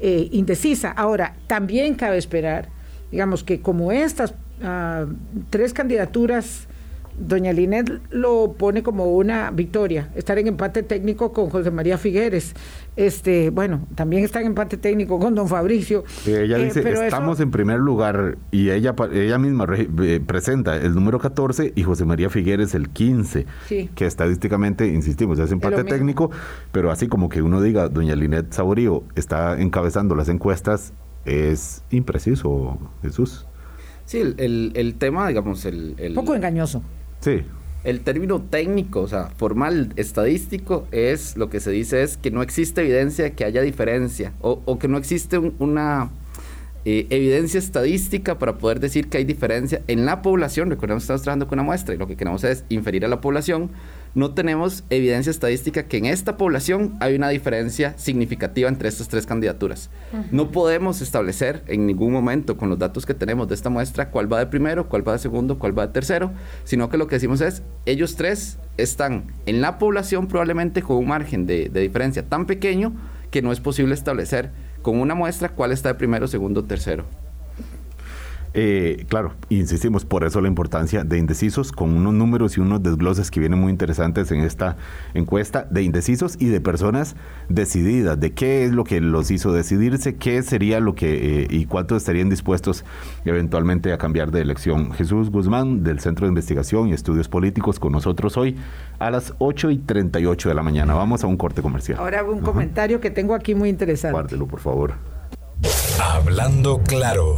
eh, 0.03 0.29
indecisa. 0.33 0.91
Ahora, 0.91 1.37
también 1.47 1.95
cabe 1.95 2.19
esperar, 2.19 2.69
digamos, 3.13 3.45
que 3.45 3.61
como 3.61 3.93
estas 3.93 4.35
ah, 4.63 5.07
tres 5.49 5.73
candidaturas 5.73 6.67
doña 7.19 7.53
Linet 7.53 7.91
lo 8.11 8.55
pone 8.59 8.83
como 8.83 9.17
una 9.17 9.51
victoria, 9.51 10.11
estar 10.15 10.39
en 10.39 10.47
empate 10.47 10.83
técnico 10.83 11.33
con 11.33 11.51
José 11.51 11.71
María 11.71 11.99
Figueres. 11.99 12.55
Este, 12.97 13.51
bueno, 13.51 13.87
también 13.95 14.25
está 14.25 14.41
en 14.41 14.49
empate 14.49 14.77
técnico 14.77 15.19
con 15.19 15.35
don 15.35 15.49
Fabricio. 15.49 16.05
ella 16.27 16.59
eh, 16.59 16.65
dice, 16.65 17.07
estamos 17.07 17.41
en 17.41 17.51
primer 17.51 17.79
lugar 17.79 18.37
y 18.51 18.71
ella, 18.71 18.95
ella 19.13 19.39
misma 19.39 19.67
eh, 19.77 20.21
presenta 20.25 20.77
el 20.77 20.95
número 20.95 21.19
14 21.19 21.73
y 21.75 21.83
José 21.83 22.05
María 22.05 22.29
Figueres 22.29 22.75
el 22.75 22.91
15, 22.91 23.47
que 23.95 24.07
estadísticamente, 24.07 24.89
insistimos, 24.89 25.39
es 25.39 25.53
empate 25.53 25.85
técnico, 25.85 26.31
pero 26.71 26.91
así 26.91 27.09
como 27.09 27.29
que 27.29 27.43
uno 27.43 27.63
diga, 27.63 27.89
doña 27.89 28.15
Linet 28.15 28.53
Saborío 28.53 29.05
está 29.15 29.61
encabezando 29.61 30.15
las 30.15 30.29
encuestas, 30.29 30.93
es 31.25 31.85
impreciso, 31.91 32.79
Jesús. 33.03 33.47
Sí, 34.05 34.19
el, 34.19 34.73
el, 34.75 34.95
tema, 34.97 35.29
digamos, 35.29 35.65
el, 35.65 35.95
el... 35.97 36.15
Poco 36.15 36.35
engañoso. 36.35 36.83
Sí. 37.23 37.43
El 37.85 38.01
término 38.01 38.41
técnico, 38.43 39.01
o 39.01 39.09
sea, 39.09 39.31
formal, 39.37 39.93
estadístico, 39.97 40.87
es 40.93 41.37
lo 41.37 41.51
que 41.51 41.61
se 41.61 41.71
dice 41.71 42.03
es 42.03 42.17
que 42.17 42.31
no 42.31 42.43
existe 42.43 42.83
evidencia 42.83 43.25
de 43.25 43.33
que 43.33 43.45
haya 43.45 43.63
diferencia 43.63 44.35
o, 44.41 44.79
que 44.79 44.87
no 44.87 44.99
existe 44.99 45.39
una 45.39 46.11
eh, 46.85 47.07
evidencia 47.11 47.59
estadística 47.59 48.39
para 48.39 48.59
poder 48.59 48.79
decir 48.79 49.09
que 49.09 49.19
hay 49.19 49.25
diferencia 49.25 49.83
en 49.89 50.05
la 50.07 50.23
población. 50.23 50.71
Recordemos 50.71 51.03
que 51.03 51.05
estamos 51.05 51.23
trabajando 51.23 51.49
con 51.49 51.59
una 51.59 51.65
muestra 51.65 51.95
y 51.95 51.99
lo 51.99 52.07
que 52.07 52.17
queremos 52.17 52.45
es 52.45 52.65
inferir 52.69 53.05
a 53.05 53.09
la 53.09 53.21
población. 53.21 53.71
No 54.15 54.35
tenemos 54.35 54.85
evidencia 54.91 55.31
estadística 55.31 55.85
que 55.85 55.97
en 55.97 56.05
esta 56.05 56.37
población 56.37 56.95
hay 57.01 57.15
una 57.15 57.31
diferencia 57.31 57.95
significativa 57.97 58.69
entre 58.69 58.89
estas 58.89 59.09
tres 59.09 59.25
candidaturas. 59.25 59.89
No 60.31 60.51
podemos 60.51 61.01
establecer 61.01 61.63
en 61.67 61.87
ningún 61.87 62.13
momento 62.13 62.59
con 62.59 62.69
los 62.69 62.79
datos 62.79 63.07
que 63.07 63.15
tenemos 63.15 63.49
de 63.49 63.55
esta 63.55 63.71
muestra 63.71 64.11
cuál 64.11 64.31
va 64.31 64.39
de 64.41 64.47
primero, 64.47 64.89
cuál 64.89 65.07
va 65.07 65.13
de 65.13 65.19
segundo, 65.19 65.59
cuál 65.59 65.79
va 65.79 65.87
de 65.87 65.93
tercero, 65.95 66.31
sino 66.65 66.91
que 66.91 66.99
lo 66.99 67.07
que 67.07 67.17
decimos 67.17 67.41
es, 67.41 67.63
ellos 67.87 68.17
tres 68.17 68.59
están 68.77 69.33
en 69.47 69.63
la 69.63 69.79
población 69.79 70.27
probablemente 70.27 70.83
con 70.83 70.99
un 70.99 71.09
margen 71.09 71.47
de, 71.47 71.71
de 71.71 71.81
diferencia 71.81 72.29
tan 72.29 72.47
pequeño 72.47 72.93
que 73.31 73.41
no 73.41 73.51
es 73.51 73.61
posible 73.61 73.95
establecer 73.95 74.51
con 74.83 75.01
una 75.01 75.15
muestra 75.15 75.49
cuál 75.49 75.73
está 75.73 75.89
de 75.89 75.95
primero, 75.95 76.29
segundo, 76.29 76.65
tercero. 76.65 77.07
Eh, 78.55 79.07
claro, 79.09 79.33
insistimos, 79.49 80.05
por 80.05 80.25
eso 80.25 80.41
la 80.41 80.49
importancia 80.49 81.05
de 81.05 81.19
indecisos, 81.19 81.73
con 81.73 81.97
unos 81.97 82.13
números 82.13 82.59
y 82.59 82.61
unos 82.61 82.83
desgloses 82.83 83.31
que 83.31 83.41
vienen 83.41 83.59
muy 83.59 83.71
interesantes 83.71 84.31
en 84.31 84.41
esta 84.41 84.77
encuesta, 85.15 85.67
de 85.71 85.83
indecisos 85.83 86.37
y 86.39 86.47
de 86.47 86.61
personas 86.61 87.17
decididas, 87.49 88.21
de 88.21 88.33
qué 88.33 88.65
es 88.65 88.73
lo 88.73 88.85
que 88.85 89.01
los 89.01 89.31
hizo 89.31 89.53
decidirse, 89.53 90.17
qué 90.17 90.43
sería 90.43 90.81
lo 90.81 90.95
que 90.95 91.43
eh, 91.43 91.47
y 91.49 91.67
cuántos 91.67 91.99
estarían 91.99 92.29
dispuestos 92.29 92.85
eventualmente 93.25 93.93
a 93.93 93.99
cambiar 93.99 94.31
de 94.31 94.43
elección. 94.43 94.93
Jesús 94.93 95.31
Guzmán, 95.31 95.83
del 95.83 96.01
Centro 96.01 96.27
de 96.27 96.31
Investigación 96.31 96.89
y 96.89 96.93
Estudios 96.93 97.29
Políticos, 97.29 97.79
con 97.79 97.93
nosotros 97.93 98.37
hoy 98.37 98.57
a 98.99 99.11
las 99.11 99.35
8 99.39 99.71
y 99.71 99.79
38 99.79 100.49
de 100.49 100.55
la 100.55 100.63
mañana. 100.63 100.95
Vamos 100.95 101.25
a 101.25 101.27
un 101.27 101.37
corte 101.37 101.63
comercial. 101.63 101.99
Ahora 101.99 102.21
hago 102.21 102.33
un 102.33 102.41
comentario 102.41 103.01
que 103.01 103.11
tengo 103.11 103.35
aquí 103.35 103.55
muy 103.55 103.69
interesante. 103.69 104.13
Guárdelo, 104.13 104.47
por 104.47 104.61
favor. 104.61 104.95
Hablando 106.01 106.81
claro. 106.83 107.37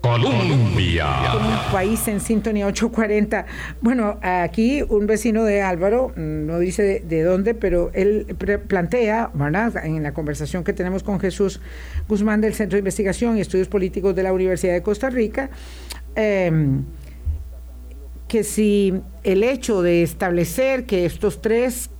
Colombia. 0.00 1.06
Un 1.34 1.72
país 1.72 2.08
en 2.08 2.20
sintonía 2.20 2.66
840. 2.66 3.44
Bueno, 3.82 4.18
aquí 4.22 4.82
un 4.88 5.06
vecino 5.06 5.44
de 5.44 5.60
Álvaro, 5.60 6.12
mm, 6.16 6.46
no 6.46 6.58
dice 6.58 7.02
de, 7.04 7.22
dónde, 7.22 7.54
pero 7.54 7.90
él 7.92 8.34
plantea, 8.66 9.30
¿verdad? 9.34 9.84
En 9.84 10.02
la 10.02 10.12
conversación 10.14 10.64
que 10.64 10.72
tenemos 10.72 11.02
con 11.02 11.20
Jesús 11.20 11.60
Guzmán 12.08 12.40
del 12.40 12.54
Centro 12.54 12.76
de 12.76 12.80
Investigación 12.80 13.36
y 13.36 13.42
Estudios 13.42 13.68
Políticos 13.68 14.14
de 14.14 14.22
la 14.22 14.32
Universidad 14.32 14.72
de 14.72 14.82
Costa 14.82 15.10
Rica, 15.10 15.50
em, 16.14 16.84
que 18.26 18.42
si 18.42 18.94
el 19.22 19.44
hecho 19.44 19.82
de 19.82 20.02
establecer 20.02 20.86
que 20.86 21.04
estos 21.04 21.42
tres 21.42 21.90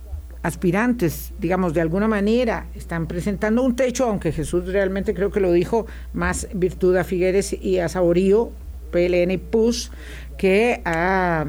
aspirantes, 0.43 1.33
digamos, 1.39 1.73
de 1.73 1.81
alguna 1.81 2.07
manera 2.07 2.67
están 2.75 3.07
presentando 3.07 3.61
un 3.61 3.75
techo, 3.75 4.05
aunque 4.05 4.31
Jesús 4.31 4.65
realmente 4.67 5.13
creo 5.13 5.31
que 5.31 5.39
lo 5.39 5.51
dijo 5.51 5.85
más 6.13 6.47
virtud 6.53 6.95
a 6.97 7.03
Figueres 7.03 7.53
y 7.53 7.79
a 7.79 7.89
Saborío, 7.89 8.51
PLN 8.91 9.31
y 9.31 9.37
PUS, 9.37 9.91
que 10.37 10.81
a, 10.85 11.45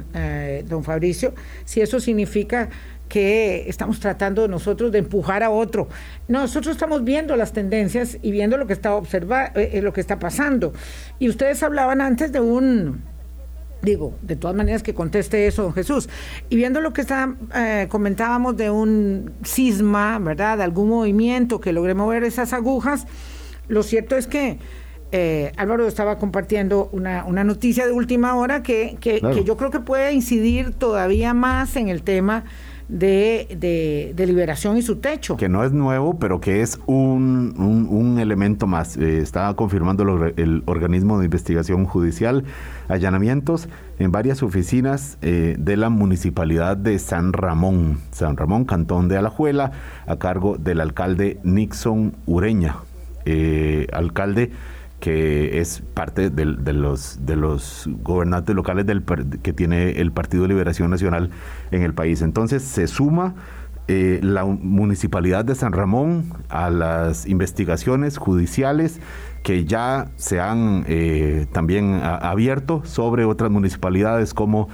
don 0.67 0.85
Fabricio, 0.85 1.35
si 1.65 1.81
eso 1.81 2.01
significa 2.01 2.69
que 3.09 3.69
estamos 3.69 4.01
tratando 4.01 4.49
nosotros 4.49 4.91
de 4.91 5.01
empujar 5.01 5.43
a 5.43 5.51
otro. 5.51 5.87
Nosotros 6.29 6.75
estamos 6.75 7.05
viendo 7.05 7.37
las 7.37 7.53
tendencias 7.53 8.17
y 8.23 8.31
viendo 8.31 8.57
lo 8.57 8.67
que 8.67 8.73
está 8.73 8.95
observa, 8.95 9.53
eh, 9.55 9.83
lo 9.83 9.93
que 9.93 10.01
está 10.01 10.19
pasando. 10.19 10.73
Y 11.19 11.29
ustedes 11.29 11.63
hablaban 11.63 12.01
antes 12.01 12.33
de 12.33 12.41
un 12.41 13.03
Digo, 13.83 14.15
de 14.23 14.37
todas 14.37 14.57
maneras 14.57 14.83
que 14.83 14.95
conteste 14.95 15.47
eso, 15.47 15.65
don 15.65 15.73
Jesús. 15.73 16.09
Y 16.49 16.57
viendo 16.57 16.81
lo 16.81 16.93
que 16.93 17.01
está, 17.01 17.35
eh, 17.55 17.87
comentábamos 17.91 18.57
de 18.57 18.71
un 18.71 19.33
cisma, 19.45 20.21
¿verdad? 20.21 20.59
De 20.59 20.65
algún 20.65 20.89
movimiento 20.89 21.61
que 21.61 21.73
logre 21.73 21.95
mover 21.95 22.23
esas 22.23 22.53
agujas, 22.53 23.07
lo 23.67 23.83
cierto 23.83 24.17
es 24.17 24.29
que 24.29 24.59
eh, 25.11 25.53
Álvaro 25.57 25.87
estaba 25.87 26.17
compartiendo 26.19 26.89
una, 26.93 27.25
una, 27.25 27.45
noticia 27.45 27.85
de 27.85 27.93
última 27.93 28.35
hora 28.37 28.63
que, 28.63 28.97
que, 29.01 29.21
que 29.21 29.45
yo 29.45 29.57
creo 29.57 29.71
que 29.71 29.81
puede 29.81 30.13
incidir 30.13 30.73
todavía 30.73 31.35
más 31.35 31.77
en 31.77 31.89
el 31.89 32.03
tema 32.03 32.45
de, 32.89 34.13
de, 34.15 34.27
liberación 34.27 34.77
y 34.77 34.83
su 34.83 34.97
techo. 34.97 35.37
Que 35.37 35.49
no 35.49 35.65
es 35.65 35.73
nuevo, 35.73 36.19
pero 36.19 36.41
que 36.41 36.63
es 36.63 36.81
un, 36.87 37.55
un, 37.91 38.19
elemento 38.19 38.67
más. 38.67 38.97
Eh, 38.97 39.19
está 39.19 39.53
confirmando 39.55 40.03
el, 40.37 40.63
organismo 40.67 41.19
de 41.19 41.25
investigación 41.25 41.87
judicial 41.87 42.45
allanamientos 42.89 43.69
en 43.99 44.13
varias 44.13 44.43
oficinas 44.43 45.19
eh, 45.23 45.57
de 45.59 45.77
la 45.77 45.89
municipalidad 45.89 46.77
de 46.77 46.99
San 46.99 47.33
Ramón, 47.33 48.01
San 48.11 48.37
Ramón, 48.37 48.65
Cantón 48.65 49.09
de 49.09 49.17
Alajuela, 49.17 49.73
a 50.07 50.17
cargo 50.17 50.57
del 50.59 50.81
alcalde 50.81 51.39
Nixon 51.43 52.15
Ureña. 52.27 52.77
Eh, 53.25 53.87
alcalde 53.93 54.51
que 55.03 55.59
es 55.59 55.83
parte 55.95 56.31
de, 56.31 56.45
los, 56.45 57.27
de 57.27 57.35
los 57.35 57.91
gobernantes 58.05 58.55
locales 58.55 58.87
del, 58.87 59.03
que 59.43 59.53
tiene 59.53 60.01
el 60.01 60.13
Partido 60.13 60.45
de 60.45 60.51
Liberación 60.51 60.93
Nacional 60.93 61.31
en 61.73 61.83
el 61.83 61.93
país. 61.93 62.23
Entonces 62.23 62.63
se 62.63 62.87
suma 62.87 63.35
eh, 63.89 64.21
la 64.23 64.45
Municipalidad 64.45 65.45
de 65.45 65.57
San 65.57 65.73
Ramón 65.73 66.33
a 66.49 66.71
las 66.71 67.27
investigaciones 67.27 68.17
judiciales 68.17 69.01
que 69.43 69.65
ya 69.65 70.13
se 70.15 70.39
han 70.39 70.85
eh, 70.87 71.47
también 71.51 71.99
abierto 72.01 72.83
sobre 72.85 73.25
otras 73.25 73.51
municipalidades 73.51 74.33
como 74.35 74.69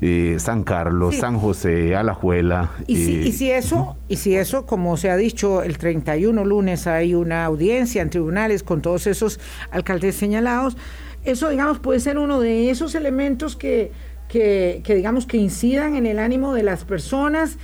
eh, 0.00 0.36
San 0.38 0.62
Carlos, 0.62 1.16
San 1.16 1.38
José, 1.38 1.94
Alajuela. 1.94 2.70
Y, 2.86 2.96
si, 2.96 3.12
y 3.18 3.32
si 3.32 3.50
eso, 3.50 3.96
y 4.08 4.16
si 4.16 4.36
eso, 4.36 4.66
como 4.66 4.96
se 4.96 5.10
ha 5.10 5.16
dicho, 5.16 5.62
el 5.62 5.78
31 5.78 6.44
lunes 6.44 6.86
hay 6.86 7.14
una 7.14 7.44
audiencia 7.44 8.02
en 8.02 8.10
tribunales 8.10 8.62
con 8.62 8.82
todos 8.82 9.06
esos 9.06 9.40
alcaldes 9.70 10.16
señalados, 10.16 10.76
eso, 11.24 11.50
digamos, 11.50 11.78
puede 11.80 12.00
ser 12.00 12.18
uno 12.18 12.40
de 12.40 12.70
esos 12.70 12.94
elementos 12.94 13.56
que, 13.56 13.92
que, 14.28 14.80
que 14.84 14.94
digamos, 14.94 15.26
que 15.26 15.36
incidan 15.36 15.96
en 15.96 16.06
el 16.06 16.18
ánimo 16.18 16.54
de 16.54 16.62
las 16.62 16.84
personas 16.84 17.58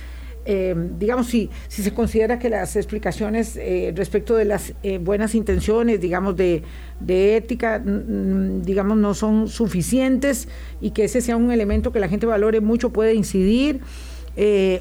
eh, 0.49 0.73
digamos, 0.97 1.27
si, 1.27 1.49
si 1.67 1.83
se 1.83 1.93
considera 1.93 2.39
que 2.39 2.49
las 2.49 2.77
explicaciones 2.77 3.57
eh, 3.57 3.91
respecto 3.93 4.33
de 4.33 4.45
las 4.45 4.73
eh, 4.81 4.97
buenas 4.97 5.35
intenciones, 5.35 5.99
digamos, 5.99 6.37
de, 6.37 6.63
de 7.01 7.35
ética, 7.35 7.79
digamos, 7.83 8.97
no 8.97 9.13
son 9.13 9.49
suficientes 9.49 10.47
y 10.79 10.91
que 10.91 11.03
ese 11.03 11.19
sea 11.19 11.35
un 11.35 11.51
elemento 11.51 11.91
que 11.91 11.99
la 11.99 12.07
gente 12.07 12.25
valore 12.25 12.61
mucho, 12.61 12.91
puede 12.93 13.13
incidir, 13.13 13.81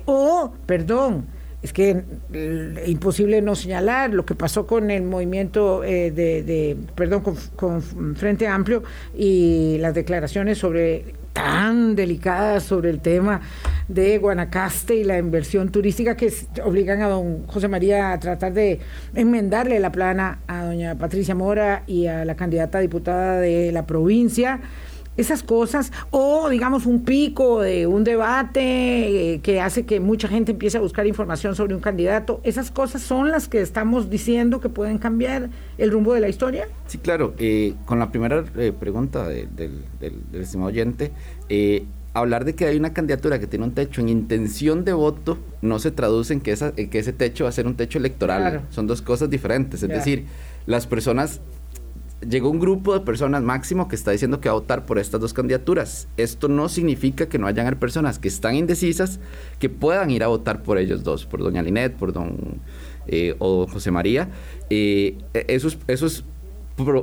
o, 0.05 0.53
perdón, 0.67 1.27
es 1.63 1.73
que 1.73 2.05
imposible 2.87 3.43
no 3.43 3.57
señalar 3.57 4.15
lo 4.15 4.25
que 4.25 4.37
pasó 4.37 4.69
con 4.69 4.93
el 4.93 5.03
movimiento 5.03 5.81
de, 5.81 6.77
perdón, 6.95 7.25
con, 7.57 7.83
Frente 8.15 8.47
Amplio 8.47 8.85
y 9.17 9.79
las 9.81 9.95
declaraciones 9.95 10.59
sobre 10.59 11.15
tan 11.37 11.97
delicadas 11.97 12.63
sobre 12.63 12.89
el 12.89 13.01
tema 13.01 13.43
de 13.89 14.17
Guanacaste 14.17 14.97
y 14.97 15.05
la 15.05 15.19
inversión 15.19 15.71
turística 15.71 16.17
que 16.17 16.33
obligan 16.65 17.03
a 17.03 17.09
don 17.11 17.47
José 17.47 17.69
María 17.69 18.13
a 18.13 18.19
tratar 18.19 18.55
de 18.55 18.81
enmendarle 19.15 19.79
la 19.79 19.93
plana 19.93 20.39
a 20.47 20.65
doña 20.65 20.95
Patricia 20.95 21.35
Mora 21.35 21.83
y 21.87 22.07
a 22.07 22.25
la 22.25 22.37
candidata 22.37 22.79
diputada 22.79 23.39
de 23.39 23.71
la 23.71 23.85
provincia 23.85 24.61
esas 25.17 25.43
cosas, 25.43 25.93
o 26.11 26.49
digamos 26.49 26.87
un 26.87 27.05
pico 27.05 27.61
de 27.61 27.87
un 27.87 28.05
debate 28.05 29.35
eh, 29.35 29.41
que 29.41 29.61
hace 29.61 29.85
que 29.87 30.01
mucha 30.01 30.29
gente 30.29 30.53
empiece 30.53 30.79
a 30.79 30.81
buscar 30.81 31.07
información 31.07 31.55
sobre 31.55 31.75
un 31.75 31.81
candidato, 31.81 32.41
esas 32.43 32.71
cosas 32.71 33.03
son 33.03 33.31
las 33.31 33.49
que 33.49 33.61
estamos 33.61 34.11
diciendo 34.11 34.61
que 34.61 34.69
pueden 34.69 34.99
cambiar 34.99 35.51
el 35.79 35.91
rumbo 35.91 36.15
de 36.15 36.21
la 36.21 36.29
historia. 36.29 36.69
Sí, 36.87 36.99
claro, 36.99 37.35
eh, 37.39 37.75
con 37.85 37.99
la 37.99 38.11
primera 38.11 38.45
eh, 38.57 38.73
pregunta 38.79 39.27
del, 39.29 39.49
del, 39.57 40.23
estimado 40.33 40.69
oyente, 40.69 41.13
hablar 42.13 42.45
de 42.45 42.55
que 42.55 42.65
hay 42.65 42.77
una 42.77 42.95
candidatura 42.95 43.39
que 43.39 43.47
tiene 43.47 43.65
un 43.65 43.73
techo 43.73 44.01
en 44.01 44.09
intención 44.09 44.85
de 44.85 44.95
voto 44.95 45.39
no 45.61 45.79
se 45.79 45.91
traduce 45.91 46.33
en 46.33 46.41
que, 46.41 46.53
esa, 46.53 46.73
que 46.73 46.99
ese 46.99 47.13
techo 47.13 47.45
va 47.45 47.51
a 47.51 47.53
ser 47.53 47.67
un 47.67 47.75
techo 47.75 47.99
electoral, 47.99 48.63
son 48.71 48.87
dos 48.87 49.03
cosas 49.03 49.29
diferentes, 49.29 49.83
es 49.83 49.89
decir, 49.89 50.25
las 50.67 50.87
personas 50.87 51.41
llegó 52.29 52.51
un 52.51 52.59
grupo 52.59 52.95
de 52.95 53.01
personas 53.01 53.43
máximo 53.43 53.89
que 53.89 53.97
está 53.97 54.11
diciendo 54.11 54.41
que 54.41 54.49
va 54.49 54.55
a 54.55 54.59
votar 54.59 54.87
por 54.87 54.99
estas 54.99 55.21
dos 55.21 55.33
candidaturas. 55.33 56.09
Esto 56.17 56.49
no 56.49 56.69
significa 56.69 57.29
que 57.29 57.39
no 57.39 57.47
hayan 57.47 57.77
personas 57.79 58.19
que 58.19 58.29
están 58.29 58.55
indecisas 58.55 59.21
que 59.59 59.69
puedan 59.69 60.11
ir 60.11 60.23
a 60.23 60.29
votar 60.29 60.63
por 60.63 60.79
ellos 60.79 61.03
dos, 61.03 61.27
por 61.27 61.43
doña 61.43 61.63
Linet, 61.63 61.95
por 61.95 62.13
don 62.13 62.61
eh, 63.07 63.35
o 63.39 63.67
José 63.67 63.91
María. 63.91 64.29
Eh, 64.71 65.19
eso, 65.33 65.69
eso 65.87 66.07
es 66.07 66.25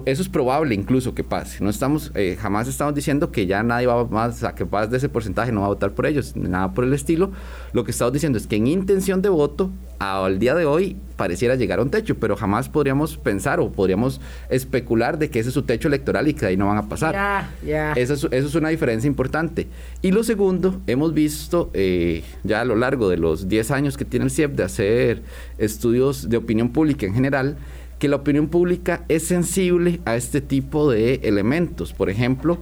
eso 0.06 0.22
es 0.22 0.30
probable 0.30 0.76
incluso 0.76 1.16
que 1.16 1.24
pase. 1.24 1.64
No 1.64 1.70
estamos, 1.70 2.12
eh, 2.14 2.38
jamás 2.40 2.68
estamos 2.68 2.94
diciendo 2.94 3.32
que 3.32 3.48
ya 3.48 3.64
nadie 3.64 3.88
va 3.88 4.06
más, 4.06 4.44
a 4.44 4.54
que 4.54 4.66
más 4.66 4.92
de 4.92 4.98
ese 4.98 5.10
porcentaje 5.10 5.52
no 5.52 5.62
va 5.62 5.68
a 5.68 5.70
votar 5.70 5.94
por 5.94 6.06
ellos, 6.06 6.36
nada 6.36 6.74
por 6.74 6.84
el 6.84 6.94
estilo. 6.94 7.32
Lo 7.72 7.84
que 7.84 7.92
estamos 7.92 8.14
diciendo 8.14 8.38
es 8.38 8.46
que 8.46 8.58
en 8.58 8.68
intención 8.68 9.22
de 9.24 9.30
voto, 9.30 9.72
al 9.98 10.38
día 10.38 10.54
de 10.54 10.66
hoy, 10.66 10.98
pareciera 11.16 11.56
llegar 11.56 11.80
a 11.80 11.82
un 11.82 11.90
techo, 11.90 12.16
pero 12.16 12.36
jamás 12.36 12.70
podríamos 12.70 13.18
pensar 13.18 13.60
o 13.60 13.72
podríamos 13.72 14.22
especular 14.50 15.18
de 15.18 15.30
que 15.30 15.40
ese 15.40 15.50
es 15.50 15.54
su 15.54 15.64
techo 15.64 15.88
electoral 15.88 16.28
y 16.28 16.34
que 16.34 16.46
ahí 16.46 16.58
no 16.58 16.68
van 16.68 16.78
a 16.78 16.90
pasar. 16.90 17.14
Ya, 17.14 17.52
ya. 17.66 17.94
Eso, 17.94 18.14
es, 18.14 18.24
eso 18.26 18.48
es 18.48 18.56
una 18.56 18.70
diferencia 18.70 19.08
importante. 19.08 19.68
Y 20.02 20.12
lo 20.12 20.24
segundo, 20.24 20.82
hemos 20.86 21.14
visto 21.14 21.72
eh, 21.74 22.24
ya 22.44 22.62
a 22.62 22.66
lo 22.66 22.76
largo 22.76 23.10
de 23.10 23.18
los 23.18 23.48
10 23.48 23.72
años 23.72 23.98
que 23.98 24.06
tiene 24.06 24.26
el 24.26 24.32
CIEP 24.32 24.56
de 24.56 24.64
hacer 24.64 25.24
estudios 25.58 26.30
de 26.30 26.38
opinión 26.38 26.70
pública 26.70 27.06
en 27.06 27.14
general, 27.14 27.58
que 28.04 28.10
la 28.10 28.18
opinión 28.18 28.50
pública 28.50 29.06
es 29.08 29.26
sensible 29.26 30.02
a 30.04 30.18
este 30.18 30.42
tipo 30.42 30.92
de 30.92 31.22
elementos. 31.24 31.94
Por 31.94 32.10
ejemplo, 32.10 32.58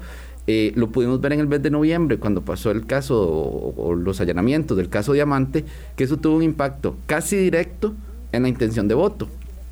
eh, 0.45 0.71
lo 0.75 0.91
pudimos 0.91 1.19
ver 1.19 1.33
en 1.33 1.39
el 1.39 1.47
mes 1.47 1.63
de 1.63 1.71
noviembre 1.71 2.19
cuando 2.19 2.45
pasó 2.45 2.69
el 2.69 2.85
caso 2.85 3.19
o, 3.19 3.95
los 3.95 4.21
allanamientos 4.21 4.77
del 4.77 4.87
caso 4.87 5.13
Diamante, 5.13 5.65
que 5.95 6.03
eso 6.03 6.17
tuvo 6.17 6.35
un 6.35 6.43
impacto 6.43 6.95
casi 7.07 7.37
directo 7.37 7.95
en 8.31 8.43
la 8.43 8.49
intención 8.49 8.87
de 8.87 8.93
voto. 8.93 9.29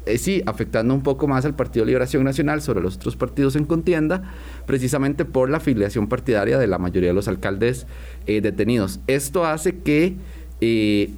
Eh, 0.08 0.18
sí, 0.18 0.42
afectando 0.48 0.92
un 0.92 1.04
poco 1.04 1.28
más 1.28 1.46
al 1.46 1.54
Partido 1.54 1.86
Liberación 1.86 2.24
Nacional 2.24 2.64
sobre 2.64 2.82
los 2.82 2.96
otros 2.96 3.16
partidos 3.16 3.56
en 3.56 3.66
contienda, 3.66 4.24
precisamente 4.66 5.24
por 5.24 5.52
la 5.52 5.58
afiliación 5.58 6.08
partidaria 6.08 6.58
de 6.58 6.66
la 6.66 6.80
mayoría 6.80 7.10
de 7.10 7.14
los 7.14 7.28
alcaldes 7.28 7.86
eh, 8.26 8.42
detenidos. 8.42 9.02
Esto 9.06 9.46
hace 9.46 9.78
que, 9.78 10.16
que 10.60 11.10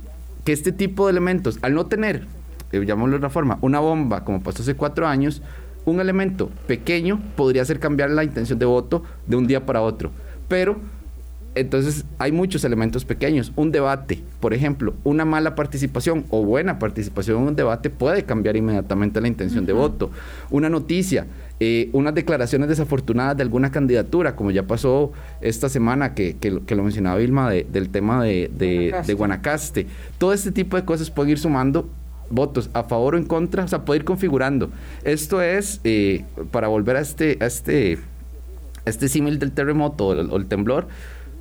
este 0.46 0.74
tipo 0.74 1.06
de 1.06 1.12
elementos, 1.12 1.58
al 1.62 1.74
no 1.74 1.86
tener 1.86 2.28
eh, 2.72 2.86
llamémoslo 2.86 3.14
de 3.14 3.20
una 3.20 3.30
forma, 3.30 3.58
una 3.62 3.80
bomba, 3.80 4.24
como 4.24 4.42
pasó 4.42 4.62
hace 4.64 4.76
cuatro 4.76 5.08
años, 5.08 5.42
un 5.86 6.00
elemento 6.00 6.50
pequeño 6.68 7.20
podría 7.36 7.64
hacer 7.64 7.80
cambiar 7.80 8.12
la 8.12 8.24
intención 8.24 8.60
de 8.60 8.66
voto 8.66 9.04
de 9.28 9.36
un 9.36 9.48
día 9.48 9.66
para 9.66 9.82
otro. 9.82 10.12
Pero 10.48 10.80
entonces 11.54 12.06
hay 12.18 12.32
muchos 12.32 12.64
elementos 12.64 13.04
pequeños. 13.04 13.52
Un 13.56 13.72
debate, 13.72 14.24
por 14.40 14.54
ejemplo, 14.54 14.94
una 15.04 15.26
mala 15.26 15.56
participación 15.56 16.26
o 16.30 16.46
buena 16.46 16.80
participación 16.80 17.42
en 17.42 17.48
un 17.50 17.56
debate 17.56 17.90
puede 17.90 18.24
cambiar 18.24 18.56
inmediatamente 18.56 19.20
la 19.20 19.28
intención 19.28 19.66
de 19.66 19.74
voto. 19.74 20.12
Una 20.50 20.70
noticia, 20.70 21.28
eh, 21.60 21.90
unas 21.92 22.16
declaraciones 22.16 22.70
desafortunadas 22.70 23.36
de 23.36 23.44
alguna 23.44 23.70
candidatura, 23.70 24.36
como 24.36 24.52
ya 24.52 24.64
pasó 24.64 25.12
esta 25.42 25.68
semana 25.68 26.14
que, 26.14 26.38
que, 26.38 26.76
lo 26.76 26.84
mencionaba 26.84 27.18
Vilma 27.18 27.50
del 27.50 27.90
tema 27.90 28.24
de, 28.24 28.50
de 29.06 29.14
Guanacaste. 29.14 29.88
Todo 30.18 30.32
este 30.32 30.52
tipo 30.54 30.78
de 30.78 30.86
cosas 30.86 31.12
pueden 31.12 31.32
ir 31.32 31.40
sumando 31.40 31.90
votos 32.32 32.70
a 32.74 32.84
favor 32.84 33.16
o 33.16 33.18
en 33.18 33.26
contra, 33.26 33.64
o 33.64 33.68
sea, 33.68 33.86
puede 33.86 34.00
ir 34.00 34.06
configurando. 34.06 34.70
Esto 35.04 35.42
es, 35.42 35.82
eh, 35.84 36.26
para 36.52 36.68
volver 36.68 36.96
a 36.96 37.02
este, 37.02 37.38
a 37.42 37.46
este, 37.46 38.00
este 38.86 39.08
símil 39.10 39.40
del 39.40 39.52
terremoto 39.52 40.08
o 40.08 40.38
el, 40.38 40.46
temblor, 40.48 40.88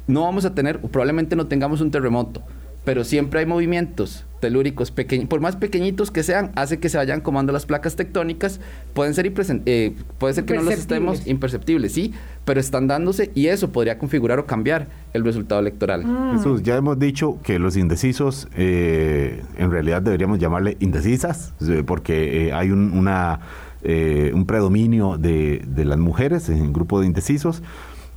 no 0.06 0.22
vamos 0.22 0.44
a 0.44 0.54
tener, 0.54 0.80
probablemente 0.80 1.36
no 1.36 1.46
tengamos 1.46 1.80
un 1.80 1.90
terremoto, 1.90 2.42
pero 2.84 3.04
siempre 3.04 3.40
hay 3.40 3.46
movimientos 3.46 4.26
telúricos 4.40 4.90
pequeños, 4.90 5.28
por 5.28 5.40
más 5.40 5.56
pequeñitos 5.56 6.10
que 6.10 6.22
sean, 6.22 6.50
hace 6.56 6.78
que 6.78 6.88
se 6.88 6.96
vayan 6.96 7.20
comando 7.20 7.52
las 7.52 7.66
placas 7.66 7.94
tectónicas, 7.94 8.58
pueden 8.94 9.14
ser 9.14 9.30
eh, 9.66 9.94
puede 10.18 10.34
ser 10.34 10.44
que 10.46 10.54
no 10.54 10.62
los 10.62 10.74
estemos 10.74 11.26
imperceptibles, 11.26 11.92
sí, 11.92 12.14
pero 12.44 12.58
están 12.58 12.88
dándose 12.88 13.30
y 13.34 13.48
eso 13.48 13.70
podría 13.70 13.98
configurar 13.98 14.38
o 14.38 14.46
cambiar 14.46 14.88
el 15.12 15.24
resultado 15.24 15.60
electoral. 15.60 16.04
Ah. 16.06 16.32
Jesús, 16.36 16.62
ya 16.62 16.76
hemos 16.76 16.98
dicho 16.98 17.38
que 17.42 17.58
los 17.58 17.76
indecisos, 17.76 18.48
eh, 18.56 19.42
en 19.58 19.70
realidad 19.70 20.00
deberíamos 20.02 20.38
llamarle 20.38 20.76
indecisas, 20.80 21.52
eh, 21.60 21.84
porque 21.86 22.50
hay 22.54 22.70
un, 22.70 22.92
una, 22.92 23.40
un 23.84 24.46
predominio 24.46 25.18
de, 25.18 25.62
de 25.66 25.84
las 25.84 25.98
mujeres 25.98 26.48
en 26.48 26.64
el 26.64 26.72
grupo 26.72 27.00
de 27.00 27.06
indecisos 27.06 27.62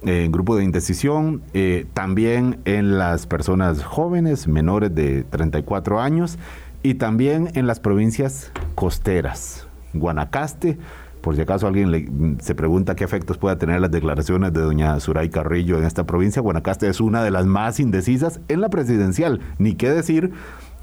en 0.06 0.32
grupo 0.32 0.56
de 0.56 0.64
indecisión, 0.64 1.42
eh, 1.54 1.86
también 1.94 2.60
en 2.66 2.98
las 2.98 3.26
personas 3.28 3.84
jóvenes 3.84 4.48
menores 4.48 4.94
de 4.94 5.24
34 5.24 6.00
años 6.00 6.38
y 6.82 6.96
también 6.96 7.50
en 7.54 7.68
las 7.68 7.80
provincias 7.80 8.52
costeras, 8.76 9.68
Guanacaste, 9.94 10.78
por 11.22 11.36
si 11.36 11.42
acaso 11.42 11.68
alguien 11.68 12.38
se 12.42 12.54
pregunta 12.54 12.96
qué 12.96 13.06
efectos 13.06 13.38
puede 13.38 13.56
tener 13.56 13.80
las 13.80 13.92
declaraciones 13.92 14.52
de 14.52 14.60
doña 14.60 15.00
Suray 15.00 15.30
Carrillo 15.30 15.78
en 15.78 15.86
esta 15.86 16.06
provincia, 16.06 16.42
Guanacaste 16.42 16.90
es 16.90 17.00
una 17.00 17.24
de 17.24 17.32
las 17.32 17.46
más 17.46 17.80
indecisas 17.80 18.42
en 18.50 18.60
la 18.60 18.70
presidencial, 18.70 19.40
ni 19.58 19.76
qué 19.76 19.90
decir 19.90 20.34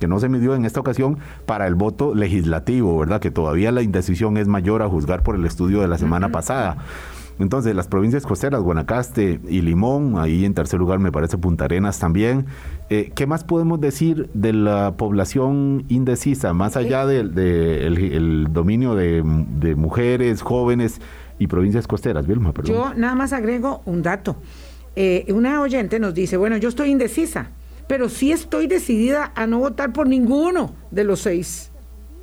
que 0.00 0.08
no 0.08 0.18
se 0.18 0.30
midió 0.30 0.54
en 0.54 0.64
esta 0.64 0.80
ocasión 0.80 1.18
para 1.44 1.66
el 1.66 1.74
voto 1.74 2.14
legislativo, 2.14 2.98
¿verdad? 2.98 3.20
Que 3.20 3.30
todavía 3.30 3.70
la 3.70 3.82
indecisión 3.82 4.38
es 4.38 4.48
mayor 4.48 4.80
a 4.80 4.88
juzgar 4.88 5.22
por 5.22 5.36
el 5.36 5.44
estudio 5.44 5.82
de 5.82 5.88
la 5.88 5.98
semana 5.98 6.30
pasada. 6.30 6.78
Entonces, 7.40 7.74
las 7.74 7.88
provincias 7.88 8.26
costeras, 8.26 8.60
Guanacaste 8.60 9.40
y 9.48 9.62
Limón, 9.62 10.18
ahí 10.18 10.44
en 10.44 10.52
tercer 10.52 10.78
lugar 10.78 10.98
me 10.98 11.10
parece 11.10 11.38
Punta 11.38 11.64
Arenas 11.64 11.98
también. 11.98 12.44
Eh, 12.90 13.12
¿Qué 13.14 13.26
más 13.26 13.44
podemos 13.44 13.80
decir 13.80 14.28
de 14.34 14.52
la 14.52 14.94
población 14.98 15.84
indecisa, 15.88 16.52
más 16.52 16.76
allá 16.76 17.06
del 17.06 17.34
de, 17.34 18.46
dominio 18.50 18.94
de, 18.94 19.22
mujeres, 19.74 20.42
jóvenes 20.42 21.00
y 21.38 21.46
provincias 21.46 21.86
costeras? 21.86 22.26
Vilma, 22.26 22.52
perdón. 22.52 22.74
Yo 22.74 22.94
nada 22.94 23.14
más 23.14 23.32
agrego 23.32 23.80
un 23.86 24.02
dato. 24.02 24.36
Eh, 24.94 25.24
una 25.32 25.62
oyente 25.62 25.98
nos 25.98 26.12
dice, 26.12 26.36
bueno, 26.36 26.58
yo 26.58 26.68
estoy 26.68 26.90
indecisa, 26.90 27.48
pero 27.88 28.10
sí 28.10 28.32
estoy 28.32 28.66
decidida 28.66 29.32
a 29.34 29.46
no 29.46 29.60
votar 29.60 29.94
por 29.94 30.06
ninguno 30.06 30.74
de 30.90 31.04
los 31.04 31.20
seis 31.20 31.70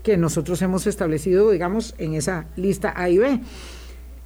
que 0.03 0.15
nosotros 0.15 0.61
hemos 0.61 0.85
establecido, 0.85 1.49
digamos, 1.49 1.95
en 1.97 2.13
esa 2.13 2.45
lista 2.55 2.93
A 2.95 3.09
y 3.09 3.17
B. 3.17 3.41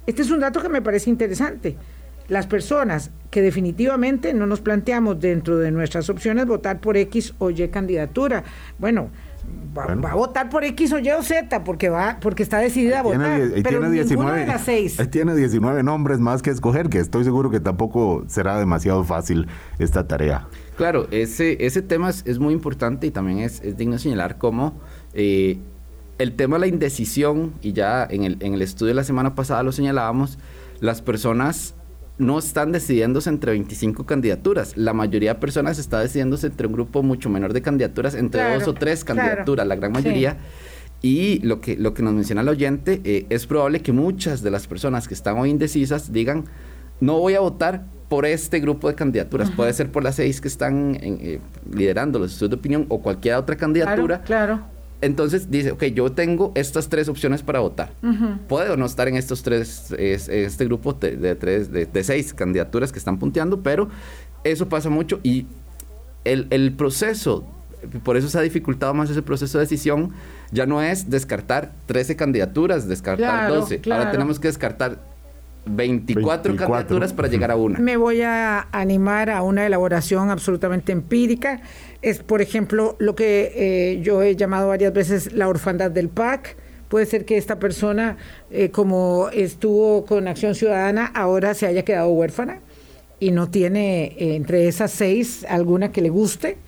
Este 0.06 0.22
es 0.22 0.30
un 0.30 0.40
dato 0.40 0.60
que 0.60 0.68
me 0.68 0.82
parece 0.82 1.10
interesante. 1.10 1.76
Las 2.28 2.46
personas 2.46 3.10
que 3.30 3.42
definitivamente 3.42 4.32
no 4.32 4.46
nos 4.46 4.60
planteamos 4.60 5.20
dentro 5.20 5.58
de 5.58 5.70
nuestras 5.70 6.08
opciones 6.08 6.46
votar 6.46 6.80
por 6.80 6.96
X 6.96 7.34
o 7.38 7.50
Y 7.50 7.68
candidatura. 7.68 8.44
Bueno, 8.78 9.10
Va, 9.76 9.84
a 9.84 10.14
votar 10.14 10.50
por 10.50 10.64
X 10.64 10.92
o 10.92 10.98
Y 10.98 11.10
o 11.10 11.22
Z 11.22 11.64
porque 11.64 11.88
va 11.88 12.18
porque 12.20 12.42
está 12.42 12.58
decidida 12.58 13.00
a 13.00 13.02
votar. 13.02 13.40
pero 13.62 13.80
tiene 13.80 13.90
19, 13.90 14.40
de 14.40 14.46
las 14.46 14.64
seis. 14.64 14.98
Tiene 15.10 15.34
19 15.34 15.82
nombres 15.82 16.20
más 16.20 16.42
que 16.42 16.50
escoger, 16.50 16.90
que 16.90 16.98
estoy 16.98 17.24
seguro 17.24 17.50
que 17.50 17.58
tampoco 17.58 18.24
será 18.28 18.58
demasiado 18.58 19.02
fácil 19.02 19.48
esta 19.78 20.06
tarea. 20.06 20.46
Claro, 20.76 21.08
ese, 21.10 21.64
ese 21.64 21.80
tema 21.80 22.10
es, 22.10 22.38
muy 22.38 22.52
importante 22.52 23.06
y 23.06 23.10
también 23.10 23.38
es, 23.38 23.62
es 23.62 23.76
digno 23.76 23.98
señalar 23.98 24.36
cómo 24.36 24.78
eh, 25.14 25.58
el 26.22 26.32
tema 26.34 26.56
de 26.56 26.60
la 26.60 26.66
indecisión, 26.68 27.54
y 27.62 27.72
ya 27.72 28.06
en 28.08 28.24
el, 28.24 28.36
en 28.40 28.54
el 28.54 28.62
estudio 28.62 28.88
de 28.88 28.94
la 28.94 29.04
semana 29.04 29.34
pasada 29.34 29.62
lo 29.62 29.72
señalábamos, 29.72 30.38
las 30.80 31.02
personas 31.02 31.74
no 32.18 32.38
están 32.38 32.72
decidiéndose 32.72 33.28
entre 33.28 33.52
25 33.52 34.06
candidaturas. 34.06 34.76
La 34.76 34.92
mayoría 34.92 35.34
de 35.34 35.40
personas 35.40 35.78
está 35.78 36.00
decidiéndose 36.00 36.46
entre 36.46 36.66
un 36.66 36.72
grupo 36.74 37.02
mucho 37.02 37.28
menor 37.28 37.52
de 37.52 37.62
candidaturas, 37.62 38.14
entre 38.14 38.54
dos 38.54 38.68
o 38.68 38.74
tres 38.74 39.04
candidaturas, 39.04 39.66
la 39.66 39.76
gran 39.76 39.92
mayoría. 39.92 40.36
Y 41.00 41.40
lo 41.40 41.60
que, 41.60 41.76
lo 41.76 41.94
que 41.94 42.02
nos 42.02 42.14
menciona 42.14 42.42
el 42.42 42.48
oyente, 42.48 43.00
eh, 43.04 43.26
es 43.28 43.46
probable 43.46 43.80
que 43.80 43.92
muchas 43.92 44.42
de 44.42 44.52
las 44.52 44.68
personas 44.68 45.08
que 45.08 45.14
están 45.14 45.36
hoy 45.36 45.50
indecisas 45.50 46.12
digan, 46.12 46.44
no 47.00 47.18
voy 47.18 47.34
a 47.34 47.40
votar 47.40 47.86
por 48.08 48.24
este 48.24 48.60
grupo 48.60 48.88
de 48.88 48.94
candidaturas. 48.94 49.50
Puede 49.50 49.72
ser 49.72 49.90
por 49.90 50.04
las 50.04 50.16
seis 50.16 50.40
que 50.40 50.46
están 50.46 50.96
eh, 51.00 51.40
liderando 51.74 52.20
los 52.20 52.32
estudios 52.32 52.50
de 52.50 52.56
opinión 52.56 52.86
o 52.88 53.00
cualquier 53.00 53.34
otra 53.34 53.56
candidatura. 53.56 54.22
Claro, 54.22 54.54
claro 54.56 54.71
entonces 55.02 55.50
dice, 55.50 55.72
ok, 55.72 55.84
yo 55.86 56.12
tengo 56.12 56.52
estas 56.54 56.88
tres 56.88 57.08
opciones 57.08 57.42
para 57.42 57.58
votar. 57.58 57.92
Puedo 58.48 58.76
no 58.76 58.86
estar 58.86 59.08
en 59.08 59.16
estos 59.16 59.42
tres, 59.42 59.90
este 59.98 60.64
grupo 60.64 60.92
de, 60.94 61.34
tres, 61.34 61.70
de, 61.72 62.04
seis 62.04 62.32
candidaturas 62.32 62.92
que 62.92 63.00
están 63.00 63.18
punteando, 63.18 63.62
pero 63.62 63.88
eso 64.44 64.68
pasa 64.68 64.88
mucho 64.88 65.18
y 65.24 65.46
el, 66.24 66.72
proceso, 66.74 67.44
por 68.04 68.16
eso 68.16 68.28
se 68.28 68.38
ha 68.38 68.42
dificultado 68.42 68.94
más 68.94 69.10
ese 69.10 69.22
proceso 69.22 69.58
de 69.58 69.64
decisión, 69.64 70.12
ya 70.52 70.66
no 70.66 70.80
es 70.80 71.10
descartar 71.10 71.72
13 71.86 72.14
candidaturas, 72.14 72.86
descartar 72.86 73.50
12. 73.50 73.82
Ahora 73.90 74.12
tenemos 74.12 74.38
que 74.38 74.46
descartar 74.46 75.11
24, 75.64 76.56
candidaturas 76.56 77.12
para 77.12 77.28
llegar 77.28 77.50
a 77.50 77.56
una. 77.56 77.78
Me 77.78 77.96
voy 77.96 78.22
a 78.22 78.68
animar 78.72 79.30
a 79.30 79.42
una 79.42 79.66
elaboración 79.66 80.30
absolutamente 80.30 80.92
empírica. 80.92 81.60
Es, 82.02 82.18
por 82.20 82.42
ejemplo, 82.42 82.96
lo 82.98 83.14
que 83.14 83.52
eh, 83.54 84.00
yo 84.02 84.22
he 84.22 84.34
llamado 84.34 84.68
varias 84.68 84.92
veces 84.92 85.32
la 85.32 85.48
orfandad 85.48 85.90
del 85.90 86.08
PAC. 86.08 86.56
Puede 86.88 87.06
ser 87.06 87.24
que 87.24 87.38
esta 87.38 87.58
persona, 87.58 88.18
eh, 88.50 88.70
como 88.70 89.28
estuvo 89.32 90.04
con 90.04 90.28
Acción 90.28 90.54
Ciudadana, 90.54 91.06
ahora 91.06 91.54
se 91.54 91.66
haya 91.66 91.84
quedado 91.84 92.10
huérfana 92.10 92.60
y 93.18 93.30
no 93.30 93.48
tiene 93.48 94.16
eh, 94.18 94.34
entre 94.34 94.66
esas 94.66 94.90
seis 94.90 95.46
alguna 95.48 95.92
que 95.92 96.02
le 96.02 96.10
guste 96.10 96.58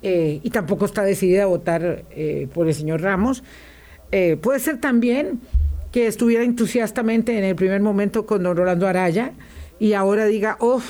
y 0.00 0.48
tampoco 0.50 0.84
está 0.84 1.02
decidida 1.02 1.42
a 1.42 1.46
votar 1.46 2.04
por 2.54 2.68
el 2.68 2.74
señor 2.74 3.02
Ramos. 3.02 3.42
puede 4.40 4.60
ser 4.60 4.80
también 4.80 5.40
estuviera 6.06 6.44
entusiastamente 6.44 7.36
en 7.36 7.44
el 7.44 7.56
primer 7.56 7.80
momento 7.80 8.26
con 8.26 8.42
don 8.42 8.58
Araya 8.84 9.32
y 9.78 9.92
ahora 9.92 10.26
diga, 10.26 10.56
oh, 10.60 10.82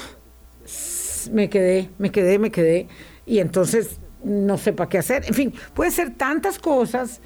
me 1.32 1.48
quedé, 1.48 1.90
me 1.98 2.10
quedé, 2.10 2.38
me 2.38 2.50
quedé, 2.50 2.88
y 3.26 3.38
entonces 3.38 3.98
no 4.24 4.58
sepa 4.58 4.88
qué 4.88 4.98
hacer. 4.98 5.24
En 5.26 5.34
fin, 5.34 5.52
puede 5.74 5.90
ser 5.90 6.14
tantas 6.14 6.58
cosas. 6.58 7.20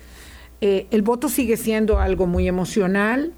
Eh, 0.61 0.87
el 0.91 1.03
voto 1.03 1.29
sigue 1.29 1.57
siendo 1.57 1.99
algo 1.99 2.27
muy 2.27 2.47
emocional 2.47 3.33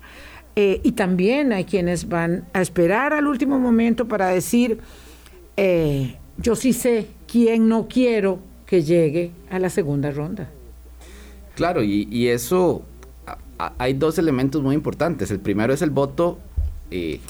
eh, 0.56 0.80
y 0.82 0.92
también 0.92 1.52
hay 1.52 1.64
quienes 1.64 2.08
van 2.08 2.46
a 2.52 2.60
esperar 2.60 3.12
al 3.12 3.26
último 3.26 3.58
momento 3.58 4.06
para 4.06 4.28
decir, 4.28 4.78
eh, 5.56 6.16
yo 6.38 6.54
sí 6.54 6.72
sé 6.72 7.06
quién 7.26 7.68
no 7.68 7.88
quiero 7.88 8.38
que 8.66 8.82
llegue 8.82 9.30
a 9.50 9.58
la 9.58 9.70
segunda 9.70 10.10
ronda. 10.10 10.50
Claro, 11.54 11.82
y, 11.84 12.28
eso, 12.28 12.82
hay 13.58 13.94
dos 13.94 14.18
elementos 14.18 14.62
muy 14.62 14.74
importantes. 14.74 15.30
El 15.30 15.40
primero 15.40 15.72
es 15.72 15.82
el 15.82 15.90
voto, 15.90 16.38
eh, 16.90 17.20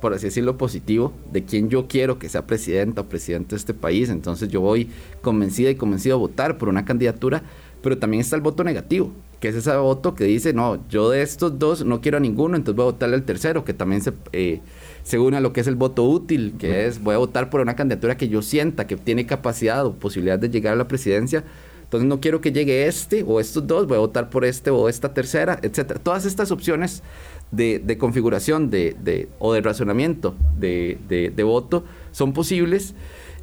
por 0.00 0.14
así 0.14 0.26
decirlo, 0.26 0.56
positivo, 0.56 1.12
de 1.32 1.44
quien 1.44 1.68
yo 1.68 1.86
quiero 1.86 2.18
que 2.18 2.28
sea 2.28 2.46
presidenta 2.46 3.02
o 3.02 3.08
presidente 3.08 3.50
de 3.50 3.56
este 3.56 3.74
país. 3.74 4.08
Entonces 4.08 4.48
yo 4.48 4.60
voy 4.60 4.88
convencida 5.20 5.70
y 5.70 5.74
convencido 5.74 6.16
a 6.16 6.18
votar 6.18 6.58
por 6.58 6.68
una 6.68 6.84
candidatura, 6.84 7.42
pero 7.82 7.98
también 7.98 8.20
está 8.20 8.36
el 8.36 8.42
voto 8.42 8.64
negativo, 8.64 9.10
que 9.40 9.48
es 9.48 9.54
ese 9.54 9.74
voto 9.76 10.14
que 10.14 10.24
dice, 10.24 10.52
no, 10.52 10.86
yo 10.88 11.10
de 11.10 11.22
estos 11.22 11.58
dos 11.58 11.84
no 11.84 12.00
quiero 12.00 12.18
a 12.18 12.20
ninguno, 12.20 12.56
entonces 12.56 12.76
voy 12.76 12.84
a 12.84 12.92
votarle 12.92 13.16
al 13.16 13.22
tercero, 13.22 13.64
que 13.64 13.72
también 13.72 14.02
se, 14.02 14.12
eh, 14.32 14.60
se 15.02 15.18
une 15.18 15.38
a 15.38 15.40
lo 15.40 15.52
que 15.52 15.60
es 15.60 15.66
el 15.66 15.76
voto 15.76 16.04
útil, 16.04 16.54
que 16.58 16.86
es 16.86 17.02
voy 17.02 17.14
a 17.14 17.18
votar 17.18 17.48
por 17.48 17.60
una 17.60 17.76
candidatura 17.76 18.16
que 18.16 18.28
yo 18.28 18.42
sienta 18.42 18.86
que 18.86 18.96
tiene 18.96 19.26
capacidad 19.26 19.84
o 19.86 19.94
posibilidad 19.94 20.38
de 20.38 20.50
llegar 20.50 20.74
a 20.74 20.76
la 20.76 20.88
presidencia 20.88 21.44
entonces 21.90 22.08
no 22.08 22.20
quiero 22.20 22.40
que 22.40 22.52
llegue 22.52 22.86
este 22.86 23.24
o 23.26 23.40
estos 23.40 23.66
dos, 23.66 23.88
voy 23.88 23.96
a 23.96 23.98
votar 23.98 24.30
por 24.30 24.44
este 24.44 24.70
o 24.70 24.88
esta 24.88 25.12
tercera, 25.12 25.58
etcétera. 25.60 25.98
Todas 25.98 26.24
estas 26.24 26.52
opciones 26.52 27.02
de, 27.50 27.96
configuración 27.98 28.70
de, 28.70 29.28
o 29.40 29.52
de 29.52 29.60
razonamiento 29.60 30.36
de, 30.56 31.42
voto 31.42 31.82
son 32.12 32.32
posibles. 32.32 32.94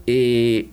Eh, 0.06 0.70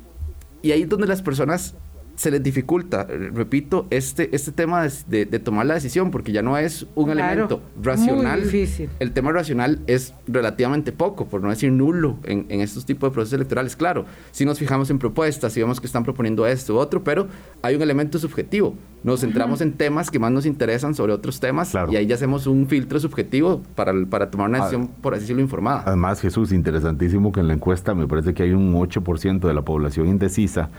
y 0.62 0.70
ahí 0.70 0.83
es 0.83 0.89
donde 0.89 1.09
las 1.09 1.20
personas 1.20 1.75
se 2.17 2.31
les 2.31 2.43
dificulta, 2.43 3.05
repito, 3.05 3.87
este, 3.91 4.35
este 4.35 4.53
tema 4.53 4.87
de, 5.07 5.27
tomar 5.39 5.67
la 5.67 5.75
decisión, 5.75 6.11
porque 6.11 6.33
ya 6.33 6.43
no 6.43 6.57
es 6.57 6.87
un 6.95 7.11
elemento 7.11 7.61
racional. 7.83 8.41
Muy 8.41 8.45
difícil. 8.45 8.89
El 9.01 9.12
tema 9.12 9.33
racional 9.33 9.81
es 9.87 10.15
relativamente 10.27 10.93
poco, 10.93 11.27
por 11.27 11.43
no 11.43 11.51
decir 11.51 11.73
nulo, 11.73 12.19
en, 12.25 12.47
estos 12.61 12.87
tipos 12.87 13.11
de 13.11 13.15
procesos 13.15 13.35
electorales. 13.35 13.77
Claro, 13.77 14.05
si 14.31 14.45
nos 14.45 14.59
fijamos 14.59 14.91
en 14.91 14.99
propuestas, 14.99 15.53
si 15.53 15.61
vemos 15.61 15.81
que 15.81 15.87
están 15.87 16.05
proponiendo 16.05 16.47
esto 16.47 16.75
u 16.75 16.79
otro, 16.79 17.03
pero 17.03 17.27
hay 17.62 17.75
un 17.75 17.83
elemento 17.83 18.19
subjetivo. 18.19 18.75
Nos 19.03 19.21
centramos 19.21 19.61
en 19.61 19.73
temas 19.73 20.11
que 20.11 20.19
más 20.19 20.33
nos 20.33 20.47
interesan 20.47 20.95
sobre 20.95 21.12
otros 21.12 21.39
temas 21.41 21.75
y 21.91 21.97
ahí 21.97 22.07
ya 22.07 22.15
hacemos 22.15 22.47
un 22.47 22.67
filtro 22.67 22.99
subjetivo 22.99 23.62
para, 23.75 23.93
para 24.07 24.31
tomar 24.31 24.49
una 24.49 24.59
decisión, 24.59 24.89
por 24.89 25.12
así 25.12 25.23
decirlo, 25.23 25.43
informada. 25.43 25.83
Además, 25.85 26.21
Jesús, 26.21 26.53
interesantísimo 26.53 27.33
que 27.33 27.41
en 27.41 27.49
la 27.49 27.55
encuesta 27.55 27.95
me 27.95 28.07
parece 28.07 28.33
que 28.33 28.45
hay 28.45 28.53
un 28.53 28.73
8% 28.73 29.41
de 29.41 29.55
la 29.55 29.62
población 29.62 30.07
indecisa 30.09 30.71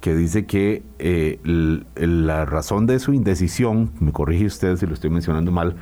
que 0.00 0.14
dice 0.14 0.46
que 0.46 0.82
eh, 0.98 1.40
la 1.44 2.44
razón 2.44 2.86
de 2.86 2.98
su 2.98 3.12
indecisión, 3.12 3.90
me 4.00 4.12
corrige 4.12 4.46
usted 4.46 4.76
si 4.76 4.86
lo 4.86 4.94
estoy 4.94 5.10
mencionando 5.10 5.50
mal, 5.50 5.76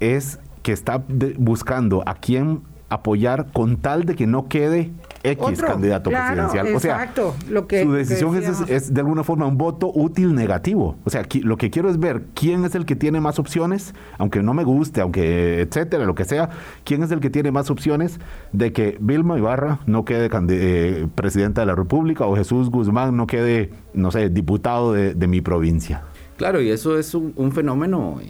es 0.00 0.38
que 0.62 0.72
está 0.72 1.04
buscando 1.38 2.02
a 2.06 2.14
quién 2.14 2.62
apoyar 2.88 3.52
con 3.52 3.76
tal 3.76 4.04
de 4.04 4.14
que 4.14 4.26
no 4.26 4.48
quede 4.48 4.92
X 5.30 5.62
candidato 5.62 6.10
presidencial. 6.10 6.74
O 6.74 6.80
sea, 6.80 7.12
lo 7.48 7.66
que, 7.66 7.82
su 7.82 7.92
decisión 7.92 8.36
es, 8.68 8.92
de 8.92 9.00
alguna 9.00 9.24
forma 9.24 9.46
un 9.46 9.58
voto 9.58 9.90
útil 9.94 10.34
negativo. 10.34 10.96
O 11.04 11.10
sea, 11.10 11.26
lo 11.42 11.56
que 11.56 11.70
quiero 11.70 11.88
es 11.88 11.98
ver 11.98 12.22
quién 12.34 12.64
es 12.64 12.74
el 12.74 12.84
que 12.84 12.96
tiene 12.96 13.20
más 13.20 13.38
opciones, 13.38 13.94
aunque 14.18 14.42
no 14.42 14.54
me 14.54 14.64
guste, 14.64 15.00
aunque 15.00 15.60
etcétera, 15.60 16.04
lo 16.04 16.14
que 16.14 16.24
sea, 16.24 16.50
quién 16.84 17.02
es 17.02 17.10
el 17.10 17.20
que 17.20 17.30
tiene 17.30 17.50
más 17.50 17.70
opciones 17.70 18.20
de 18.52 18.72
que 18.72 18.96
Vilma 19.00 19.38
Ibarra 19.38 19.80
no 19.86 20.04
quede 20.04 20.28
eh, 20.50 21.06
presidenta 21.14 21.62
de 21.62 21.66
la 21.66 21.74
República 21.74 22.26
o 22.26 22.36
Jesús 22.36 22.70
Guzmán 22.70 23.16
no 23.16 23.26
quede, 23.26 23.70
no 23.94 24.10
sé, 24.10 24.28
diputado 24.28 24.92
de, 24.92 25.26
mi 25.26 25.40
provincia. 25.40 26.04
Claro, 26.36 26.60
y 26.60 26.70
eso 26.70 26.98
es 26.98 27.14
un, 27.14 27.52
fenómeno. 27.52 28.20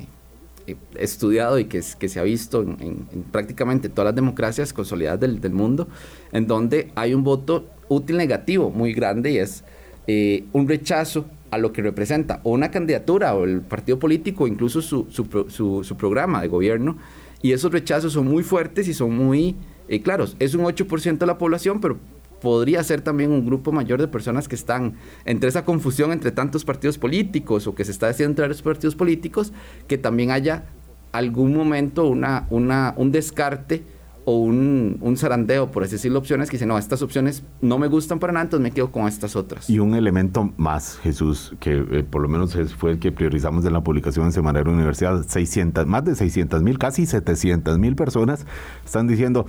Eh, 0.67 0.75
estudiado 0.99 1.61
y 1.61 1.67
que, 1.67 1.81
que 1.97 2.09
se 2.09 2.19
ha 2.19 2.25
visto 2.25 2.63
en, 2.63 3.07
prácticamente 3.31 3.89
todas 3.89 4.07
las 4.07 4.17
democracias 4.17 4.73
consolidadas 4.73 5.21
del, 5.21 5.53
mundo, 5.53 5.87
en 6.33 6.49
donde 6.49 6.91
hay 6.97 7.15
un 7.15 7.23
voto 7.23 7.67
útil 7.89 8.17
negativo 8.17 8.71
muy 8.71 8.93
grande 8.93 9.31
y 9.31 9.39
es 9.39 9.63
eh, 10.09 10.45
un 10.53 10.67
rechazo 10.67 11.27
a 11.53 11.59
lo 11.59 11.73
que 11.73 11.83
representa 11.83 12.41
o 12.43 12.51
una 12.51 12.73
candidatura 12.73 13.33
o 13.37 13.45
el 13.45 13.61
partido 13.61 14.01
político, 14.01 14.49
incluso 14.49 14.83
su, 14.83 15.07
su, 15.09 15.85
su, 15.85 15.97
programa 15.97 16.43
de 16.43 16.49
gobierno, 16.49 16.99
y 17.43 17.53
esos 17.53 17.71
rechazos 17.71 18.15
son 18.15 18.27
muy 18.27 18.43
fuertes 18.43 18.89
y 18.89 18.95
son 18.95 19.17
muy 19.17 19.55
eh, 19.89 20.03
claros. 20.03 20.37
Es 20.41 20.55
un 20.55 20.65
8% 20.65 21.19
de 21.19 21.27
la 21.27 21.39
población, 21.39 21.81
pero 21.81 21.97
podría 22.41 22.83
ser 22.83 23.01
también 23.01 23.33
un 23.33 23.45
grupo 23.47 23.73
mayor 23.73 24.01
de 24.01 24.09
personas 24.09 24.49
que 24.49 24.55
están 24.55 24.95
entre 25.25 25.49
esa 25.49 25.65
confusión 25.65 26.13
entre 26.13 26.31
tantos 26.33 26.65
partidos 26.65 26.99
políticos 26.99 27.67
o 27.67 27.75
que 27.75 27.85
se 27.85 27.93
está 27.93 28.09
haciendo 28.09 28.31
entre 28.33 28.49
los 28.49 28.63
partidos 28.63 28.95
políticos, 28.95 29.53
que 29.89 29.99
también 29.99 30.31
haya 30.31 30.65
algún 31.13 31.55
momento 31.55 32.07
una, 32.07 32.47
una, 32.51 32.95
un 32.97 33.11
descarte 33.11 33.85
o 34.29 34.39
un, 34.39 34.99
un, 35.03 35.17
zarandeo, 35.17 35.71
por 35.71 35.85
así 35.85 35.93
decirlo, 35.93 36.19
opciones 36.19 36.51
que 36.51 36.57
dicen, 36.57 36.67
no, 36.67 36.77
estas 36.79 37.01
opciones 37.01 37.45
no 37.61 37.79
me 37.79 37.87
gustan 37.87 38.19
para 38.19 38.33
nada, 38.33 38.43
entonces 38.45 38.63
me 38.63 38.73
quedo 38.73 38.91
con 38.91 39.07
estas 39.07 39.37
otras. 39.37 39.71
Y 39.71 39.79
un 39.79 39.95
elemento 39.95 40.53
más, 40.57 40.99
Jesús, 40.99 41.55
que 41.61 41.77
eh, 41.77 42.03
por 42.03 42.23
lo 42.23 42.29
menos 42.29 42.57
fue 42.77 42.91
el 42.91 42.99
que 42.99 43.13
priorizamos 43.13 43.65
en 43.65 43.73
la 43.73 43.85
publicación 43.85 44.27
en 44.27 44.33
Semanera 44.33 44.69
Universidad, 44.69 45.25
600, 45.25 45.87
más 45.87 46.05
de 46.05 46.17
600 46.17 46.61
mil, 46.65 46.77
casi 46.77 47.07
700 47.07 47.79
mil 47.79 47.95
personas 47.95 48.47
están 48.85 49.07
diciendo, 49.07 49.47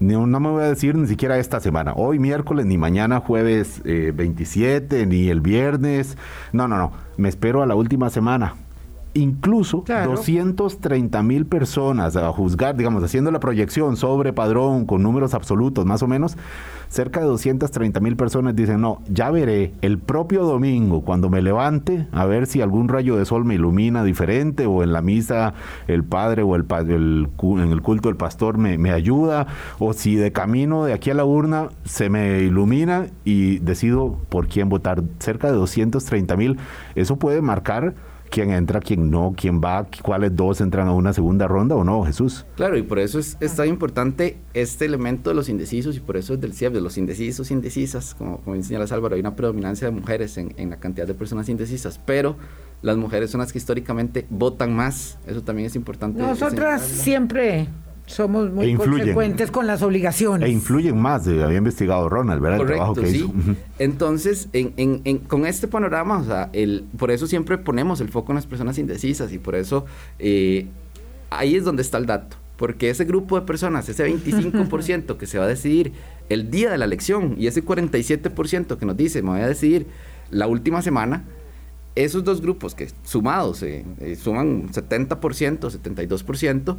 no, 0.00 0.26
me 0.26 0.48
voy 0.50 0.62
a 0.64 0.68
decir 0.68 0.96
ni 0.96 1.06
siquiera 1.06 1.38
esta 1.38 1.60
semana, 1.60 1.94
hoy 1.94 2.18
miércoles, 2.18 2.66
ni 2.66 2.78
mañana 2.78 3.20
jueves 3.20 3.82
27, 3.84 5.00
eh, 5.00 5.06
ni 5.06 5.28
el 5.28 5.40
viernes. 5.40 6.16
No, 6.52 6.68
no, 6.68 6.76
no. 6.76 6.92
Me 7.16 7.28
espero 7.28 7.62
a 7.62 7.66
la 7.66 7.74
última 7.74 8.10
semana 8.10 8.54
incluso 9.16 9.84
230 9.86 11.22
mil 11.22 11.46
personas 11.46 12.16
a 12.16 12.30
juzgar, 12.32 12.76
digamos, 12.76 13.02
haciendo 13.02 13.30
la 13.30 13.40
proyección 13.40 13.96
sobre 13.96 14.32
padrón 14.32 14.86
con 14.86 15.02
números 15.02 15.34
absolutos 15.34 15.86
más 15.86 16.02
o 16.02 16.06
menos, 16.06 16.36
cerca 16.88 17.20
de 17.20 17.26
230 17.26 17.98
mil 18.00 18.16
personas 18.16 18.54
dicen, 18.54 18.80
no, 18.80 19.02
ya 19.08 19.30
veré 19.30 19.72
el 19.80 19.98
propio 19.98 20.44
domingo 20.44 21.02
cuando 21.02 21.30
me 21.30 21.42
levante 21.42 22.06
a 22.12 22.26
ver 22.26 22.46
si 22.46 22.60
algún 22.60 22.88
rayo 22.88 23.16
de 23.16 23.24
sol 23.24 23.44
me 23.44 23.54
ilumina 23.54 24.04
diferente 24.04 24.66
o 24.66 24.82
en 24.82 24.92
la 24.92 25.02
misa 25.02 25.54
el 25.88 26.04
padre 26.04 26.42
o 26.42 26.54
el, 26.54 26.66
el 26.88 27.28
en 27.40 27.72
el 27.72 27.82
culto 27.82 28.08
el 28.08 28.16
pastor 28.16 28.58
me, 28.58 28.78
me 28.78 28.92
ayuda 28.92 29.46
o 29.78 29.92
si 29.92 30.14
de 30.16 30.32
camino 30.32 30.84
de 30.84 30.92
aquí 30.92 31.10
a 31.10 31.14
la 31.14 31.24
urna 31.24 31.68
se 31.84 32.08
me 32.08 32.42
ilumina 32.42 33.06
y 33.24 33.58
decido 33.58 34.18
por 34.28 34.48
quién 34.48 34.68
votar. 34.68 35.02
Cerca 35.18 35.48
de 35.48 35.54
230 35.54 36.36
mil, 36.36 36.58
eso 36.94 37.16
puede 37.16 37.40
marcar 37.42 37.94
quién 38.30 38.50
entra, 38.50 38.80
quién 38.80 39.10
no, 39.10 39.34
quién 39.36 39.60
va, 39.60 39.86
cuáles 40.02 40.34
dos 40.34 40.60
entran 40.60 40.88
a 40.88 40.92
una 40.92 41.12
segunda 41.12 41.48
ronda 41.48 41.74
o 41.74 41.84
no, 41.84 42.04
Jesús. 42.04 42.46
Claro, 42.56 42.76
y 42.76 42.82
por 42.82 42.98
eso 42.98 43.18
es, 43.18 43.36
tan 43.56 43.68
importante 43.68 44.38
este 44.54 44.84
elemento 44.84 45.30
de 45.30 45.36
los 45.36 45.48
indecisos 45.48 45.96
y 45.96 46.00
por 46.00 46.16
eso 46.16 46.34
es 46.34 46.40
del 46.40 46.52
CIEP, 46.52 46.72
de 46.72 46.80
los 46.80 46.98
indecisos, 46.98 47.50
indecisas, 47.50 48.14
como, 48.14 48.38
como 48.38 48.62
señala 48.62 48.86
Álvaro, 48.90 49.14
hay 49.14 49.20
una 49.20 49.34
predominancia 49.34 49.86
de 49.86 49.92
mujeres 49.92 50.38
en, 50.38 50.54
en 50.56 50.70
la 50.70 50.76
cantidad 50.76 51.06
de 51.06 51.14
personas 51.14 51.48
indecisas, 51.48 52.00
pero 52.04 52.36
las 52.82 52.96
mujeres 52.96 53.30
son 53.30 53.40
las 53.40 53.52
que 53.52 53.58
históricamente 53.58 54.26
votan 54.30 54.74
más, 54.74 55.18
eso 55.26 55.42
también 55.42 55.66
es 55.66 55.76
importante. 55.76 56.20
Nosotras 56.20 56.82
siempre 56.82 57.68
somos 58.06 58.50
muy 58.52 58.72
e 58.72 58.76
consecuentes 58.76 59.50
con 59.50 59.66
las 59.66 59.82
obligaciones. 59.82 60.48
E 60.48 60.52
influyen 60.52 60.98
más, 60.98 61.26
había 61.26 61.58
investigado 61.58 62.08
Ronald, 62.08 62.40
¿verdad? 62.40 62.60
el 62.60 62.66
trabajo 62.66 62.94
que 62.94 63.10
hizo. 63.10 63.32
Entonces, 63.78 64.48
con 65.26 65.46
este 65.46 65.68
panorama, 65.68 66.18
o 66.18 66.24
sea, 66.24 66.50
el, 66.52 66.84
por 66.96 67.10
eso 67.10 67.26
siempre 67.26 67.58
ponemos 67.58 68.00
el 68.00 68.08
foco 68.08 68.32
en 68.32 68.36
las 68.36 68.46
personas 68.46 68.78
indecisas 68.78 69.32
y 69.32 69.38
por 69.38 69.56
eso 69.56 69.84
eh, 70.18 70.66
ahí 71.30 71.56
es 71.56 71.64
donde 71.64 71.82
está 71.82 71.98
el 71.98 72.06
dato. 72.06 72.36
Porque 72.56 72.88
ese 72.88 73.04
grupo 73.04 73.38
de 73.38 73.44
personas, 73.44 73.86
ese 73.88 74.08
25% 74.08 75.18
que 75.18 75.26
se 75.26 75.38
va 75.38 75.44
a 75.44 75.48
decidir 75.48 75.92
el 76.30 76.50
día 76.50 76.70
de 76.70 76.78
la 76.78 76.86
elección 76.86 77.34
y 77.38 77.48
ese 77.48 77.62
47% 77.62 78.78
que 78.78 78.86
nos 78.86 78.96
dice, 78.96 79.20
me 79.20 79.30
voy 79.30 79.40
a 79.40 79.48
decidir 79.48 79.86
la 80.30 80.46
última 80.46 80.80
semana, 80.80 81.24
esos 81.96 82.24
dos 82.24 82.40
grupos 82.40 82.74
que 82.74 82.88
sumados 83.04 83.62
eh, 83.62 83.84
eh, 84.00 84.16
suman 84.16 84.70
70%, 84.70 85.18
72%, 85.18 86.76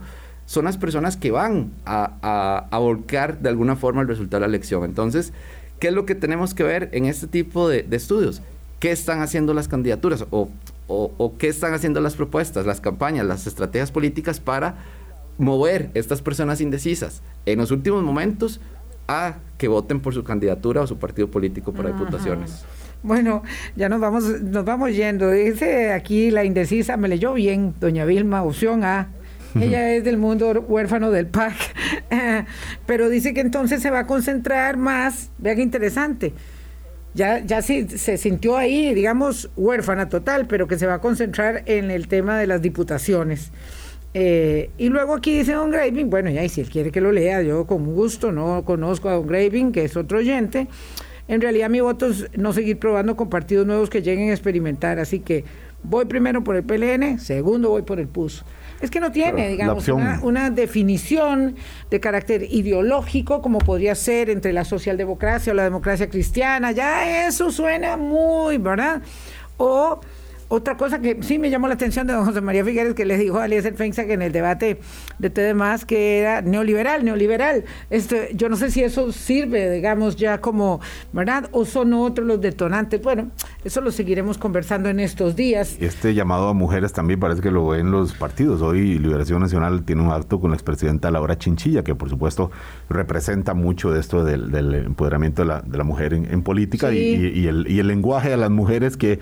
son 0.47 0.63
las 0.63 0.77
personas 0.77 1.17
que 1.17 1.29
van 1.29 1.71
a, 1.85 2.67
volcar 2.71 3.39
de 3.39 3.49
alguna 3.49 3.75
forma 3.75 4.01
el 4.01 4.07
resultado 4.07 4.37
de 4.41 4.47
la 4.47 4.55
elección. 4.55 4.85
Entonces, 4.85 5.33
¿qué 5.79 5.89
es 5.89 5.93
lo 5.93 6.05
que 6.05 6.15
tenemos 6.15 6.53
que 6.53 6.63
ver 6.63 6.89
en 6.93 7.05
este 7.05 7.27
tipo 7.27 7.67
de, 7.67 7.85
estudios? 7.91 8.41
¿Qué 8.79 8.91
están 8.91 9.21
haciendo 9.21 9.53
las 9.53 9.67
candidaturas 9.67 10.25
o, 10.31 10.49
qué 11.37 11.49
están 11.49 11.73
haciendo 11.73 11.99
las 11.99 12.15
propuestas, 12.15 12.65
las 12.65 12.79
campañas, 12.79 13.25
las 13.25 13.45
estrategias 13.45 13.91
políticas 13.91 14.39
para 14.39 14.75
mover 15.37 15.91
estas 15.93 16.21
personas 16.21 16.61
indecisas 16.61 17.21
en 17.45 17.59
los 17.59 17.69
últimos 17.69 18.01
momentos 18.03 18.61
a 19.09 19.35
que 19.57 19.67
voten 19.67 19.99
por 19.99 20.13
su 20.13 20.23
candidatura 20.23 20.81
o 20.81 20.87
su 20.87 20.97
partido 20.97 21.29
político 21.29 21.73
para 21.73 21.91
diputaciones? 21.91 22.63
Bueno, 23.03 23.43
ya 23.75 23.89
nos 23.89 23.99
vamos, 23.99 24.23
nos 24.23 24.63
vamos 24.63 24.95
yendo. 24.95 25.29
Dice 25.29 25.91
aquí 25.91 26.31
la 26.31 26.45
indecisa, 26.45 26.95
me 26.95 27.09
leyó 27.09 27.33
bien, 27.33 27.75
doña 27.81 28.05
Vilma, 28.05 28.43
opción 28.43 28.85
A 28.85 29.09
Ella 29.59 29.93
es 29.93 30.03
del 30.03 30.17
mundo 30.17 30.51
huérfano 30.67 31.11
del 31.11 31.27
PAC. 31.27 31.55
Pero 32.85 33.09
dice 33.09 33.33
que 33.33 33.41
entonces 33.41 33.81
se 33.81 33.89
va 33.89 33.99
a 33.99 34.07
concentrar 34.07 34.77
más, 34.77 35.31
vea 35.37 35.55
qué 35.55 35.61
interesante, 35.61 36.33
ya, 37.13 37.39
ya 37.39 37.61
se, 37.61 37.97
se 37.97 38.17
sintió 38.17 38.57
ahí, 38.57 38.93
digamos, 38.93 39.49
huérfana 39.55 40.07
total, 40.07 40.45
pero 40.45 40.67
que 40.67 40.77
se 40.77 40.85
va 40.85 40.95
a 40.95 41.01
concentrar 41.01 41.63
en 41.65 41.89
el 41.89 42.07
tema 42.07 42.37
de 42.37 42.45
las 42.45 42.61
diputaciones. 42.61 43.51
Eh, 44.13 44.69
y 44.77 44.89
luego 44.89 45.15
aquí 45.15 45.37
dice 45.37 45.53
Don 45.53 45.71
Graving, 45.71 46.09
bueno, 46.09 46.29
ya, 46.29 46.43
y 46.43 46.49
si 46.49 46.61
él 46.61 46.69
quiere 46.69 46.91
que 46.91 47.01
lo 47.01 47.11
lea, 47.11 47.41
yo 47.41 47.65
con 47.65 47.85
gusto, 47.93 48.31
no 48.31 48.63
conozco 48.65 49.09
a 49.09 49.13
Don 49.13 49.27
Graving, 49.27 49.71
que 49.71 49.83
es 49.83 49.97
otro 49.97 50.19
oyente. 50.19 50.67
En 51.27 51.41
realidad 51.41 51.69
mi 51.69 51.81
voto 51.81 52.07
es 52.07 52.27
no 52.37 52.53
seguir 52.53 52.79
probando 52.79 53.15
con 53.15 53.29
partidos 53.29 53.67
nuevos 53.67 53.89
que 53.89 54.01
lleguen 54.01 54.29
a 54.29 54.33
experimentar, 54.33 54.99
así 54.99 55.19
que 55.19 55.43
voy 55.83 56.05
primero 56.05 56.43
por 56.43 56.55
el 56.55 56.63
PLN, 56.63 57.19
segundo 57.19 57.69
voy 57.69 57.81
por 57.81 57.99
el 57.99 58.07
PUS. 58.07 58.45
Es 58.80 58.91
que 58.91 58.99
no 58.99 59.11
tiene, 59.11 59.49
digamos, 59.49 59.88
una, 59.88 60.19
una, 60.21 60.49
definición 60.49 61.55
de 61.89 61.99
carácter 61.99 62.43
ideológico 62.43 63.41
como 63.41 63.57
podría 63.59 63.95
ser 63.95 64.30
entre 64.30 64.53
la 64.53 64.65
socialdemocracia 64.65 65.51
o 65.51 65.55
la 65.55 65.63
democracia 65.63 66.09
cristiana. 66.09 66.71
Ya 66.71 67.28
eso 67.28 67.51
suena 67.51 67.97
muy, 67.97 68.57
¿verdad? 68.57 69.01
O 69.57 69.99
otra 70.49 70.77
cosa 70.77 70.99
que 70.99 71.21
sí 71.23 71.39
me 71.39 71.49
llamó 71.49 71.67
la 71.67 71.73
atención 71.73 72.07
de 72.07 72.13
don 72.13 72.25
José 72.25 72.41
María 72.41 72.63
Figueres, 72.63 72.93
que 72.93 73.05
le 73.05 73.17
dijo 73.17 73.39
a 73.39 73.45
Eliezer 73.45 73.73
Feinza 73.75 74.05
que 74.05 74.13
en 74.13 74.21
el 74.21 74.31
debate 74.31 74.79
de 75.19 75.29
TDMás 75.29 75.85
que 75.85 76.19
era 76.19 76.41
neoliberal, 76.41 77.03
neoliberal. 77.03 77.65
Este, 77.89 78.29
yo 78.33 78.47
no 78.47 78.55
sé 78.55 78.71
si 78.71 78.83
eso 78.83 79.11
sirve, 79.11 79.69
digamos, 79.69 80.15
ya 80.15 80.39
como, 80.39 80.79
¿verdad? 81.11 81.49
O 81.51 81.65
son 81.65 81.93
otros 81.93 82.25
los 82.25 82.39
detonantes. 82.39 83.01
Bueno, 83.01 83.29
eso 83.65 83.81
lo 83.81 83.91
seguiremos 83.91 84.37
conversando 84.37 84.89
en 84.89 84.99
estos 84.99 85.35
días. 85.35 85.77
Este 85.79 86.13
llamado 86.13 86.47
a 86.47 86.53
mujeres 86.53 86.93
también 86.93 87.19
parece 87.19 87.41
que 87.41 87.51
lo 87.51 87.67
ven 87.67 87.91
los 87.91 88.13
partidos. 88.13 88.61
Hoy 88.61 88.99
Liberación 88.99 89.41
Nacional 89.41 89.83
tiene 89.83 90.01
un 90.01 90.11
acto 90.11 90.39
con 90.39 90.51
la 90.51 90.55
expresidenta 90.55 91.11
Laura 91.11 91.37
Chinchilla, 91.37 91.83
que 91.83 91.93
por 91.93 92.09
supuesto 92.09 92.51
representa 92.89 93.53
mucho 93.53 93.91
de 93.91 93.99
esto 93.99 94.23
del, 94.23 94.51
del 94.51 94.73
empoderamiento 94.75 95.41
de 95.41 95.47
la, 95.47 95.61
de 95.61 95.77
la 95.77 95.83
mujer 95.83 96.13
en, 96.13 96.31
en 96.31 96.41
política 96.41 96.89
sí. 96.89 96.97
y, 96.97 97.39
y, 97.41 97.47
el, 97.47 97.69
y 97.69 97.79
el 97.79 97.87
lenguaje 97.87 98.29
de 98.29 98.37
las 98.37 98.49
mujeres 98.49 98.95
que 98.95 99.19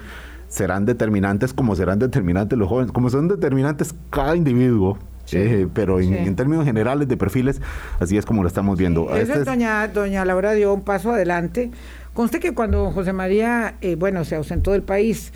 serán 0.56 0.86
determinantes 0.86 1.54
como 1.54 1.76
serán 1.76 2.00
determinantes 2.00 2.58
los 2.58 2.70
jóvenes, 2.70 2.94
como 2.94 3.10
son 3.10 3.28
determinantes 3.28 3.94
cada 4.10 4.38
individuo. 4.38 4.98
Sí, 5.26 5.38
eh, 5.38 5.68
pero 5.74 6.00
en, 6.00 6.10
sí. 6.10 6.18
en, 6.18 6.36
términos 6.36 6.66
generales 6.66 7.08
de 7.08 7.18
perfiles, 7.18 7.60
así 8.00 8.16
es 8.16 8.26
como 8.26 8.42
lo 8.42 8.48
estamos 8.48 8.78
viendo. 8.78 9.10
Sí, 9.12 9.20
este 9.20 9.40
es... 9.40 9.46
doña, 9.46 9.88
doña 9.88 10.24
Laura 10.24 10.54
dio 10.54 10.74
un 10.74 10.84
paso 10.84 11.12
adelante. 11.12 11.72
Conste 12.14 12.40
que 12.40 12.54
cuando 12.54 12.92
José 12.92 13.12
María, 13.12 13.76
eh, 13.82 13.96
bueno, 13.96 14.24
se 14.24 14.36
ausentó 14.36 14.72
del 14.72 14.84
país, 14.84 15.34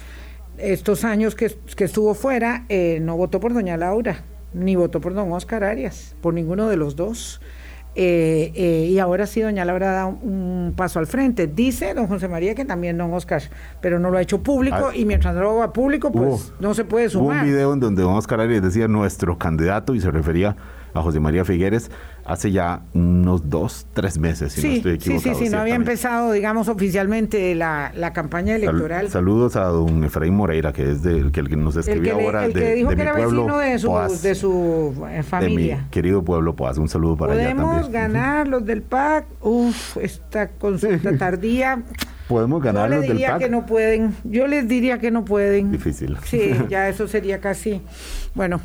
estos 0.57 1.03
años 1.03 1.35
que, 1.35 1.53
que 1.75 1.83
estuvo 1.83 2.13
fuera, 2.13 2.65
eh, 2.69 2.99
no 3.01 3.17
votó 3.17 3.41
por 3.41 3.53
doña 3.53 3.75
Laura, 3.75 4.23
ni 4.53 4.77
votó 4.77 5.01
por 5.01 5.15
don 5.15 5.33
Oscar 5.33 5.65
Arias, 5.65 6.15
por 6.21 6.33
ninguno 6.33 6.69
de 6.69 6.77
los 6.77 6.95
dos. 6.95 7.41
Eh, 7.95 8.51
eh, 8.55 8.87
y 8.91 8.99
ahora 8.99 9.25
sí, 9.25 9.41
doña 9.41 9.65
Laura 9.65 9.91
da 9.91 10.05
un, 10.05 10.19
un, 10.23 10.73
paso 10.75 10.99
al 10.99 11.07
frente. 11.07 11.47
Dice 11.47 11.93
don 11.93 12.07
José 12.07 12.27
María 12.27 12.53
que 12.55 12.63
también 12.63 12.97
don 12.97 13.13
Oscar, 13.13 13.41
pero 13.81 13.99
no 13.99 14.09
lo 14.11 14.17
ha 14.17 14.21
hecho 14.21 14.41
público 14.43 14.89
ah, 14.91 14.95
y 14.95 15.05
mientras 15.05 15.33
no 15.33 15.41
lo 15.41 15.51
haga 15.57 15.73
público, 15.73 16.11
pues 16.11 16.25
hubo, 16.25 16.55
no 16.59 16.73
se 16.73 16.85
puede 16.85 17.09
sumar. 17.09 17.37
Hubo 17.37 17.41
un 17.41 17.47
video 17.47 17.73
en 17.73 17.79
donde 17.79 18.03
don 18.03 18.13
Oscar 18.13 18.41
Arias 18.41 18.61
decía 18.61 18.87
nuestro 18.87 19.37
candidato 19.37 19.95
y 19.95 20.01
se 20.01 20.11
refería 20.11 20.55
a 20.93 21.01
José 21.01 21.19
María 21.19 21.45
Figueres 21.45 21.91
hace 22.29 22.51
ya 22.51 22.81
unos 22.93 23.49
dos, 23.49 23.87
tres 23.93 24.19
meses, 24.19 24.53
si 24.53 24.61
sí, 24.61 24.67
no 24.67 24.73
estoy 24.75 24.93
equivocado. 24.93 25.35
Sí, 25.35 25.39
sí, 25.39 25.45
sí, 25.47 25.51
no 25.51 25.59
había 25.59 25.73
empezado, 25.73 26.31
digamos, 26.31 26.67
oficialmente 26.67 27.55
la, 27.55 27.91
la 27.95 28.13
campaña 28.13 28.55
electoral. 28.55 29.05
Sal, 29.05 29.11
saludos 29.11 29.55
a 29.55 29.63
don 29.63 30.03
Efraín 30.03 30.35
Moreira, 30.35 30.71
que 30.71 30.91
es 30.91 30.99
que, 30.99 31.39
el 31.39 31.49
que 31.49 31.55
nos 31.55 31.75
escribió 31.75 32.13
el 32.13 32.17
que 32.19 32.25
ahora 32.25 32.45
el 32.45 32.53
de, 32.53 32.61
que 32.61 32.73
dijo 32.75 32.89
de 32.91 32.95
que 32.95 33.01
mi 33.01 33.07
era 33.07 33.17
pueblo, 33.17 33.45
vecino 33.45 33.57
de 33.57 33.79
su, 33.79 33.87
Poás, 33.87 34.21
de 34.21 34.35
su 34.35 35.07
eh, 35.09 35.23
familia. 35.23 35.77
De 35.77 35.81
mi 35.83 35.89
querido 35.89 36.23
pueblo 36.23 36.55
Poás. 36.55 36.77
Un 36.77 36.87
saludo 36.87 37.17
para 37.17 37.33
allá 37.33 37.47
también. 37.47 37.67
Podemos 37.67 37.89
ganar 37.91 38.47
los 38.47 38.63
del 38.63 38.83
PAC. 38.83 39.25
Uf, 39.41 39.97
esta 39.97 40.49
consulta 40.49 41.09
tardía. 41.17 41.81
Podemos 42.29 42.61
ganar 42.61 42.87
Yo 42.91 42.95
los 42.97 43.01
les 43.01 43.09
diría 43.09 43.27
del 43.27 43.33
PAC. 43.33 43.41
que 43.41 43.49
no 43.49 43.65
pueden. 43.65 44.15
Yo 44.23 44.45
les 44.45 44.67
diría 44.67 44.99
que 44.99 45.09
no 45.09 45.25
pueden. 45.25 45.71
Difícil. 45.71 46.15
Sí, 46.25 46.53
ya 46.69 46.87
eso 46.87 47.07
sería 47.07 47.41
casi. 47.41 47.81
Bueno, 48.35 48.61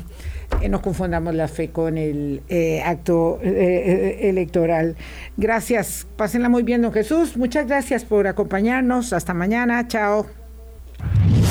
eh, 0.61 0.69
no 0.69 0.83
confundamos 0.83 1.33
la 1.33 1.47
fe 1.47 1.71
con 1.71 1.97
el 1.97 2.43
eh, 2.47 2.83
acto 2.85 3.39
eh, 3.41 4.19
electoral. 4.29 4.95
Gracias. 5.35 6.05
Pásenla 6.15 6.47
muy 6.47 6.61
bien, 6.61 6.83
don 6.83 6.93
Jesús. 6.93 7.37
Muchas 7.37 7.65
gracias 7.65 8.05
por 8.05 8.27
acompañarnos. 8.27 9.13
Hasta 9.13 9.33
mañana. 9.33 9.87
Chao. 9.87 10.27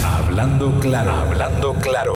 Hablando 0.04 0.78
claro, 0.78 1.10
hablando 1.10 1.74
claro. 1.82 2.12